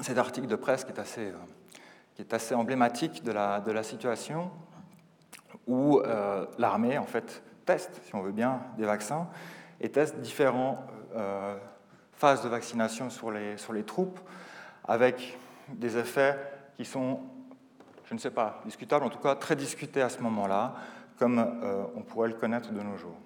cet 0.03 0.19
article 0.19 0.47
de 0.47 0.57
presse 0.57 0.85
qui 0.85 0.93
est 0.93 1.01
assez, 1.01 1.33
euh, 1.33 2.57
emblématique 2.57 3.25
de 3.25 3.33
la, 3.33 3.83
situation, 3.83 4.51
où 5.67 6.01
euh, 6.01 6.47
l'armée, 6.59 6.99
en 6.99 7.07
fait, 7.07 7.43
teste, 7.65 8.01
si 8.05 8.15
on 8.15 8.23
veut 8.23 8.33
bien, 8.33 8.61
des 8.77 8.85
vaccins, 8.85 9.29
et 9.81 9.91
teste 9.91 10.21
différentes 10.21 10.79
phases 12.13 12.43
de 12.43 12.49
vaccination 12.49 13.11
sur 13.11 13.31
les, 13.31 13.85
troupes, 13.85 14.21
avec 14.85 15.39
des 15.69 15.97
effets 15.97 16.39
qui 16.77 16.85
sont 16.85 17.21
je 18.05 18.15
ne 18.15 18.21
sais 18.21 18.31
pas, 18.31 18.61
discutable, 18.65 19.05
en 19.05 19.09
tout 19.09 19.19
cas 19.19 19.35
très 19.35 19.57
discuté 19.57 20.01
à 20.01 20.09
ce 20.09 20.21
moment-là, 20.21 20.75
comme 21.19 21.45
on 21.97 22.03
pourrait 22.03 22.29
le 22.29 22.35
connaître 22.35 22.71
de 22.71 22.81
nos 22.81 22.97
jours. 22.97 23.17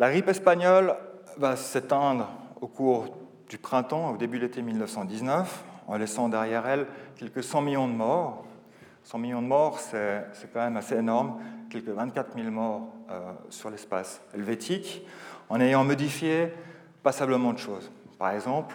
La 0.00 0.10
grippe 0.10 0.28
espagnole 0.28 0.96
va 1.36 1.56
s'éteindre 1.56 2.30
au 2.62 2.68
cours 2.68 3.18
du 3.50 3.58
printemps, 3.58 4.12
au 4.12 4.16
début 4.16 4.38
de 4.38 4.44
l'été 4.44 4.62
1919, 4.62 5.62
en 5.86 5.98
laissant 5.98 6.30
derrière 6.30 6.66
elle 6.66 6.86
quelques 7.16 7.44
100 7.44 7.60
millions 7.60 7.86
de 7.86 7.92
morts. 7.92 8.46
100 9.02 9.18
millions 9.18 9.42
de 9.42 9.46
morts, 9.46 9.78
c'est 9.78 10.24
quand 10.54 10.60
même 10.60 10.78
assez 10.78 10.96
énorme, 10.96 11.38
quelques 11.68 11.90
24 11.90 12.34
000 12.34 12.50
morts 12.50 12.88
euh, 13.10 13.32
sur 13.50 13.68
l'espace 13.68 14.22
helvétique, 14.32 15.06
en 15.50 15.60
ayant 15.60 15.84
modifié 15.84 16.50
passablement 17.02 17.52
de 17.52 17.58
choses. 17.58 17.92
Par 18.18 18.30
exemple, 18.30 18.74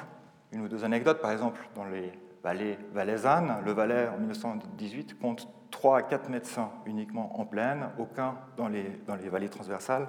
une 0.51 0.61
ou 0.61 0.67
deux 0.67 0.83
anecdotes, 0.83 1.21
par 1.21 1.31
exemple, 1.31 1.67
dans 1.73 1.85
les 1.85 2.11
vallées 2.43 2.77
valaisannes, 2.93 3.63
le 3.65 3.71
Valais 3.71 4.09
en 4.09 4.19
1918 4.19 5.17
compte 5.17 5.47
3 5.71 5.97
à 5.97 6.01
4 6.03 6.29
médecins 6.29 6.69
uniquement 6.85 7.39
en 7.39 7.45
plaine, 7.45 7.89
aucun 7.97 8.35
dans 8.57 8.67
les, 8.67 9.01
dans 9.07 9.15
les 9.15 9.27
vallées 9.27 9.49
transversales. 9.49 10.07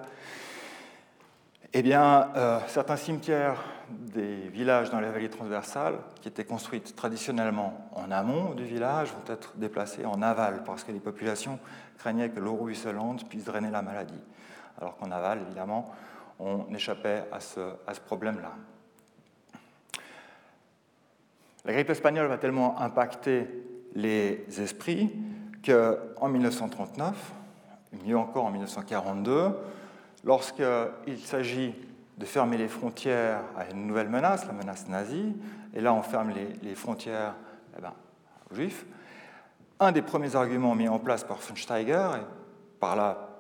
Eh 1.79 1.83
bien, 1.83 2.31
euh, 2.37 2.59
certains 2.69 2.97
cimetières 2.97 3.63
des 3.91 4.49
villages 4.49 4.89
dans 4.89 4.99
les 4.99 5.11
vallées 5.11 5.29
transversales, 5.29 5.99
qui 6.23 6.29
étaient 6.29 6.47
construites 6.47 6.97
traditionnellement 6.97 7.91
en 7.95 8.11
amont 8.11 8.55
du 8.55 8.65
village, 8.65 9.13
vont 9.13 9.31
être 9.31 9.53
déplacés 9.59 10.07
en 10.07 10.23
aval, 10.23 10.63
parce 10.65 10.85
que 10.85 10.93
les 10.93 11.01
populations 11.01 11.59
craignaient 11.99 12.31
que 12.31 12.41
l'eau 12.41 12.57
ruisselante 12.57 13.29
puisse 13.29 13.45
drainer 13.45 13.71
la 13.71 13.83
maladie. 13.83 14.19
Alors 14.81 14.97
qu'en 14.97 15.11
aval, 15.11 15.41
évidemment, 15.47 15.93
on 16.41 16.65
échappait 16.75 17.25
à 17.31 17.41
ce, 17.41 17.61
à 17.87 17.93
ce 17.93 18.01
problème-là. 18.01 18.53
La 21.67 21.75
grippe 21.75 21.91
espagnole 21.91 22.29
va 22.29 22.39
tellement 22.39 22.81
impacter 22.81 23.49
les 23.95 24.47
esprits 24.63 25.13
qu'en 25.63 26.29
1939, 26.31 27.33
mieux 28.03 28.17
encore 28.17 28.47
en 28.47 28.51
1942, 28.51 29.53
lorsqu'il 30.27 31.19
s'agit 31.25 31.75
de 32.19 32.25
fermer 32.27 32.59
les 32.59 32.69
frontières 32.69 33.41
à 33.57 33.71
une 33.71 33.87
nouvelle 33.87 34.09
menace, 34.09 34.47
la 34.47 34.53
menace 34.53 34.89
nazie, 34.89 35.35
et 35.73 35.81
là 35.81 35.95
on 35.95 36.03
ferme 36.03 36.35
les, 36.63 36.75
frontières 36.75 37.35
eh 37.79 37.81
ben, 37.81 37.93
aux 38.51 38.55
juifs, 38.55 38.85
un 39.79 39.93
des 39.93 40.03
premiers 40.03 40.35
arguments 40.35 40.75
mis 40.75 40.89
en 40.89 40.99
place 40.99 41.25
par 41.25 41.39
von 41.39 41.55
Steiger 41.55 42.09
et 42.17 42.25
par, 42.81 42.97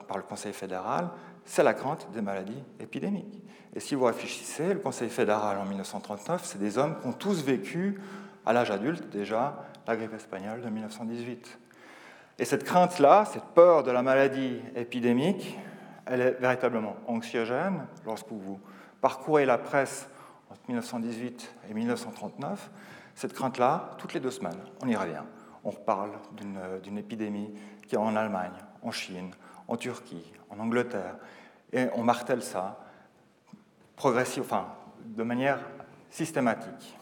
par 0.07 0.16
le 0.16 0.22
Conseil 0.22 0.53
fédéral, 0.53 1.09
c'est 1.45 1.62
la 1.62 1.74
crainte 1.74 2.09
des 2.12 2.20
maladies 2.20 2.62
épidémiques. 2.80 3.43
Et 3.74 3.80
si 3.80 3.95
vous 3.95 4.05
réfléchissez, 4.05 4.74
le 4.74 4.80
Conseil 4.80 5.11
fédéral 5.11 5.59
en 5.59 5.64
1939, 5.64 6.43
c'est 6.45 6.59
des 6.59 6.78
hommes 6.78 6.99
qui 7.01 7.07
ont 7.09 7.12
tous 7.12 7.43
vécu 7.43 8.01
à 8.45 8.53
l'âge 8.53 8.70
adulte 8.70 9.09
déjà 9.11 9.66
la 9.87 9.97
grippe 9.97 10.14
espagnole 10.14 10.62
de 10.62 10.68
1918. 10.68 11.59
Et 12.39 12.45
cette 12.45 12.64
crainte-là, 12.64 13.24
cette 13.32 13.45
peur 13.55 13.82
de 13.82 13.91
la 13.91 14.03
maladie 14.03 14.61
épidémique, 14.74 15.57
elle 16.07 16.20
est 16.20 16.40
véritablement 16.40 16.96
anxiogène 17.07 17.86
lorsque 18.04 18.30
vous 18.30 18.61
parcourez 19.00 19.44
la 19.44 19.59
presse 19.59 20.09
entre 20.50 20.61
1918 20.68 21.54
et 21.70 21.74
1939. 21.74 22.70
Cette 23.14 23.32
crainte-là, 23.32 23.90
toutes 23.98 24.14
les 24.14 24.20
deux 24.20 24.30
semaines, 24.30 24.61
on 24.82 24.88
y 24.88 24.96
revient. 24.96 25.22
On 25.64 25.70
reparle 25.70 26.12
d'une 26.82 26.98
épidémie 26.98 27.52
qui 27.86 27.96
est 27.96 27.98
en 27.98 28.14
Allemagne, 28.14 28.52
en 28.82 28.92
Chine, 28.92 29.32
en 29.66 29.76
Turquie, 29.76 30.32
en 30.50 30.61
Angleterre, 30.61 31.16
et 31.72 31.88
on 31.94 32.02
martèle 32.02 32.42
ça 32.42 32.78
de 35.04 35.22
manière 35.22 35.59
systématique. 36.11 36.96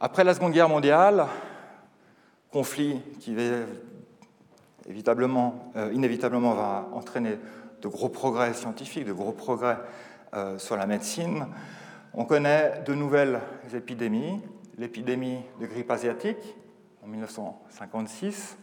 Après 0.00 0.24
la 0.24 0.34
Seconde 0.34 0.52
Guerre 0.52 0.68
mondiale, 0.68 1.26
conflit 2.50 3.00
qui 3.20 3.34
euh, 4.86 5.90
inévitablement 5.92 6.52
va 6.52 6.88
entraîner 6.92 7.38
de 7.80 7.88
gros 7.88 8.08
progrès 8.08 8.52
scientifiques, 8.54 9.04
de 9.04 9.12
gros 9.12 9.32
progrès 9.32 9.78
euh, 10.34 10.58
sur 10.58 10.76
la 10.76 10.86
médecine, 10.86 11.46
on 12.12 12.24
connaît 12.24 12.82
de 12.86 12.94
nouvelles 12.94 13.40
épidémies. 13.74 14.40
L'épidémie 14.76 15.38
de 15.60 15.66
grippe 15.66 15.90
asiatique 15.90 16.56
en 17.02 17.06
1956, 17.06 18.58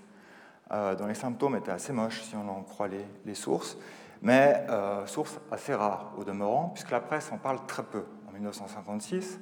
euh, 0.72 0.96
dont 0.96 1.06
les 1.06 1.14
symptômes 1.14 1.56
étaient 1.56 1.72
assez 1.72 1.94
moches 1.94 2.22
si 2.22 2.36
on 2.36 2.50
en 2.50 2.64
croit 2.64 2.90
les, 3.26 3.36
sources, 3.36 3.78
mais 4.22 4.66
sources 5.06 5.40
assez 5.52 5.74
rares 5.74 6.14
au 6.18 6.24
demeurant, 6.24 6.70
puisque 6.74 6.92
la 6.92 7.00
presse 7.00 7.32
en 7.32 7.38
parle 7.38 7.66
très 7.66 7.84
peu 7.84 8.04
en 8.30 8.34
1956. 8.34 9.40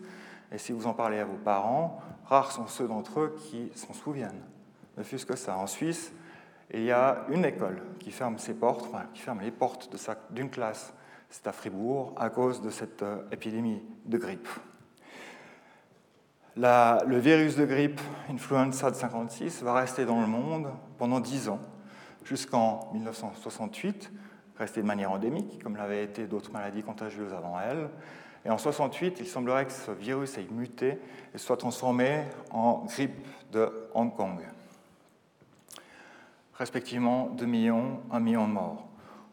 Et 0.51 0.57
si 0.57 0.71
vous 0.71 0.87
en 0.87 0.93
parlez 0.93 1.19
à 1.19 1.25
vos 1.25 1.37
parents, 1.37 1.99
rares 2.25 2.51
sont 2.51 2.67
ceux 2.67 2.87
d'entre 2.87 3.19
eux 3.19 3.35
qui 3.37 3.71
s'en 3.75 3.93
souviennent. 3.93 4.43
Ne 4.97 5.03
fût-ce 5.03 5.25
que 5.25 5.35
ça. 5.35 5.57
En 5.57 5.67
Suisse, 5.67 6.11
il 6.71 6.83
y 6.83 6.91
a 6.91 7.25
une 7.29 7.45
école 7.45 7.81
qui 7.99 8.11
ferme 8.11 8.37
ses 8.37 8.53
portes, 8.53 8.89
qui 9.13 9.21
ferme 9.21 9.41
les 9.41 9.51
portes 9.51 9.89
d'une 10.31 10.49
classe. 10.49 10.93
C'est 11.29 11.47
à 11.47 11.51
Fribourg 11.51 12.13
à 12.17 12.29
cause 12.29 12.61
de 12.61 12.69
cette 12.69 13.03
euh, 13.03 13.21
épidémie 13.31 13.83
de 14.05 14.17
grippe 14.17 14.47
le 16.55 17.17
virus 17.19 17.55
de 17.55 17.65
grippe 17.65 18.01
influenza 18.29 18.91
de 18.91 18.95
56 18.95 19.63
va 19.63 19.73
rester 19.73 20.05
dans 20.05 20.19
le 20.19 20.27
monde 20.27 20.69
pendant 20.97 21.19
10 21.19 21.49
ans, 21.49 21.59
jusqu'en 22.23 22.89
1968, 22.93 24.11
rester 24.57 24.81
de 24.81 24.87
manière 24.87 25.11
endémique, 25.11 25.61
comme 25.63 25.77
l'avaient 25.77 26.03
été 26.03 26.27
d'autres 26.27 26.51
maladies 26.51 26.83
contagieuses 26.83 27.33
avant 27.33 27.59
elle. 27.59 27.89
Et 28.45 28.49
en 28.49 28.57
68, 28.57 29.17
il 29.19 29.27
semblerait 29.27 29.65
que 29.65 29.71
ce 29.71 29.91
virus 29.91 30.37
ait 30.37 30.47
muté 30.51 30.99
et 31.33 31.37
soit 31.37 31.57
transformé 31.57 32.23
en 32.51 32.85
grippe 32.85 33.25
de 33.51 33.71
Hong 33.93 34.13
Kong. 34.15 34.39
Respectivement 36.59 37.29
2 37.37 37.45
millions, 37.45 38.01
1 38.11 38.19
million 38.19 38.45
de 38.45 38.51
morts. 38.51 38.85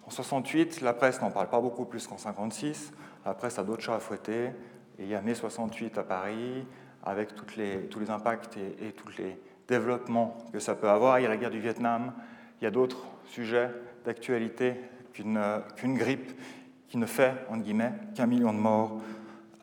En 0.07 0.11
68, 0.11 0.81
la 0.81 0.93
presse 0.93 1.21
n'en 1.21 1.33
parle 1.33 1.49
pas 1.49 1.61
beaucoup 1.61 1.85
plus 1.85 2.07
qu'en 2.07 2.19
56. 2.19 2.93
La 3.25 3.35
presse 3.35 3.59
a 3.59 3.65
d'autres 3.65 3.83
chats 3.83 3.97
à 3.97 3.99
fouetter. 3.99 4.53
Et 4.99 5.03
il 5.03 5.09
y 5.09 5.15
a 5.17 5.21
mai 5.21 5.35
68 5.35 5.99
à 5.99 6.05
Paris, 6.05 6.65
avec 7.03 7.35
tous 7.35 7.59
les 7.59 8.11
impacts 8.11 8.57
et, 8.57 8.93
tous 8.93 9.19
les 9.19 9.39
développements 9.67 10.39
que 10.53 10.61
ça 10.61 10.77
peut 10.77 10.89
avoir. 10.89 11.19
Il 11.19 11.25
y 11.25 11.27
a 11.27 11.29
la 11.29 11.37
guerre 11.37 11.51
du 11.51 11.61
Vietnam, 11.61 12.13
il 12.61 12.65
y 12.65 12.67
a 12.69 12.71
d'autres 12.71 13.05
sujets 13.25 13.71
d'actualité 14.05 14.77
qu'une 15.13 15.99
grippe 15.99 16.41
qui 16.89 16.97
ne 16.97 17.07
fait, 17.07 17.35
entre 17.51 17.65
guillemets, 17.65 17.93
qu'un 18.15 18.27
million 18.27 18.53
de 18.53 18.59
morts 18.59 19.01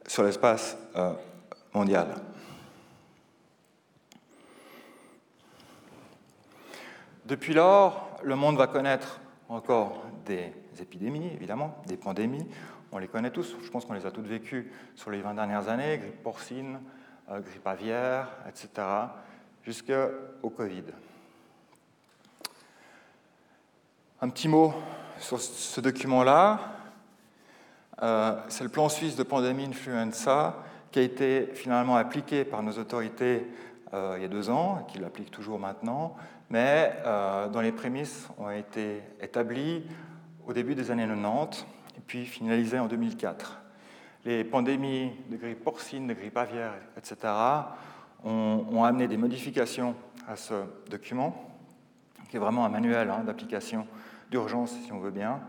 sur 0.05 0.23
l'espace 0.23 0.77
euh, 0.97 1.13
mondial. 1.73 2.09
Depuis 7.25 7.53
lors, 7.53 8.17
le 8.23 8.35
monde 8.35 8.57
va 8.57 8.67
connaître 8.67 9.21
encore 9.47 10.03
des 10.25 10.53
épidémies, 10.81 11.31
évidemment, 11.33 11.81
des 11.87 11.95
pandémies. 11.95 12.45
On 12.91 12.97
les 12.97 13.07
connaît 13.07 13.31
tous, 13.31 13.55
je 13.63 13.69
pense 13.69 13.85
qu'on 13.85 13.93
les 13.93 14.05
a 14.05 14.11
toutes 14.11 14.27
vécues 14.27 14.71
sur 14.95 15.09
les 15.09 15.21
20 15.21 15.35
dernières 15.35 15.69
années, 15.69 15.97
grippe 15.99 16.21
porcine, 16.21 16.79
euh, 17.31 17.39
grippe 17.39 17.65
aviaire, 17.65 18.27
etc., 18.47 18.69
jusqu'au 19.63 20.49
Covid. 20.49 20.83
Un 24.21 24.29
petit 24.29 24.49
mot 24.49 24.73
sur 25.19 25.39
ce 25.39 25.79
document-là. 25.79 26.59
Euh, 28.01 28.35
c'est 28.49 28.65
le 28.65 28.69
plan 28.69 28.89
suisse 28.89 29.15
de 29.15 29.23
pandémie 29.23 29.65
influenza 29.65 30.57
qui 30.91 30.99
a 30.99 31.03
été 31.03 31.49
finalement 31.53 31.95
appliqué 31.95 32.43
par 32.43 32.61
nos 32.63 32.73
autorités 32.73 33.47
il 33.93 34.21
y 34.21 34.25
a 34.25 34.27
deux 34.27 34.49
ans, 34.49 34.87
qui 34.87 34.97
l'applique 34.97 35.29
toujours 35.29 35.59
maintenant, 35.59 36.15
mais 36.49 36.97
dont 37.51 37.59
les 37.59 37.71
prémices 37.71 38.27
ont 38.37 38.49
été 38.49 39.03
établies 39.21 39.83
au 40.47 40.53
début 40.53 40.73
des 40.73 40.89
années 40.89 41.07
90 41.07 41.65
et 41.97 42.01
puis 42.01 42.25
finalisées 42.25 42.79
en 42.79 42.87
2004 42.87 43.63
les 44.25 44.43
pandémies 44.43 45.11
de 45.29 45.37
grippe 45.37 45.63
porcine, 45.63 46.07
de 46.07 46.13
grippe 46.13 46.37
aviaire, 46.37 46.73
etc., 46.97 47.33
ont, 48.23 48.83
amené 48.85 49.07
des 49.07 49.17
modifications 49.17 49.95
à 50.27 50.37
ce 50.37 50.53
document, 50.89 51.51
qui 52.29 52.37
est 52.37 52.39
vraiment 52.39 52.65
un 52.65 52.69
manuel 52.69 53.09
hein, 53.09 53.23
d'application 53.25 53.85
d'urgence, 54.31 54.71
si 54.85 54.93
on 54.93 54.99
veut 54.99 55.11
bien, 55.11 55.41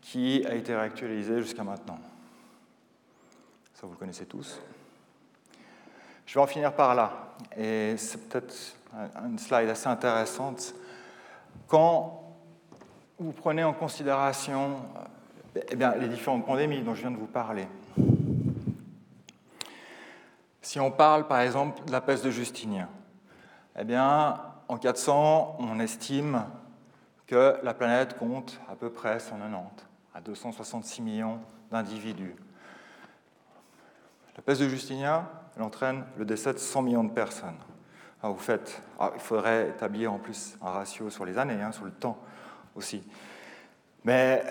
qui 0.00 0.44
a 0.46 0.54
été 0.54 0.74
réactualisé 0.74 1.42
jusqu'à 1.42 1.64
maintenant. 1.64 1.98
Ça, 3.74 3.86
vous 3.86 3.92
le 3.92 3.98
connaissez 3.98 4.26
tous. 4.26 4.60
Je 6.26 6.34
vais 6.34 6.40
en 6.40 6.46
finir 6.46 6.72
par 6.74 6.94
là. 6.94 7.34
Et 7.56 7.96
c'est 7.96 8.28
peut-être 8.28 8.54
une 9.24 9.38
slide 9.38 9.68
assez 9.68 9.88
intéressante. 9.88 10.74
Quand 11.66 12.22
vous 13.18 13.32
prenez 13.32 13.64
en 13.64 13.72
considération 13.72 14.76
eh 15.70 15.76
bien, 15.76 15.94
les 15.96 16.08
différentes 16.08 16.46
pandémies 16.46 16.82
dont 16.82 16.94
je 16.94 17.02
viens 17.02 17.10
de 17.10 17.16
vous 17.16 17.26
parler, 17.26 17.68
si 20.60 20.80
on 20.80 20.90
parle 20.90 21.26
par 21.26 21.40
exemple 21.40 21.84
de 21.84 21.92
la 21.92 22.00
peste 22.00 22.24
de 22.24 22.30
Justinien, 22.30 22.88
eh 23.78 23.84
bien, 23.84 24.40
en 24.68 24.78
400, 24.78 25.56
on 25.58 25.80
estime 25.80 26.44
que 27.26 27.58
la 27.62 27.74
planète 27.74 28.18
compte 28.18 28.60
à 28.70 28.74
peu 28.74 28.90
près 28.90 29.18
190 29.18 29.84
à 30.14 30.20
266 30.20 31.02
millions 31.02 31.40
d'individus. 31.70 32.36
La 34.36 34.42
peste 34.42 34.60
de 34.60 34.68
Justinien, 34.68 35.28
elle 35.56 35.62
entraîne 35.62 36.04
le 36.16 36.24
décès 36.24 36.52
de 36.52 36.58
100 36.58 36.82
millions 36.82 37.04
de 37.04 37.12
personnes. 37.12 37.56
vous 38.22 38.38
faites, 38.38 38.82
il 39.14 39.20
faudrait 39.20 39.68
établir 39.68 40.12
en 40.12 40.18
plus 40.18 40.56
un 40.62 40.70
ratio 40.70 41.10
sur 41.10 41.24
les 41.24 41.38
années, 41.38 41.60
hein, 41.60 41.72
sur 41.72 41.84
le 41.84 41.90
temps 41.90 42.18
aussi. 42.74 43.02
Mais 44.04 44.44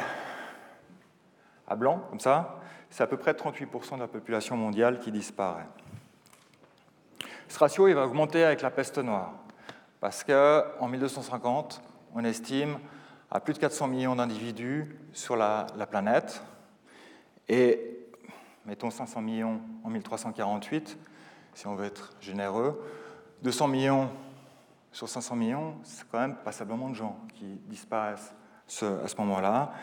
à 1.68 1.76
blanc, 1.76 2.04
comme 2.10 2.20
ça, 2.20 2.60
c'est 2.90 3.04
à 3.04 3.08
peu 3.08 3.18
près 3.18 3.34
38% 3.34 3.96
de 3.96 4.02
la 4.02 4.08
population 4.08 4.58
mondiale 4.58 5.00
qui 5.00 5.12
disparaît. 5.12 5.68
Ce 7.48 7.60
ratio 7.60 7.88
il 7.88 7.96
va 7.96 8.06
augmenter 8.06 8.44
avec 8.44 8.62
la 8.62 8.72
peste 8.72 8.98
noire, 8.98 9.34
parce 10.00 10.24
qu'en 10.24 10.88
1250, 10.88 11.82
on 12.14 12.24
estime 12.24 12.78
à 13.30 13.40
plus 13.40 13.54
de 13.54 13.60
400 13.60 13.88
millions 13.88 14.16
d'individus 14.16 14.98
sur 15.14 15.36
la, 15.36 15.68
la, 15.78 15.86
planète, 15.86 16.42
et 17.48 17.91
mettons 18.66 18.92
500 18.92 19.22
millions 19.22 19.62
en 19.84 19.90
1348, 19.90 20.98
si 21.54 21.68
on 21.68 21.76
veut 21.76 21.86
être 21.86 22.14
généreux, 22.22 22.82
200 23.44 23.68
millions 23.68 24.10
sur 24.92 25.08
500 25.08 25.36
millions, 25.36 25.76
c'est 25.84 26.08
quand 26.10 26.20
même 26.20 26.36
passablement 26.36 26.90
de 26.90 26.96
gens 26.96 27.18
qui 27.36 27.46
disparaissent 27.68 28.34
à 28.82 29.08
ce 29.08 29.16
moment-là, 29.18 29.74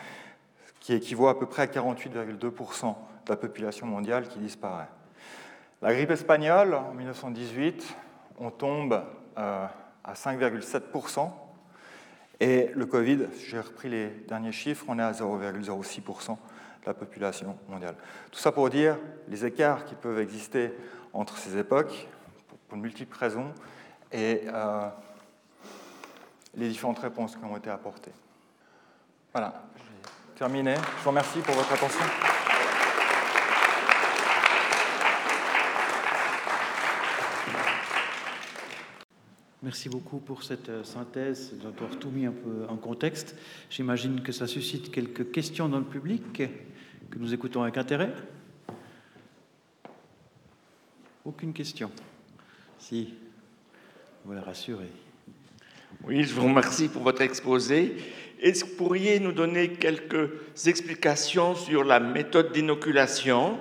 qui 0.79 0.93
équivaut 0.93 1.27
à 1.27 1.37
peu 1.37 1.45
près 1.45 1.63
à 1.63 1.67
48,2% 1.67 2.95
de 3.25 3.29
la 3.29 3.35
population 3.35 3.85
mondiale 3.85 4.27
qui 4.27 4.39
disparaît. 4.39 4.87
La 5.81 5.93
grippe 5.93 6.11
espagnole, 6.11 6.73
en 6.73 6.93
1918, 6.93 7.95
on 8.39 8.51
tombe 8.51 9.01
euh, 9.37 9.65
à 10.03 10.13
5,7%. 10.13 11.29
Et 12.39 12.71
le 12.73 12.85
Covid, 12.85 13.27
j'ai 13.47 13.59
repris 13.59 13.89
les 13.89 14.07
derniers 14.27 14.51
chiffres, 14.51 14.85
on 14.87 14.97
est 14.97 15.03
à 15.03 15.11
0,06% 15.11 16.31
de 16.31 16.35
la 16.85 16.93
population 16.93 17.57
mondiale. 17.67 17.95
Tout 18.31 18.39
ça 18.39 18.51
pour 18.51 18.69
dire 18.69 18.97
les 19.27 19.45
écarts 19.45 19.85
qui 19.85 19.95
peuvent 19.95 20.19
exister 20.19 20.71
entre 21.13 21.37
ces 21.37 21.57
époques, 21.57 22.07
pour 22.67 22.77
de 22.77 22.83
multiples 22.83 23.17
raisons, 23.17 23.51
et 24.11 24.43
euh, 24.47 24.87
les 26.55 26.69
différentes 26.69 26.99
réponses 26.99 27.35
qui 27.35 27.43
ont 27.43 27.57
été 27.57 27.69
apportées. 27.69 28.13
Voilà, 29.33 29.61
j'ai 29.77 30.37
terminé. 30.37 30.75
Je 30.75 31.03
vous 31.03 31.09
remercie 31.09 31.39
pour 31.39 31.55
votre 31.55 31.71
attention. 31.71 32.05
Merci 39.61 39.89
beaucoup 39.89 40.19
pour 40.19 40.43
cette 40.43 40.69
euh, 40.69 40.85
synthèse, 40.85 41.53
d'avoir 41.61 41.99
tout 41.99 42.09
mis 42.09 42.25
un 42.25 42.31
peu 42.31 42.65
en 42.69 42.77
contexte. 42.77 43.35
J'imagine 43.69 44.21
que 44.21 44.31
ça 44.31 44.47
suscite 44.47 44.89
quelques 44.89 45.31
questions 45.31 45.67
dans 45.67 45.79
le 45.79 45.83
public 45.83 46.43
que 47.11 47.19
nous 47.19 47.33
écoutons 47.33 47.63
avec 47.63 47.75
intérêt. 47.75 48.13
Aucune 51.25 51.51
question. 51.51 51.91
Si, 52.77 53.15
vous 54.23 54.31
la 54.31 54.41
rassurez. 54.41 54.91
Oui, 56.05 56.23
je 56.23 56.33
vous 56.33 56.43
remercie 56.43 56.87
pour 56.87 57.03
votre 57.03 57.21
exposé. 57.21 57.97
Est-ce 58.39 58.63
que 58.63 58.69
vous 58.69 58.75
pourriez 58.77 59.19
nous 59.19 59.33
donner 59.33 59.73
quelques 59.73 60.29
explications 60.67 61.55
sur 61.55 61.83
la 61.83 61.99
méthode 61.99 62.53
d'inoculation? 62.53 63.59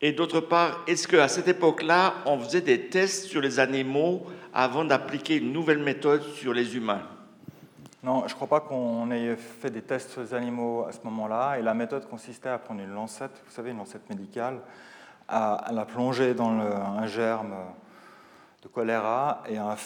Et 0.00 0.12
d'autre 0.12 0.40
part, 0.40 0.82
est-ce 0.86 1.06
qu'à 1.06 1.28
cette 1.28 1.48
époque-là, 1.48 2.22
on 2.24 2.38
faisait 2.38 2.62
des 2.62 2.86
tests 2.86 3.26
sur 3.26 3.42
les 3.42 3.60
animaux 3.60 4.26
avant 4.52 4.84
d'appliquer 4.84 5.36
une 5.36 5.52
nouvelle 5.52 5.78
méthode 5.78 6.22
sur 6.22 6.52
les 6.52 6.76
humains 6.76 7.02
Non, 8.02 8.26
je 8.26 8.32
ne 8.32 8.36
crois 8.36 8.48
pas 8.48 8.60
qu'on 8.60 9.10
ait 9.10 9.36
fait 9.36 9.70
des 9.70 9.82
tests 9.82 10.10
sur 10.10 10.22
les 10.22 10.34
animaux 10.34 10.84
à 10.88 10.92
ce 10.92 10.98
moment-là. 11.04 11.58
Et 11.58 11.62
la 11.62 11.74
méthode 11.74 12.08
consistait 12.08 12.48
à 12.48 12.58
prendre 12.58 12.80
une 12.80 12.92
lancette, 12.92 13.42
vous 13.46 13.52
savez, 13.52 13.70
une 13.70 13.78
lancette 13.78 14.08
médicale, 14.08 14.60
à, 15.28 15.70
la 15.72 15.84
plonger 15.84 16.34
dans 16.34 16.50
un 16.50 17.06
germe 17.06 17.54
de 18.62 18.68
choléra 18.68 19.42
et 19.48 19.58
à, 19.58 19.76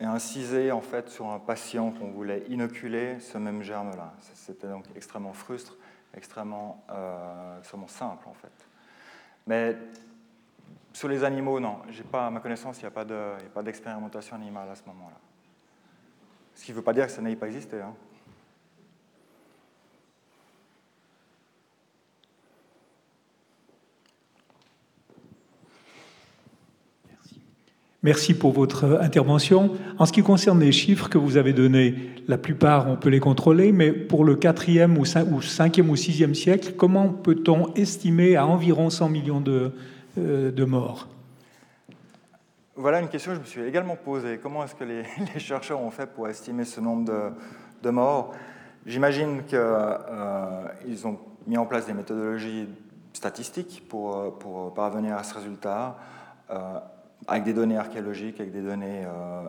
inciser 0.00 0.70
en 0.70 0.80
fait 0.80 1.08
sur 1.10 1.26
un 1.26 1.40
patient 1.40 1.90
qu'on 1.90 2.10
voulait 2.10 2.44
inoculer 2.48 3.18
ce 3.18 3.36
même 3.36 3.62
germe-là. 3.62 4.12
C'était 4.34 4.68
donc 4.68 4.84
extrêmement 4.94 5.32
frustre, 5.32 5.76
extrêmement, 6.14 6.84
euh, 6.90 7.58
simple 7.88 8.28
en 8.28 8.34
fait. 8.34 8.52
Mais 9.46 9.76
sur 10.98 11.06
les 11.06 11.22
animaux, 11.22 11.60
non. 11.60 11.76
Pas, 12.10 12.26
à 12.26 12.30
ma 12.30 12.40
connaissance, 12.40 12.78
il 12.78 12.80
n'y 12.80 12.88
a 12.88 12.90
pas 12.90 13.62
d'expérimentation 13.62 14.34
animale 14.34 14.68
à 14.68 14.74
ce 14.74 14.82
moment-là. 14.86 15.16
Ce 16.56 16.64
qui 16.64 16.72
ne 16.72 16.76
veut 16.76 16.82
pas 16.82 16.92
dire 16.92 17.06
que 17.06 17.12
ça 17.12 17.22
n'ait 17.22 17.36
pas 17.36 17.46
existé. 17.46 17.76
Hein. 17.76 17.94
Merci 28.02 28.34
pour 28.34 28.50
votre 28.52 28.98
intervention. 29.00 29.76
En 29.98 30.06
ce 30.06 30.12
qui 30.12 30.22
concerne 30.22 30.58
les 30.58 30.72
chiffres 30.72 31.08
que 31.08 31.18
vous 31.18 31.36
avez 31.36 31.52
donnés, 31.52 31.94
la 32.26 32.38
plupart, 32.38 32.88
on 32.88 32.96
peut 32.96 33.08
les 33.08 33.20
contrôler, 33.20 33.70
mais 33.70 33.92
pour 33.92 34.24
le 34.24 34.34
4e 34.34 34.96
ou 34.96 35.04
5e 35.04 35.88
ou 35.88 35.94
6e 35.94 36.34
siècle, 36.34 36.74
comment 36.76 37.08
peut-on 37.08 37.72
estimer 37.74 38.34
à 38.34 38.48
environ 38.48 38.90
100 38.90 39.08
millions 39.10 39.40
de, 39.40 39.72
de 40.18 40.64
morts 40.64 41.08
Voilà 42.76 43.00
une 43.00 43.08
question 43.08 43.32
que 43.32 43.36
je 43.36 43.40
me 43.40 43.46
suis 43.46 43.62
également 43.62 43.96
posée. 43.96 44.38
Comment 44.38 44.64
est-ce 44.64 44.74
que 44.74 44.84
les, 44.84 45.04
chercheurs 45.38 45.80
ont 45.80 45.90
fait 45.90 46.06
pour 46.06 46.28
estimer 46.28 46.64
ce 46.64 46.80
nombre 46.80 47.32
de, 47.82 47.90
morts? 47.90 48.34
J'imagine 48.86 49.44
qu'ils 49.44 49.58
euh, 49.58 51.04
ont 51.04 51.18
mis 51.46 51.56
en 51.56 51.66
place 51.66 51.86
des 51.86 51.94
méthodologies 51.94 52.68
statistiques 53.12 53.84
pour, 53.88 54.38
pour 54.38 54.74
parvenir 54.74 55.16
à 55.16 55.22
ce 55.22 55.34
résultat, 55.34 55.96
euh, 56.50 56.78
avec 57.26 57.44
des 57.44 57.52
données 57.52 57.76
archéologiques, 57.76 58.40
avec, 58.40 58.52
des 58.52 58.62
données, 58.62 59.04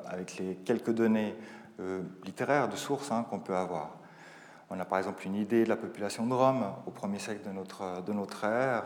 avec 0.05 0.37
les 0.37 0.55
quelques 0.55 0.91
données 0.91 1.35
littéraires 2.25 2.67
de 2.67 2.75
sources 2.75 3.11
hein, 3.11 3.25
qu'on 3.29 3.39
peut 3.39 3.55
avoir. 3.55 3.91
On 4.71 4.79
a 4.79 4.85
par 4.85 4.99
exemple 4.99 5.25
une 5.25 5.35
idée 5.35 5.63
de 5.63 5.69
la 5.69 5.77
population 5.77 6.27
de 6.27 6.33
Rome 6.33 6.63
au 6.85 6.91
premier 6.91 7.17
siècle 7.17 7.47
de 7.47 7.51
notre, 7.51 8.03
de 8.03 8.13
notre 8.13 8.43
ère. 8.43 8.83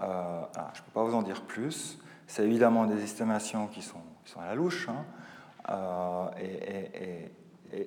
Euh, 0.00 0.42
je 0.74 0.80
ne 0.80 0.84
peux 0.84 0.92
pas 0.92 1.04
vous 1.04 1.14
en 1.14 1.22
dire 1.22 1.42
plus. 1.42 1.98
C'est 2.26 2.44
évidemment 2.44 2.86
des 2.86 3.02
estimations 3.02 3.66
qui 3.68 3.82
sont, 3.82 4.00
à 4.40 4.46
la 4.46 4.54
louche. 4.54 4.88
Hein. 4.88 5.04
Euh, 5.70 6.26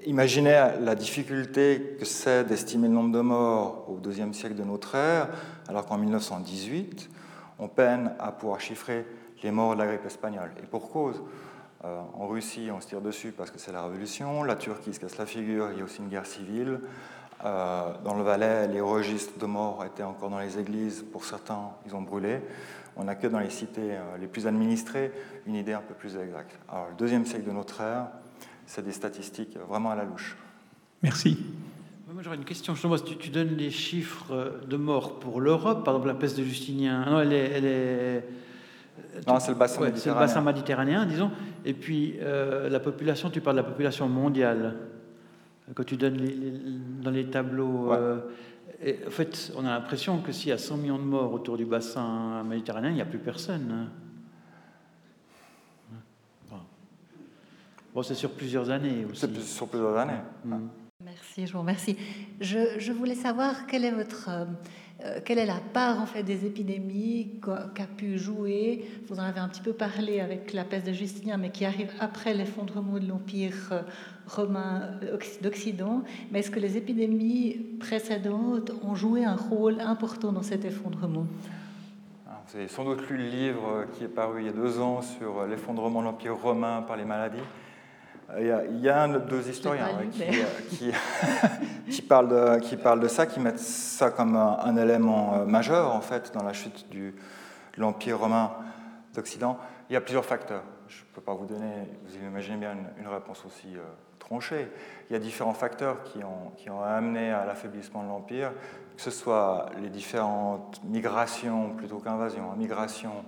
imaginez 0.06 0.72
la 0.82 0.96
difficulté 0.96 1.98
que 2.00 2.06
c'est 2.06 2.44
d'estimer 2.44 2.88
le 2.88 2.94
nombre 2.94 3.12
de 3.12 3.22
morts 3.22 3.86
au 3.90 3.98
deuxième 3.98 4.34
siècle 4.34 4.56
de 4.56 4.64
notre 4.64 4.96
ère, 4.96 5.30
alors 5.68 5.86
qu'en 5.86 5.98
1918, 5.98 7.10
on 7.60 7.68
peine 7.68 8.14
à 8.20 8.32
pouvoir 8.32 8.60
chiffrer 8.60 9.06
les 9.44 9.52
morts 9.52 9.74
de 9.74 9.80
la 9.80 9.88
grippe 9.88 10.06
espagnole. 10.06 10.52
Et 10.62 10.66
pour 10.66 10.90
cause, 10.92 11.22
euh, 11.86 12.02
en 12.14 12.28
Russie, 12.28 12.70
on 12.74 12.82
se 12.82 12.88
tire 12.88 13.02
dessus 13.02 13.32
parce 13.32 13.52
que 13.52 13.60
c'est 13.60 13.72
la 13.72 13.84
révolution, 13.84 14.44
la 14.44 14.56
Turquie 14.56 14.94
se 14.94 15.00
casse 15.00 15.18
la 15.18 15.26
figure, 15.26 15.70
il 15.72 15.80
y 15.80 15.82
a 15.82 15.86
aussi 15.86 16.00
une 16.00 16.10
guerre 16.10 16.26
civile. 16.26 16.82
Euh, 17.46 17.94
dans 18.04 18.16
le 18.16 18.24
Valais, 18.24 18.68
les 18.68 18.82
registres 18.82 19.40
de 19.40 19.46
morts 19.46 19.84
étaient 19.86 20.04
encore 20.04 20.30
dans 20.30 20.40
les 20.40 20.60
églises. 20.60 21.06
Pour 21.12 21.24
certains, 21.24 21.70
ils 21.86 21.96
ont 21.96 22.02
brûlé. 22.02 22.42
On 22.98 23.06
n'a 23.06 23.16
que 23.16 23.28
dans 23.28 23.40
les 23.40 23.50
cités 23.50 23.94
euh, 23.94 24.18
les 24.20 24.28
plus 24.28 24.46
administrées 24.46 25.12
une 25.48 25.56
idée 25.56 25.74
un 25.74 25.82
peu 25.82 25.94
plus 25.94 26.18
exacte. 26.18 26.60
Alors, 26.68 26.88
le 26.90 26.96
deuxième 26.98 27.26
siècle 27.26 27.46
de 27.46 27.52
notre 27.52 27.80
ère, 27.82 28.08
c'est 28.66 28.84
des 28.84 28.92
statistiques 28.92 29.58
vraiment 29.70 29.92
à 29.92 29.96
la 29.96 30.04
louche. 30.04 30.36
Merci. 31.02 31.38
Moi, 32.12 32.22
j'aurais 32.24 32.36
une 32.36 32.44
question. 32.44 32.74
Tu, 32.74 33.18
tu, 33.18 33.30
donnes 33.30 33.56
les 33.56 33.72
chiffres 33.72 34.60
de 34.68 34.78
morts 34.78 35.20
pour 35.20 35.40
l'Europe, 35.40 35.86
par 35.86 35.94
exemple 35.94 36.08
la 36.08 36.16
peste 36.16 36.38
de 36.38 36.44
Justinien. 36.44 37.06
Non, 37.06 37.22
elle 37.22 37.32
est. 37.32 37.52
Elle 37.52 37.66
est... 37.66 38.26
Non, 39.28 39.40
c'est 39.40 39.52
le 39.52 39.58
bassin 39.58 39.82
méditerranéen. 39.82 39.98
C'est 39.98 40.10
le 40.10 40.16
bassin 40.16 40.42
méditerranéen, 40.42 41.06
disons. 41.06 41.32
Et 41.64 41.74
puis, 41.74 42.16
euh, 42.20 42.70
la 42.70 42.80
population, 42.80 43.30
tu 43.30 43.40
parles 43.40 43.56
de 43.56 43.62
la 43.62 43.68
population 43.68 44.10
mondiale 44.10 44.76
quand 45.76 45.84
tu 45.84 45.98
donnes 45.98 46.18
dans 47.02 47.12
les 47.12 47.26
tableaux. 47.26 47.94
Euh, 47.94 48.20
en 49.08 49.12
fait, 49.12 49.52
on 49.56 49.66
a 49.66 49.70
l'impression 49.70 50.22
que 50.22 50.32
s'il 50.32 50.50
y 50.50 50.52
a 50.52 50.58
100 50.58 50.78
millions 50.78 50.98
de 50.98 51.04
morts 51.04 51.34
autour 51.34 51.58
du 51.58 51.66
bassin 51.66 52.44
méditerranéen, 52.44 52.92
il 52.92 52.96
n'y 52.96 53.02
a 53.02 53.06
plus 53.06 53.20
personne. 53.20 53.72
Hein. 53.72 53.88
Bon, 57.94 58.04
c'est 58.04 58.16
sur 58.16 58.32
plusieurs 58.32 58.70
années 58.70 59.06
aussi. 59.10 59.22
C'est 59.22 59.42
sur 59.42 59.68
plusieurs 59.68 59.98
années. 59.98 60.22
Mm. 60.46 60.68
Merci, 61.04 61.48
je 61.48 61.54
vous 61.54 61.60
remercie. 61.60 61.98
Je, 62.40 62.78
je 62.78 62.92
voulais 62.92 63.16
savoir 63.16 63.66
quelle 63.66 63.84
est 63.84 63.92
votre 63.92 64.30
euh, 65.06 65.20
quelle 65.24 65.40
est 65.40 65.46
la 65.46 65.62
part 65.74 66.02
en 66.02 66.06
fait 66.06 66.24
des 66.24 66.46
épidémies 66.46 67.40
qu'a 67.42 67.88
pu 67.88 68.18
jouer? 68.18 68.86
Vous 69.08 69.18
en 69.18 69.24
avez 69.24 69.40
un 69.40 69.48
petit 69.48 69.62
peu 69.62 69.72
parlé 69.72 70.20
avec 70.20 70.52
la 70.52 70.66
peste 70.66 70.88
de 70.88 70.92
Justinien, 70.92 71.38
mais 71.38 71.52
qui 71.52 71.64
arrive 71.64 71.90
après 72.02 72.34
l'effondrement 72.34 73.00
de 73.00 73.08
l'Empire 73.08 73.70
euh, 73.72 73.82
romain 74.28 74.82
euh, 75.04 75.18
d'Occident. 75.42 76.04
Mais 76.32 76.40
est-ce 76.40 76.52
que 76.52 76.60
les 76.60 76.76
épidémies 76.76 77.78
précédentes 77.80 78.72
ont 78.84 78.94
joué 78.94 79.24
un 79.24 79.38
rôle 79.38 79.80
important 79.80 80.34
dans 80.34 80.44
cet 80.44 80.66
effondrement? 80.66 81.28
Vous 82.48 82.58
avez 82.58 82.68
sans 82.68 82.84
doute 82.84 83.08
lu 83.10 83.18
le 83.18 83.30
livre 83.30 83.86
qui 83.94 84.04
est 84.04 84.08
paru 84.08 84.42
il 84.42 84.48
y 84.48 84.50
a 84.50 84.54
deux 84.54 84.80
ans 84.80 85.02
sur 85.02 85.46
l'effondrement 85.46 86.02
de 86.02 86.06
l'Empire 86.06 86.36
romain 86.36 86.82
par 86.82 86.98
les 86.98 87.06
maladies. 87.06 87.38
Il 88.38 88.80
y 88.82 88.90
a, 88.90 89.02
un, 89.02 89.18
deux 89.18 89.50
historiens 89.50 89.88
qui, 90.12 90.78
qui, 90.78 90.92
qui, 91.92 92.02
parlent 92.02 92.28
de, 92.28 92.60
qui 92.60 92.78
parlent 92.78 93.00
de 93.00 93.08
ça, 93.08 93.26
qui 93.26 93.40
mettent 93.40 93.60
ça 93.60 94.12
comme 94.12 94.36
un, 94.36 94.78
élément 94.78 95.34
euh, 95.34 95.46
majeur 95.46 95.96
en 95.96 96.02
fait 96.02 96.32
dans 96.34 96.44
la 96.44 96.54
chute 96.54 96.88
du, 96.90 97.16
de 97.76 97.82
l'Empire 97.82 98.20
romain 98.20 98.52
d'Occident 99.16 99.58
Il 99.90 99.94
y 99.94 99.96
a 99.96 100.02
plusieurs 100.02 100.26
facteurs. 100.26 100.64
Je 100.88 101.02
ne 101.02 101.08
peux 101.16 101.22
pas 101.22 101.34
vous 101.34 101.46
donner, 101.46 101.74
vous 102.06 102.16
imaginez 102.18 102.58
bien, 102.58 102.76
une, 103.00 103.08
réponse 103.08 103.44
aussi 103.46 103.76
euh, 103.76 103.82
tranchée. 104.20 104.68
Il 105.10 105.14
y 105.14 105.16
a 105.16 105.20
différents 105.20 105.54
facteurs 105.54 106.04
qui 106.04 106.24
ont, 106.24 106.52
qui 106.58 106.70
ont 106.70 106.84
amené 106.84 107.32
à 107.32 107.46
l'affaiblissement 107.46 108.04
de 108.04 108.10
l'Empire, 108.10 108.52
que 108.96 109.02
ce 109.02 109.12
soit 109.12 109.68
les 109.82 109.90
différentes 109.90 110.82
migrations 110.84 111.72
plutôt 111.72 111.98
qu'invasions, 111.98 112.52
hein, 112.52 112.56
migrations 112.58 113.24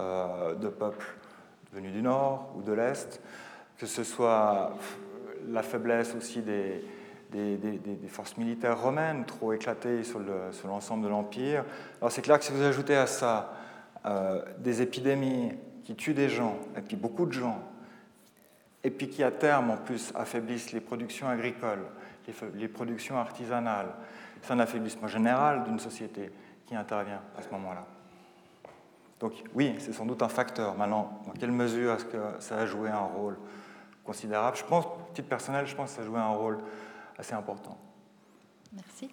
euh, 0.00 0.54
de 0.54 0.68
peuples 0.68 1.16
venus 1.72 1.92
du 1.92 2.02
nord 2.02 2.52
ou 2.56 2.62
de 2.62 2.72
l'est, 2.72 3.20
que 3.78 3.86
ce 3.86 4.04
soit 4.04 4.76
la 5.48 5.62
faiblesse 5.62 6.14
aussi 6.14 6.42
des, 6.42 6.84
forces 8.08 8.36
militaires 8.36 8.80
romaines 8.80 9.24
trop 9.24 9.52
éclatées 9.52 10.02
sur 10.02 10.20
l'ensemble 10.66 11.04
de 11.04 11.08
l'Empire. 11.08 11.64
Alors 12.00 12.12
c'est 12.12 12.22
clair 12.22 12.38
que 12.38 12.44
si 12.44 12.52
vous 12.52 12.62
ajoutez 12.62 12.96
à 12.96 13.06
ça 13.06 13.54
euh, 14.04 14.42
des 14.58 14.82
épidémies 14.82 15.52
qui 15.84 15.94
tuent 15.94 16.14
des 16.14 16.28
gens, 16.28 16.58
et 16.76 16.80
puis 16.80 16.96
beaucoup 16.96 17.26
de 17.26 17.32
gens, 17.32 17.62
et 18.84 18.90
puis 18.90 19.08
qui 19.08 19.22
à 19.22 19.30
terme 19.30 19.70
en 19.70 19.76
plus 19.76 20.12
affaiblissent 20.14 20.72
les 20.72 20.80
productions 20.80 21.28
agricoles, 21.28 21.84
les, 22.54 22.68
productions 22.68 23.16
artisanales, 23.16 23.94
c'est 24.42 24.52
un 24.52 24.58
affaiblissement 24.58 25.08
général 25.08 25.64
d'une 25.64 25.78
société 25.78 26.30
qui 26.66 26.74
intervient 26.74 27.22
à 27.36 27.42
ce 27.42 27.48
moment-là. 27.50 27.86
Donc 29.18 29.32
oui, 29.54 29.74
c'est 29.78 29.92
sans 29.92 30.04
doute 30.04 30.22
un 30.22 30.28
facteur. 30.28 30.76
Maintenant, 30.76 31.22
dans 31.26 31.32
quelle 31.32 31.52
mesure 31.52 31.94
est-ce 31.94 32.04
que 32.04 32.18
ça 32.40 32.58
a 32.58 32.66
joué 32.66 32.88
un 32.88 32.98
rôle 32.98 33.36
considérable 34.08 34.56
Je 34.56 34.64
pense, 34.64 34.86
titre 35.12 35.28
personnel, 35.28 35.66
je 35.66 35.76
pense 35.76 35.90
que 35.90 35.96
ça 35.96 36.02
a 36.02 36.06
joué 36.06 36.18
un 36.18 36.30
rôle 36.30 36.58
assez 37.18 37.34
important. 37.34 37.76
Merci. 38.72 39.10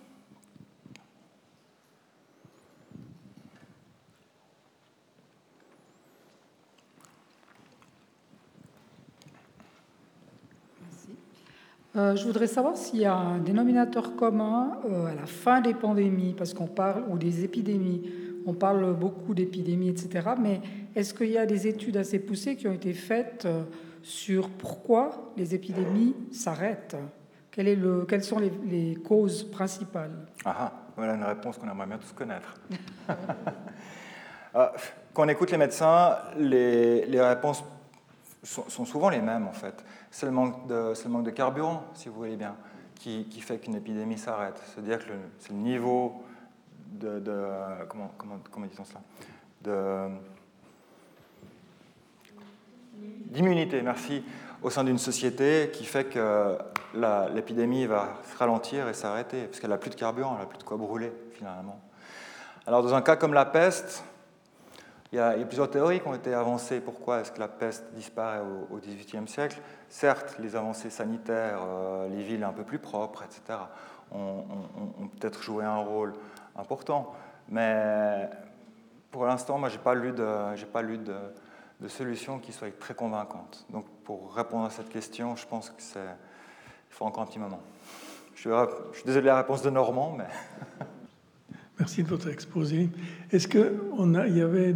Euh, 11.98 12.16
je 12.16 12.26
voudrais 12.26 12.48
savoir 12.48 12.76
s'il 12.78 13.00
y 13.00 13.06
a 13.06 13.16
un 13.16 13.40
dénominateur 13.40 14.16
commun 14.16 14.80
euh, 14.86 15.08
à 15.08 15.16
la 15.16 15.26
fin 15.26 15.60
des 15.60 15.74
pandémies, 15.74 16.36
parce 16.38 16.54
qu'on 16.54 16.68
parle, 16.68 17.04
ou 17.10 17.18
des 17.18 17.44
épidémies, 17.44 18.02
on 18.46 18.54
parle 18.54 18.94
beaucoup 18.94 19.34
d'épidémies, 19.34 19.90
etc. 19.90 20.30
Mais 20.42 20.62
est-ce 20.96 21.14
qu'il 21.14 21.32
y 21.32 21.38
a 21.38 21.46
des 21.46 21.68
études 21.68 21.98
assez 21.98 22.20
poussées 22.20 22.56
qui 22.56 22.68
ont 22.68 22.74
été 22.74 22.94
faites 22.94 23.46
euh, 23.46 23.64
sur 24.06 24.50
pourquoi 24.50 25.32
les 25.36 25.56
épidémies 25.56 26.16
s'arrêtent 26.32 26.96
quelles 27.56 28.24
sont 28.24 28.40
les, 28.40 28.96
causes 28.96 29.50
principales? 29.50 30.28
Ah, 30.44 30.56
ah, 30.60 30.74
voilà 30.96 31.14
une 31.14 31.24
réponse 31.24 31.58
qu'on 31.58 31.70
aimerait 31.70 31.88
bien 31.88 31.98
tous 31.98 32.14
connaître. 32.14 32.56
Euh, 34.56 34.70
quand 35.14 35.26
on 35.26 35.28
écoute 35.28 35.52
les 35.52 35.58
médecins, 35.58 36.18
les, 36.38 37.20
réponses 37.20 37.62
sont, 38.42 38.86
souvent 38.86 39.10
les 39.10 39.20
mêmes 39.20 39.50
en 39.50 39.52
fait. 39.52 39.84
C'est 40.10 40.26
le, 40.26 40.32
manque 40.32 40.66
de, 40.66 41.30
carburant, 41.32 41.84
si 41.94 42.08
vous 42.08 42.16
voulez 42.16 42.38
bien, 42.38 42.56
qui, 42.96 43.26
fait 43.42 43.58
qu'une 43.58 43.76
épidémie 43.76 44.18
s'arrête. 44.18 44.56
C'est-à-dire 44.64 45.00
que 45.00 45.12
c'est 45.40 45.50
le 45.50 45.58
niveau 45.58 46.24
de, 46.90 47.22
comment, 47.90 48.14
comment, 48.18 48.40
comment 48.50 48.66
dit-on 48.66 48.86
cela? 48.86 49.02
D'immunité, 53.26 53.82
merci, 53.82 54.24
au 54.62 54.70
sein 54.70 54.84
d'une 54.84 54.98
société 54.98 55.70
qui 55.74 55.86
fait 55.86 56.06
que 56.06 56.58
l'épidémie 57.34 57.86
va 57.86 58.20
se 58.32 58.38
ralentir 58.38 58.88
et 58.88 58.94
s'arrêter, 58.94 59.44
parce 59.44 59.60
qu'elle 59.60 59.70
n'a 59.70 59.78
plus 59.78 59.90
de 59.90 59.96
carburant, 59.96 60.34
elle 60.34 60.42
n'a 60.42 60.46
plus 60.48 60.58
de 60.58 60.64
quoi 60.64 60.78
brûler, 60.78 61.12
finalement. 61.34 61.80
Alors, 62.66 62.82
dans 62.82 62.96
un 62.96 63.02
cas 63.02 63.16
comme 63.16 63.34
la 63.34 63.46
peste, 63.46 64.04
il 65.12 65.18
y, 65.18 65.22
a, 65.22 65.34
plusieurs 65.46 65.70
théories 65.70 66.02
qui 66.02 66.08
ont 66.08 66.16
été 66.16 66.34
avancées. 66.34 66.82
Pourquoi 66.82 67.22
est-ce 67.22 67.32
que 67.32 67.40
la 67.40 67.48
peste 67.48 67.86
disparaît 67.94 68.42
au 68.72 68.78
XVIIIe 68.78 69.28
siècle? 69.28 69.62
Certes, 69.88 70.36
les 70.40 70.56
avancées 70.56 70.90
sanitaires, 70.90 71.60
euh, 71.66 72.10
les 72.10 72.24
villes 72.24 72.44
un 72.44 72.52
peu 72.52 72.64
plus 72.64 72.80
propres, 72.80 73.24
etc., 73.24 73.60
ont, 74.12 74.44
peut-être 75.20 75.42
joué 75.42 75.64
un 75.64 75.78
rôle 75.78 76.14
important. 76.56 77.14
Mais 77.50 78.30
pour 79.12 79.26
l'instant, 79.26 79.58
moi, 79.58 79.70
je 79.70 79.78
n'ai 79.78 79.84
pas 79.84 79.94
lu 79.94 80.14
pas 80.74 80.82
lu 80.82 80.98
de, 80.98 81.14
de 81.82 81.88
solutions 81.88 82.40
qui 82.40 82.54
soient 82.54 82.70
très 82.80 82.94
convaincantes. 82.94 83.66
Donc, 83.70 83.86
pour 84.04 84.34
répondre 84.34 84.66
à 84.66 84.70
cette 84.70 84.90
question, 84.90 85.36
je 85.36 85.46
pense 85.46 85.70
que 85.70 85.82
faut 86.90 87.06
encore 87.06 87.24
un 87.24 87.26
petit 87.26 87.40
moment. 87.40 87.62
Je 88.36 88.42
suis, 88.94 89.06
désolé 89.06 89.24
de 89.24 89.28
la 89.28 89.38
réponse 89.38 89.62
de 89.62 89.70
Normand, 89.70 90.16
mais. 90.18 90.26
Merci 91.80 92.04
de 92.04 92.08
votre 92.08 92.30
exposé. 92.30 92.90
Est-ce 93.32 93.50
qu'il 93.50 94.38
y 94.38 94.42
avait 94.42 94.74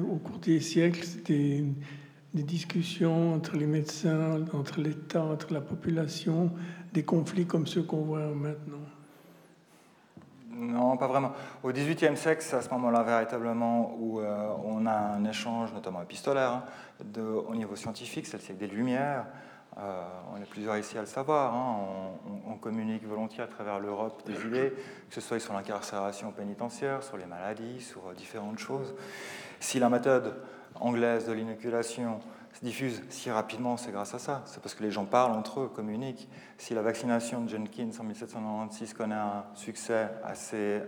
au 0.00 0.16
cours 0.16 0.38
des 0.38 0.58
siècles 0.60 1.06
des, 1.26 1.64
des 2.32 2.42
discussions 2.42 3.34
entre 3.34 3.56
les 3.56 3.66
médecins, 3.66 4.42
entre 4.54 4.80
l'État, 4.80 5.22
entre 5.22 5.52
la 5.52 5.60
population, 5.60 6.50
des 6.94 7.02
conflits 7.02 7.44
comme 7.44 7.66
ceux 7.66 7.82
qu'on 7.82 8.04
voit 8.04 8.26
maintenant? 8.28 8.78
Non, 10.72 10.96
pas 10.96 11.06
vraiment. 11.06 11.32
Au 11.62 11.72
XVIIIe 11.72 12.16
siècle, 12.16 12.42
c'est 12.42 12.56
à 12.56 12.62
ce 12.62 12.70
moment-là 12.70 13.02
véritablement 13.02 13.96
où 13.98 14.20
euh, 14.20 14.48
on 14.64 14.86
a 14.86 14.92
un 14.92 15.24
échange, 15.24 15.72
notamment 15.72 16.02
épistolaire, 16.02 16.50
hein, 16.50 16.64
de, 17.04 17.22
au 17.22 17.54
niveau 17.54 17.76
scientifique, 17.76 18.26
c'est 18.26 18.36
le 18.36 18.42
siècle 18.42 18.60
des 18.60 18.66
Lumières. 18.66 19.26
Euh, 19.78 20.02
on 20.32 20.40
est 20.40 20.48
plusieurs 20.48 20.76
ici 20.76 20.96
à 20.96 21.00
le 21.00 21.06
savoir. 21.06 21.54
Hein. 21.54 21.76
on, 22.46 22.54
communique 22.54 23.04
volontiers 23.06 23.42
à 23.42 23.46
travers 23.46 23.78
l'Europe 23.80 24.22
des 24.24 24.46
idées, 24.46 24.72
que 25.08 25.14
ce 25.14 25.20
soit 25.20 25.38
sur 25.38 25.52
l'incarcération 25.52 26.30
pénitentiaire, 26.32 27.02
sur 27.02 27.16
les 27.16 27.26
maladies, 27.26 27.80
sur 27.80 28.08
euh, 28.08 28.14
différentes 28.14 28.58
choses. 28.58 28.94
Si 29.60 29.78
la 29.78 29.90
méthode 29.90 30.34
anglaise 30.76 31.26
de 31.26 31.32
l'inoculation 31.32 32.20
se 32.54 32.64
diffuse 32.64 33.02
si 33.08 33.30
rapidement, 33.30 33.76
c'est 33.76 33.90
grâce 33.90 34.14
à 34.14 34.18
ça. 34.18 34.42
C'est 34.46 34.62
parce 34.62 34.74
que 34.74 34.82
les 34.82 34.90
gens 34.90 35.04
parlent 35.04 35.32
entre 35.32 35.60
eux, 35.60 35.68
communiquent. 35.68 36.28
Si 36.56 36.72
la 36.72 36.82
vaccination 36.82 37.42
de 37.42 37.48
Jenkins 37.48 37.90
en 37.98 38.04
1796 38.04 38.94
connaît 38.94 39.14
un 39.16 39.44
succès 39.54 40.08
assez, 40.22 40.56
euh, 40.56 40.82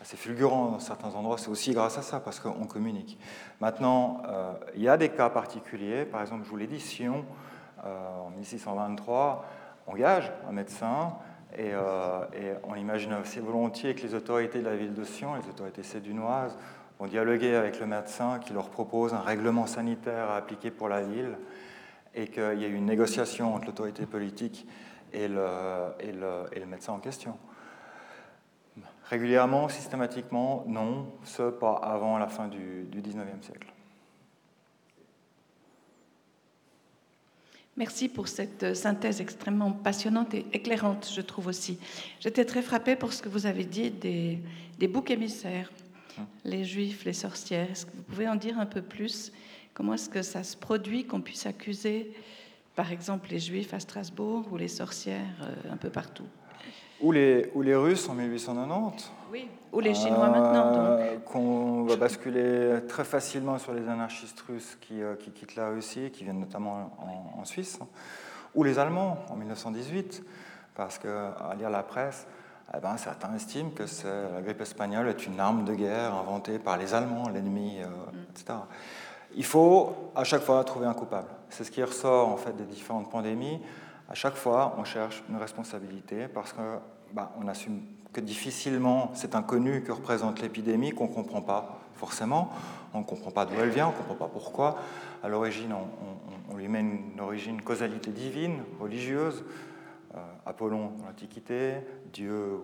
assez 0.00 0.16
fulgurant 0.16 0.70
dans 0.70 0.78
certains 0.78 1.14
endroits, 1.14 1.36
c'est 1.36 1.50
aussi 1.50 1.72
grâce 1.72 1.98
à 1.98 2.02
ça, 2.02 2.20
parce 2.20 2.40
qu'on 2.40 2.64
communique. 2.64 3.18
Maintenant, 3.60 4.22
euh, 4.26 4.54
il 4.74 4.82
y 4.82 4.88
a 4.88 4.96
des 4.96 5.10
cas 5.10 5.28
particuliers. 5.28 6.06
Par 6.06 6.22
exemple, 6.22 6.44
je 6.44 6.50
vous 6.50 6.56
l'ai 6.56 6.66
dit, 6.66 6.80
Sion, 6.80 7.24
euh, 7.84 8.26
en 8.26 8.30
1623, 8.30 9.44
engage 9.86 10.32
un 10.48 10.52
médecin 10.52 11.14
et, 11.56 11.68
et, 11.70 12.52
on 12.64 12.74
imagine 12.74 13.12
assez 13.12 13.40
volontiers 13.40 13.94
que 13.94 14.02
les 14.02 14.14
autorités 14.14 14.58
de 14.58 14.66
la 14.66 14.76
ville 14.76 14.92
de 14.92 15.02
Sion, 15.02 15.34
les 15.34 15.48
autorités 15.48 15.82
sédunoises, 15.82 16.58
ont 16.98 17.06
dialogué 17.06 17.54
avec 17.54 17.78
le 17.80 17.86
médecin 17.86 18.38
qui 18.38 18.52
leur 18.52 18.70
propose 18.70 19.14
un 19.14 19.20
règlement 19.20 19.66
sanitaire 19.66 20.30
à 20.30 20.36
appliquer 20.36 20.70
pour 20.70 20.88
la 20.88 21.02
ville 21.02 21.36
et 22.14 22.28
qu'il 22.28 22.42
y 22.42 22.64
a 22.64 22.68
eu 22.68 22.74
une 22.74 22.86
négociation 22.86 23.54
entre 23.54 23.66
l'autorité 23.66 24.06
politique 24.06 24.66
et 25.12 25.28
le, 25.28 25.46
et, 26.00 26.12
le, 26.12 26.66
médecin 26.66 26.92
en 26.92 26.98
question. 26.98 27.38
Régulièrement, 29.04 29.68
systématiquement, 29.68 30.64
non, 30.66 31.12
ce 31.24 31.50
pas 31.50 31.74
avant 31.74 32.18
la 32.18 32.28
fin 32.28 32.48
du, 32.48 32.84
du 32.90 33.00
19e 33.00 33.42
siècle. 33.42 33.72
Merci 37.76 38.08
pour 38.08 38.26
cette 38.26 38.74
synthèse 38.74 39.20
extrêmement 39.20 39.70
passionnante 39.70 40.34
et 40.34 40.44
éclairante, 40.52 41.08
je 41.14 41.20
trouve 41.20 41.46
aussi. 41.46 41.78
J'étais 42.18 42.44
très 42.44 42.60
frappée 42.60 42.96
pour 42.96 43.12
ce 43.12 43.22
que 43.22 43.28
vous 43.28 43.46
avez 43.46 43.64
dit 43.64 43.92
des, 43.92 44.40
des 44.80 44.88
boucs 44.88 45.12
émissaires 45.12 45.70
les 46.44 46.64
juifs, 46.64 47.04
les 47.04 47.12
sorcières. 47.12 47.70
Est-ce 47.70 47.86
que 47.86 47.96
vous 47.96 48.02
pouvez 48.02 48.28
en 48.28 48.36
dire 48.36 48.58
un 48.58 48.66
peu 48.66 48.82
plus? 48.82 49.32
Comment 49.74 49.94
est-ce 49.94 50.08
que 50.08 50.22
ça 50.22 50.42
se 50.42 50.56
produit 50.56 51.04
qu'on 51.04 51.20
puisse 51.20 51.46
accuser, 51.46 52.12
par 52.74 52.90
exemple, 52.92 53.28
les 53.30 53.38
juifs 53.38 53.72
à 53.74 53.80
Strasbourg 53.80 54.46
ou 54.50 54.56
les 54.56 54.68
sorcières 54.68 55.22
euh, 55.42 55.72
un 55.72 55.76
peu 55.76 55.90
partout? 55.90 56.26
Ou 57.00 57.12
les, 57.12 57.50
ou 57.54 57.62
les 57.62 57.76
Russes 57.76 58.08
en 58.08 58.14
1890. 58.14 59.12
Oui, 59.30 59.46
ou 59.72 59.80
les 59.80 59.94
Chinois 59.94 60.30
maintenant. 60.30 60.72
Euh, 60.74 61.18
qu'on 61.18 61.84
va 61.84 61.96
basculer 61.96 62.80
très 62.88 63.04
facilement 63.04 63.58
sur 63.58 63.72
les 63.72 63.86
anarchistes 63.88 64.40
russes 64.40 64.76
qui, 64.80 65.00
euh, 65.00 65.14
qui 65.14 65.30
quittent 65.30 65.54
la 65.54 65.68
Russie, 65.70 66.10
qui 66.12 66.24
viennent 66.24 66.40
notamment 66.40 66.90
en, 66.98 67.40
en 67.40 67.44
Suisse. 67.44 67.78
Ou 68.54 68.64
les 68.64 68.78
Allemands 68.78 69.18
en 69.28 69.36
1918, 69.36 70.24
parce 70.74 70.98
qu'à 70.98 71.54
lire 71.56 71.70
la 71.70 71.82
presse, 71.82 72.26
eh 72.76 72.80
ben, 72.80 72.96
certains 72.98 73.34
estiment 73.34 73.70
que 73.70 73.84
la 74.34 74.42
grippe 74.42 74.60
espagnole 74.60 75.08
est 75.08 75.26
une 75.26 75.40
arme 75.40 75.64
de 75.64 75.74
guerre 75.74 76.14
inventée 76.14 76.58
par 76.58 76.76
les 76.76 76.92
Allemands, 76.92 77.28
l'ennemi, 77.28 77.78
euh, 77.80 77.86
mm. 77.86 78.26
etc. 78.30 78.58
Il 79.36 79.44
faut 79.44 80.10
à 80.14 80.24
chaque 80.24 80.42
fois 80.42 80.62
trouver 80.64 80.86
un 80.86 80.94
coupable. 80.94 81.28
C'est 81.48 81.64
ce 81.64 81.70
qui 81.70 81.82
ressort 81.82 82.28
en 82.28 82.36
fait 82.36 82.56
des 82.56 82.64
différentes 82.64 83.10
pandémies. 83.10 83.60
À 84.08 84.14
chaque 84.14 84.36
fois, 84.36 84.74
on 84.78 84.84
cherche 84.84 85.22
une 85.28 85.36
responsabilité 85.36 86.28
parce 86.28 86.52
qu'on 86.52 86.80
bah, 87.12 87.32
on 87.40 87.48
assume 87.48 87.80
que 88.12 88.20
difficilement 88.20 89.10
cet 89.14 89.34
inconnu 89.34 89.82
que 89.82 89.92
représente 89.92 90.40
l'épidémie, 90.40 90.92
qu'on 90.92 91.08
ne 91.08 91.12
comprend 91.12 91.42
pas 91.42 91.78
forcément, 91.94 92.50
on 92.94 93.00
ne 93.00 93.04
comprend 93.04 93.30
pas 93.30 93.44
d'où 93.44 93.54
elle 93.60 93.70
vient, 93.70 93.88
on 93.88 93.92
ne 93.92 93.96
comprend 93.96 94.14
pas 94.14 94.28
pourquoi. 94.28 94.78
À 95.22 95.28
l'origine, 95.28 95.72
on, 95.72 96.52
on, 96.52 96.56
lui 96.56 96.68
met 96.68 96.80
une 96.80 97.20
origine, 97.20 97.60
causalité 97.60 98.10
divine, 98.10 98.62
religieuse, 98.80 99.44
Apollon 100.46 100.90
dans 100.98 101.06
l'Antiquité, 101.06 101.74
Dieu 102.12 102.58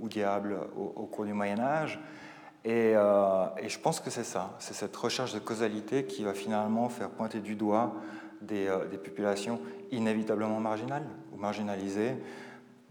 ou, 0.00 0.08
diable 0.08 0.56
au, 0.76 1.06
cours 1.06 1.24
du 1.24 1.32
Moyen 1.32 1.58
Âge. 1.58 1.98
Et, 2.64 2.92
et 2.92 3.68
je 3.68 3.78
pense 3.78 4.00
que 4.00 4.10
c'est 4.10 4.24
ça, 4.24 4.54
c'est 4.58 4.74
cette 4.74 4.96
recherche 4.96 5.34
de 5.34 5.38
causalité 5.38 6.04
qui 6.04 6.24
va 6.24 6.32
finalement 6.32 6.88
faire 6.88 7.10
pointer 7.10 7.40
du 7.40 7.54
doigt 7.54 7.94
des, 8.40 8.72
des 8.90 8.98
populations 8.98 9.60
inévitablement 9.90 10.60
marginales 10.60 11.06
ou 11.32 11.38
marginalisées, 11.38 12.14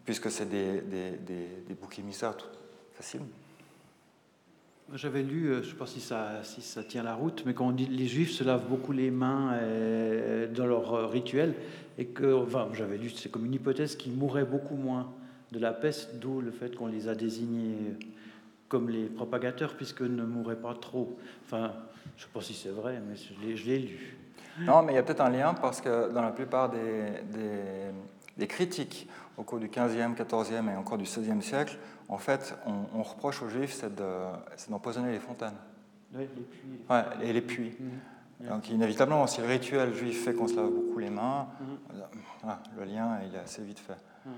puisque 0.05 0.31
c'est 0.31 0.47
des, 0.47 0.81
des, 0.81 1.73
boucs 1.73 1.99
émissaires 1.99 2.35
faciles. 2.93 3.21
J'avais 4.93 5.23
lu, 5.23 5.47
euh, 5.47 5.61
je 5.63 5.67
ne 5.67 5.71
sais 5.71 5.77
pas 5.77 5.87
si 5.87 5.99
ça, 5.99 6.83
tient 6.87 7.01
la 7.01 7.15
route, 7.15 7.43
mais 7.45 7.55
quand 7.55 7.67
on 7.67 7.71
dit 7.71 7.87
les 7.87 8.05
Juifs 8.07 8.31
se 8.31 8.43
lavent 8.43 8.67
beaucoup 8.67 8.91
les 8.91 9.09
mains 9.09 9.53
euh, 9.53 10.47
dans 10.47 10.67
leur 10.67 10.93
euh, 10.93 11.07
rituel, 11.07 11.55
et 11.97 12.05
que, 12.07 12.33
enfin, 12.33 12.69
j'avais 12.73 12.97
lu, 12.97 13.09
c'est 13.09 13.29
comme 13.29 13.45
une 13.45 13.53
hypothèse 13.53 13.95
qu'ils 13.95 14.13
mouraient 14.13 14.45
beaucoup 14.45 14.75
moins 14.75 15.13
de 15.51 15.59
la 15.59 15.73
peste, 15.73 16.19
d'où 16.19 16.41
le 16.41 16.51
fait 16.51 16.75
qu'on 16.75 16.87
les 16.87 17.07
a 17.07 17.15
désignés 17.15 17.95
comme 18.67 18.89
les 18.89 19.05
propagateurs, 19.05 19.75
puisqu'ils 19.75 20.15
ne 20.15 20.23
mouraient 20.23 20.59
pas 20.59 20.73
trop. 20.73 21.17
Enfin, 21.45 21.73
je 22.17 22.23
ne 22.23 22.27
sais 22.27 22.33
pas 22.33 22.41
si 22.41 22.53
c'est 22.53 22.69
vrai, 22.69 23.01
mais 23.07 23.15
je 23.55 23.65
l'ai 23.65 23.79
lu. 23.79 24.17
Non, 24.59 24.81
mais 24.81 24.93
il 24.93 24.95
y 24.95 24.99
a 24.99 25.03
peut-être 25.03 25.21
un 25.21 25.29
lien 25.29 25.53
parce 25.53 25.81
que 25.81 26.11
dans 26.11 26.21
la 26.21 26.31
plupart 26.31 26.69
des, 26.69 27.21
des, 27.31 27.91
des 28.37 28.47
critiques 28.47 29.07
au 29.37 29.43
cours 29.43 29.59
du 29.59 29.67
15e, 29.67 30.15
14e 30.15 30.71
et 30.71 30.75
encore 30.75 30.97
du 30.97 31.03
16e 31.03 31.41
siècle, 31.41 31.77
en 32.07 32.17
fait, 32.17 32.55
on, 32.65 32.99
on 32.99 33.03
reproche 33.03 33.41
aux 33.41 33.49
Juifs, 33.49 33.73
c'est 33.73 34.69
d'empoisonner 34.69 35.11
les 35.11 35.19
fontaines. 35.19 35.57
Oui, 36.13 36.27
les 36.35 36.43
puits. 36.43 36.79
Ouais, 36.89 37.03
et 37.21 37.33
les 37.33 37.41
puits. 37.41 37.75
Mmh. 37.79 37.89
Donc, 38.41 38.69
inévitablement, 38.69 39.25
si 39.27 39.41
le 39.41 39.47
rituel 39.47 39.93
juif 39.93 40.25
fait 40.25 40.33
qu'on 40.33 40.47
se 40.47 40.55
lave 40.55 40.69
beaucoup 40.69 40.99
les 40.99 41.09
mains, 41.09 41.47
voilà, 42.41 42.61
le 42.77 42.83
lien, 42.85 43.19
il 43.27 43.33
est 43.33 43.39
assez 43.39 43.63
vite 43.63 43.79
fait. 43.79 43.97
Mmh. 44.25 44.29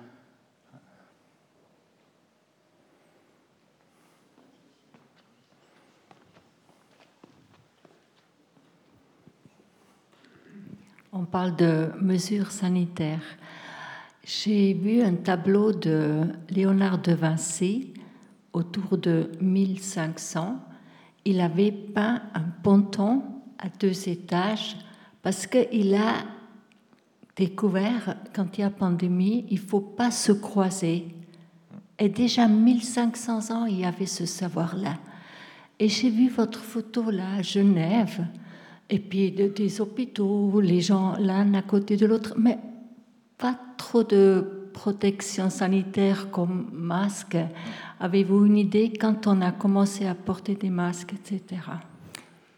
On 11.14 11.26
parle 11.26 11.56
de 11.56 11.90
mesures 12.00 12.52
sanitaires. 12.52 13.24
J'ai 14.24 14.74
vu 14.74 15.02
un 15.02 15.16
tableau 15.16 15.72
de 15.72 16.26
Léonard 16.50 17.00
de 17.00 17.14
Vinci 17.14 17.94
autour 18.54 18.98
de 18.98 19.32
1500. 19.42 20.60
Il 21.26 21.42
avait 21.42 21.72
peint 21.72 22.22
un 22.36 22.44
ponton 22.62 23.24
à 23.60 23.70
deux 23.70 24.08
étages 24.10 24.78
parce 25.22 25.48
qu'il 25.48 25.96
a 25.96 26.24
découvert 27.36 28.16
quand 28.34 28.58
il 28.58 28.62
y 28.62 28.64
a 28.64 28.70
pandémie, 28.70 29.46
il 29.50 29.60
faut 29.60 29.82
pas 29.82 30.12
se 30.12 30.32
croiser. 30.32 31.08
Et 32.00 32.10
déjà 32.10 32.48
1500 32.48 33.52
ans, 33.52 33.66
il 33.66 33.80
y 33.80 33.86
avait 33.86 34.06
ce 34.06 34.26
savoir-là. 34.26 34.98
Et 35.80 35.90
j'ai 35.90 36.10
vu 36.10 36.30
votre 36.30 36.60
photo 36.60 37.12
là 37.12 37.36
à 37.38 37.42
Genève, 37.42 38.26
et 38.90 39.00
puis 39.00 39.32
des 39.32 39.82
hôpitaux, 39.82 40.60
les 40.62 40.82
gens 40.82 41.16
l'un 41.20 41.54
à 41.54 41.62
côté 41.62 41.98
de 41.98 42.06
l'autre, 42.06 42.34
mais 42.38 42.58
pas 43.38 43.60
trop 43.78 44.04
de 44.04 44.70
protection 44.74 45.50
sanitaire 45.50 46.32
comme 46.32 46.70
masque. 46.72 47.38
Avez-vous 48.00 48.46
une 48.46 48.58
idée 48.58 48.94
quand 48.94 49.28
on 49.28 49.42
a 49.42 49.52
commencé 49.52 50.06
à 50.06 50.16
porter 50.16 50.56
des 50.56 50.70
masques, 50.70 51.14
etc. 51.14 51.62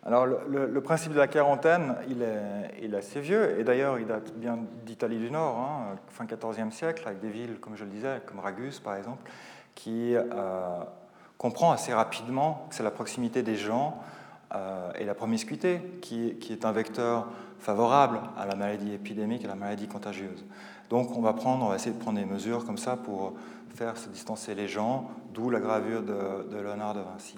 Alors 0.06 0.26
le, 0.26 0.82
principe 0.82 1.12
de 1.12 1.18
la 1.18 1.28
quarantaine, 1.28 1.96
il 2.08 2.24
est, 2.24 2.98
assez 2.98 3.20
vieux, 3.20 3.60
et 3.60 3.64
d'ailleurs 3.64 4.00
il 4.00 4.08
date 4.08 4.34
bien 4.34 4.58
d'Italie 4.86 5.18
du 5.18 5.30
Nord, 5.30 5.58
hein, 5.58 5.98
fin 6.08 6.26
14e 6.26 6.72
siècle, 6.72 7.04
avec 7.06 7.20
des 7.20 7.30
villes, 7.30 7.60
comme 7.60 7.76
je 7.76 7.84
le 7.84 7.90
disais, 7.90 8.22
comme 8.26 8.40
Ragus 8.40 8.80
par 8.80 8.96
exemple, 8.96 9.30
qui 9.76 10.16
euh, 10.16 10.24
comprend 11.38 11.72
assez 11.72 11.94
rapidement 11.94 12.66
que 12.70 12.76
c'est 12.76 12.84
la 12.84 12.92
proximité 12.92 13.44
des 13.44 13.58
gens 13.58 14.02
euh, 14.56 14.92
et 14.98 15.06
la 15.06 15.14
promiscuité 15.14 15.82
qui, 16.02 16.38
est 16.50 16.66
un 16.66 16.72
vecteur 16.72 17.28
favorable 17.60 18.22
à 18.38 18.46
la 18.46 18.56
maladie 18.56 18.94
épidémique 18.94 19.44
à 19.44 19.50
la 19.50 19.56
maladie 19.56 19.88
contagieuse. 19.88 20.46
Donc 20.90 21.16
on 21.18 21.22
va, 21.22 21.34
prendre, 21.34 21.66
on 21.66 21.70
va 21.70 21.76
essayer 21.76 21.94
de 21.94 22.00
prendre 22.00 22.20
des 22.20 22.26
mesures 22.26 22.66
comme 22.66 22.78
ça 22.78 22.96
pour 22.96 23.34
faire 23.76 23.98
se 23.98 24.10
distancer 24.10 24.56
les 24.56 24.68
gens, 24.68 25.12
d'où 25.34 25.50
la 25.50 25.60
gravure 25.60 26.02
de, 26.02 26.50
de, 26.50 26.58
Léonard 26.58 26.96
de 26.96 27.02
Vinci. 27.02 27.38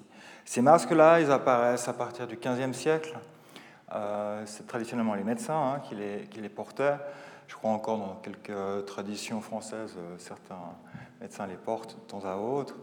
Ces 0.52 0.62
masques-là, 0.62 1.22
ils 1.22 1.32
apparaissent 1.32 1.88
à 1.88 1.94
partir 1.94 2.28
du 2.28 2.36
XVe 2.36 2.74
siècle. 2.74 3.18
Euh, 3.96 4.44
c'est 4.46 4.68
traditionnellement 4.68 5.14
les 5.14 5.24
médecins 5.24 5.76
hein, 5.76 5.80
qui, 5.80 5.96
les, 5.96 6.50
portaient. 6.50 6.98
Je 7.48 7.56
crois 7.56 7.72
encore 7.72 7.98
dans 7.98 8.16
quelques 8.16 8.86
traditions 8.86 9.40
françaises, 9.40 9.96
euh, 9.98 10.16
certains 10.18 10.60
médecins 11.22 11.48
les 11.48 11.56
portent 11.56 11.96
de 11.96 12.02
temps 12.02 12.26
à 12.26 12.36
autre. 12.36 12.76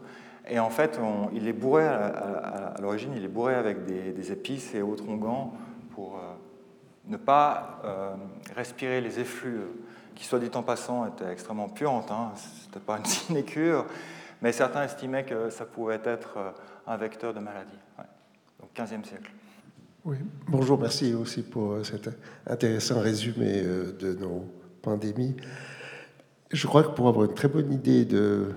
Et 0.47 0.57
en 0.57 0.71
fait, 0.71 0.99
on, 0.99 1.29
il 1.31 1.45
les 1.45 1.53
bourrait 1.53 1.87
à, 1.87 2.73
l'origine, 2.81 3.11
il 3.15 3.21
les 3.21 3.27
bourrait 3.27 3.53
avec 3.53 3.85
des, 3.85 4.31
épices 4.31 4.73
et 4.73 4.81
autres 4.81 5.07
onguents 5.07 5.53
pour 5.93 6.15
euh, 6.15 6.21
ne 7.05 7.17
pas 7.17 7.83
respirer 8.55 8.99
les 8.99 9.19
effluves 9.19 9.67
qui, 10.15 10.25
soit 10.25 10.39
dit 10.39 10.49
en 10.55 10.63
passant, 10.63 11.05
était 11.05 11.31
extrêmement 11.31 11.69
puante. 11.69 12.09
Hein. 12.09 12.31
Ce 12.35 12.65
n'était 12.65 12.79
pas 12.79 12.97
une 12.97 13.05
sinécure, 13.05 13.85
mais 14.41 14.53
certains 14.53 14.85
estimaient 14.85 15.23
que 15.23 15.51
ça 15.51 15.65
pouvait 15.65 16.01
être 16.03 16.55
un 16.89 16.97
vecteur 16.97 17.33
de 17.33 17.39
maladie. 17.39 17.77
Ouais. 17.97 18.05
Donc, 18.59 18.69
15e 18.75 19.05
siècle. 19.05 19.31
Oui, 20.03 20.17
bonjour, 20.47 20.79
merci 20.79 21.13
aussi 21.13 21.43
pour 21.43 21.73
euh, 21.73 21.83
cet 21.83 22.09
intéressant 22.47 22.99
résumé 22.99 23.61
euh, 23.63 23.91
de 23.91 24.13
nos 24.13 24.45
pandémies. 24.81 25.35
Je 26.51 26.65
crois 26.65 26.83
que 26.83 26.89
pour 26.89 27.07
avoir 27.07 27.25
une 27.25 27.35
très 27.35 27.47
bonne 27.47 27.71
idée 27.71 28.05
de 28.05 28.47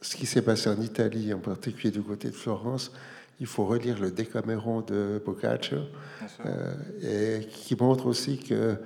ce 0.00 0.16
qui 0.16 0.26
s'est 0.26 0.42
passé 0.42 0.70
en 0.70 0.80
Italie, 0.80 1.34
en 1.34 1.38
particulier 1.38 1.90
du 1.90 2.02
côté 2.02 2.28
de 2.28 2.34
Florence, 2.34 2.92
il 3.40 3.46
faut 3.46 3.66
relire 3.66 4.00
le 4.00 4.10
Decameron 4.10 4.80
de 4.80 5.20
Boccaccio, 5.24 5.80
euh, 6.46 7.40
et 7.40 7.46
qui 7.46 7.76
montre 7.76 8.06
aussi 8.06 8.38
que 8.38 8.76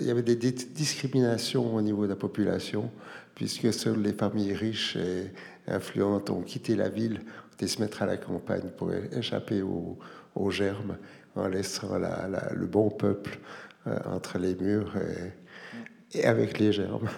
il 0.00 0.06
y 0.06 0.10
avait 0.10 0.22
des 0.22 0.36
discriminations 0.36 1.74
au 1.74 1.82
niveau 1.82 2.04
de 2.04 2.10
la 2.10 2.16
population, 2.16 2.90
puisque 3.34 3.72
seules 3.72 4.00
les 4.00 4.12
familles 4.12 4.54
riches 4.54 4.96
et 4.96 5.32
influentes 5.66 6.30
ont 6.30 6.42
quitté 6.42 6.76
la 6.76 6.88
ville, 6.88 7.20
ont 7.60 7.66
se 7.66 7.80
mettre 7.80 8.02
à 8.02 8.06
la 8.06 8.16
campagne 8.16 8.70
pour 8.76 8.92
échapper 8.92 9.62
aux, 9.62 9.98
aux 10.34 10.50
germes, 10.50 10.96
en 11.36 11.48
laissant 11.48 11.98
la, 11.98 12.28
la, 12.28 12.52
le 12.52 12.66
bon 12.66 12.90
peuple 12.90 13.38
euh, 13.86 13.98
entre 14.06 14.38
les 14.38 14.54
murs 14.54 14.94
et, 14.96 16.18
et, 16.18 16.24
avec 16.26 16.58
les 16.58 16.72
germes. 16.72 17.08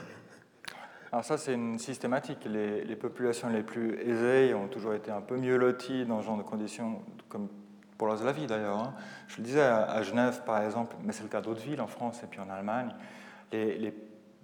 Alors 1.12 1.24
ça, 1.24 1.38
c'est 1.38 1.54
une 1.54 1.78
systématique. 1.78 2.46
Les, 2.46 2.96
populations 2.96 3.48
les 3.48 3.62
plus 3.62 3.98
aisées 4.00 4.52
ont 4.54 4.68
toujours 4.68 4.94
été 4.94 5.10
un 5.10 5.20
peu 5.20 5.36
mieux 5.36 5.56
loties 5.56 6.04
dans 6.04 6.20
ce 6.20 6.26
genre 6.26 6.36
de 6.36 6.42
conditions, 6.42 7.00
comme 7.28 7.48
pour 7.96 8.08
la 8.08 8.32
vie 8.32 8.46
d'ailleurs. 8.46 8.78
Hein. 8.78 8.94
Je 9.28 9.38
le 9.38 9.44
disais, 9.44 9.62
à 9.62 10.02
Genève 10.02 10.42
par 10.44 10.62
exemple, 10.62 10.96
mais 11.02 11.12
c'est 11.12 11.22
le 11.22 11.28
cas 11.28 11.40
d'autres 11.40 11.62
villes 11.62 11.80
en 11.80 11.86
France 11.86 12.22
et 12.22 12.26
puis 12.26 12.40
en 12.40 12.50
Allemagne, 12.50 12.94
les, 13.52 13.78
les, 13.78 13.94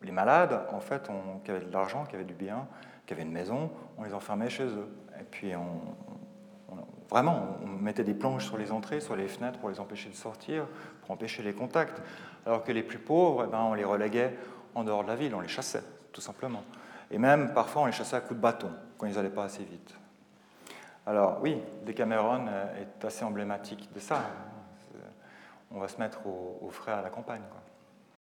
les 0.02 0.12
malades, 0.12 0.60
en 0.70 0.80
fait, 0.80 1.10
on, 1.10 1.40
qui 1.40 1.50
avaient 1.50 1.64
de 1.64 1.72
l'argent, 1.72 2.04
qui 2.04 2.14
avaient 2.14 2.24
du 2.24 2.34
bien, 2.34 2.66
qui 3.06 3.12
avaient 3.12 3.22
une 3.22 3.32
maison, 3.32 3.70
on 3.98 4.04
les 4.04 4.14
enfermait 4.14 4.48
chez 4.48 4.64
eux. 4.66 4.88
Et 5.22 5.24
puis 5.24 5.54
on, 5.54 6.76
vraiment, 7.08 7.56
on 7.62 7.68
mettait 7.68 8.02
des 8.02 8.14
planches 8.14 8.46
sur 8.46 8.58
les 8.58 8.72
entrées, 8.72 9.00
sur 9.00 9.14
les 9.14 9.28
fenêtres 9.28 9.60
pour 9.60 9.70
les 9.70 9.78
empêcher 9.78 10.08
de 10.08 10.16
sortir, 10.16 10.66
pour 11.02 11.12
empêcher 11.12 11.44
les 11.44 11.52
contacts. 11.52 12.02
Alors 12.44 12.64
que 12.64 12.72
les 12.72 12.82
plus 12.82 12.98
pauvres, 12.98 13.44
eh 13.46 13.50
ben, 13.50 13.60
on 13.60 13.74
les 13.74 13.84
reléguait 13.84 14.36
en 14.74 14.82
dehors 14.82 15.04
de 15.04 15.08
la 15.08 15.14
ville, 15.14 15.32
on 15.34 15.40
les 15.40 15.48
chassait, 15.48 15.84
tout 16.12 16.20
simplement. 16.20 16.64
Et 17.12 17.18
même 17.18 17.54
parfois 17.54 17.82
on 17.82 17.86
les 17.86 17.92
chassait 17.92 18.16
à 18.16 18.20
coups 18.20 18.34
de 18.34 18.42
bâton 18.42 18.70
quand 18.98 19.06
ils 19.06 19.14
n'allaient 19.14 19.30
pas 19.30 19.44
assez 19.44 19.62
vite. 19.62 19.94
Alors 21.06 21.38
oui, 21.40 21.56
Decameron 21.86 22.46
est 22.80 23.04
assez 23.04 23.24
emblématique 23.24 23.92
de 23.94 24.00
ça. 24.00 24.22
On 25.70 25.78
va 25.78 25.86
se 25.86 25.98
mettre 25.98 26.26
au, 26.26 26.58
au 26.62 26.70
frais 26.70 26.92
à 26.92 27.02
la 27.02 27.10
campagne. 27.10 27.42
Quoi. 27.48 27.61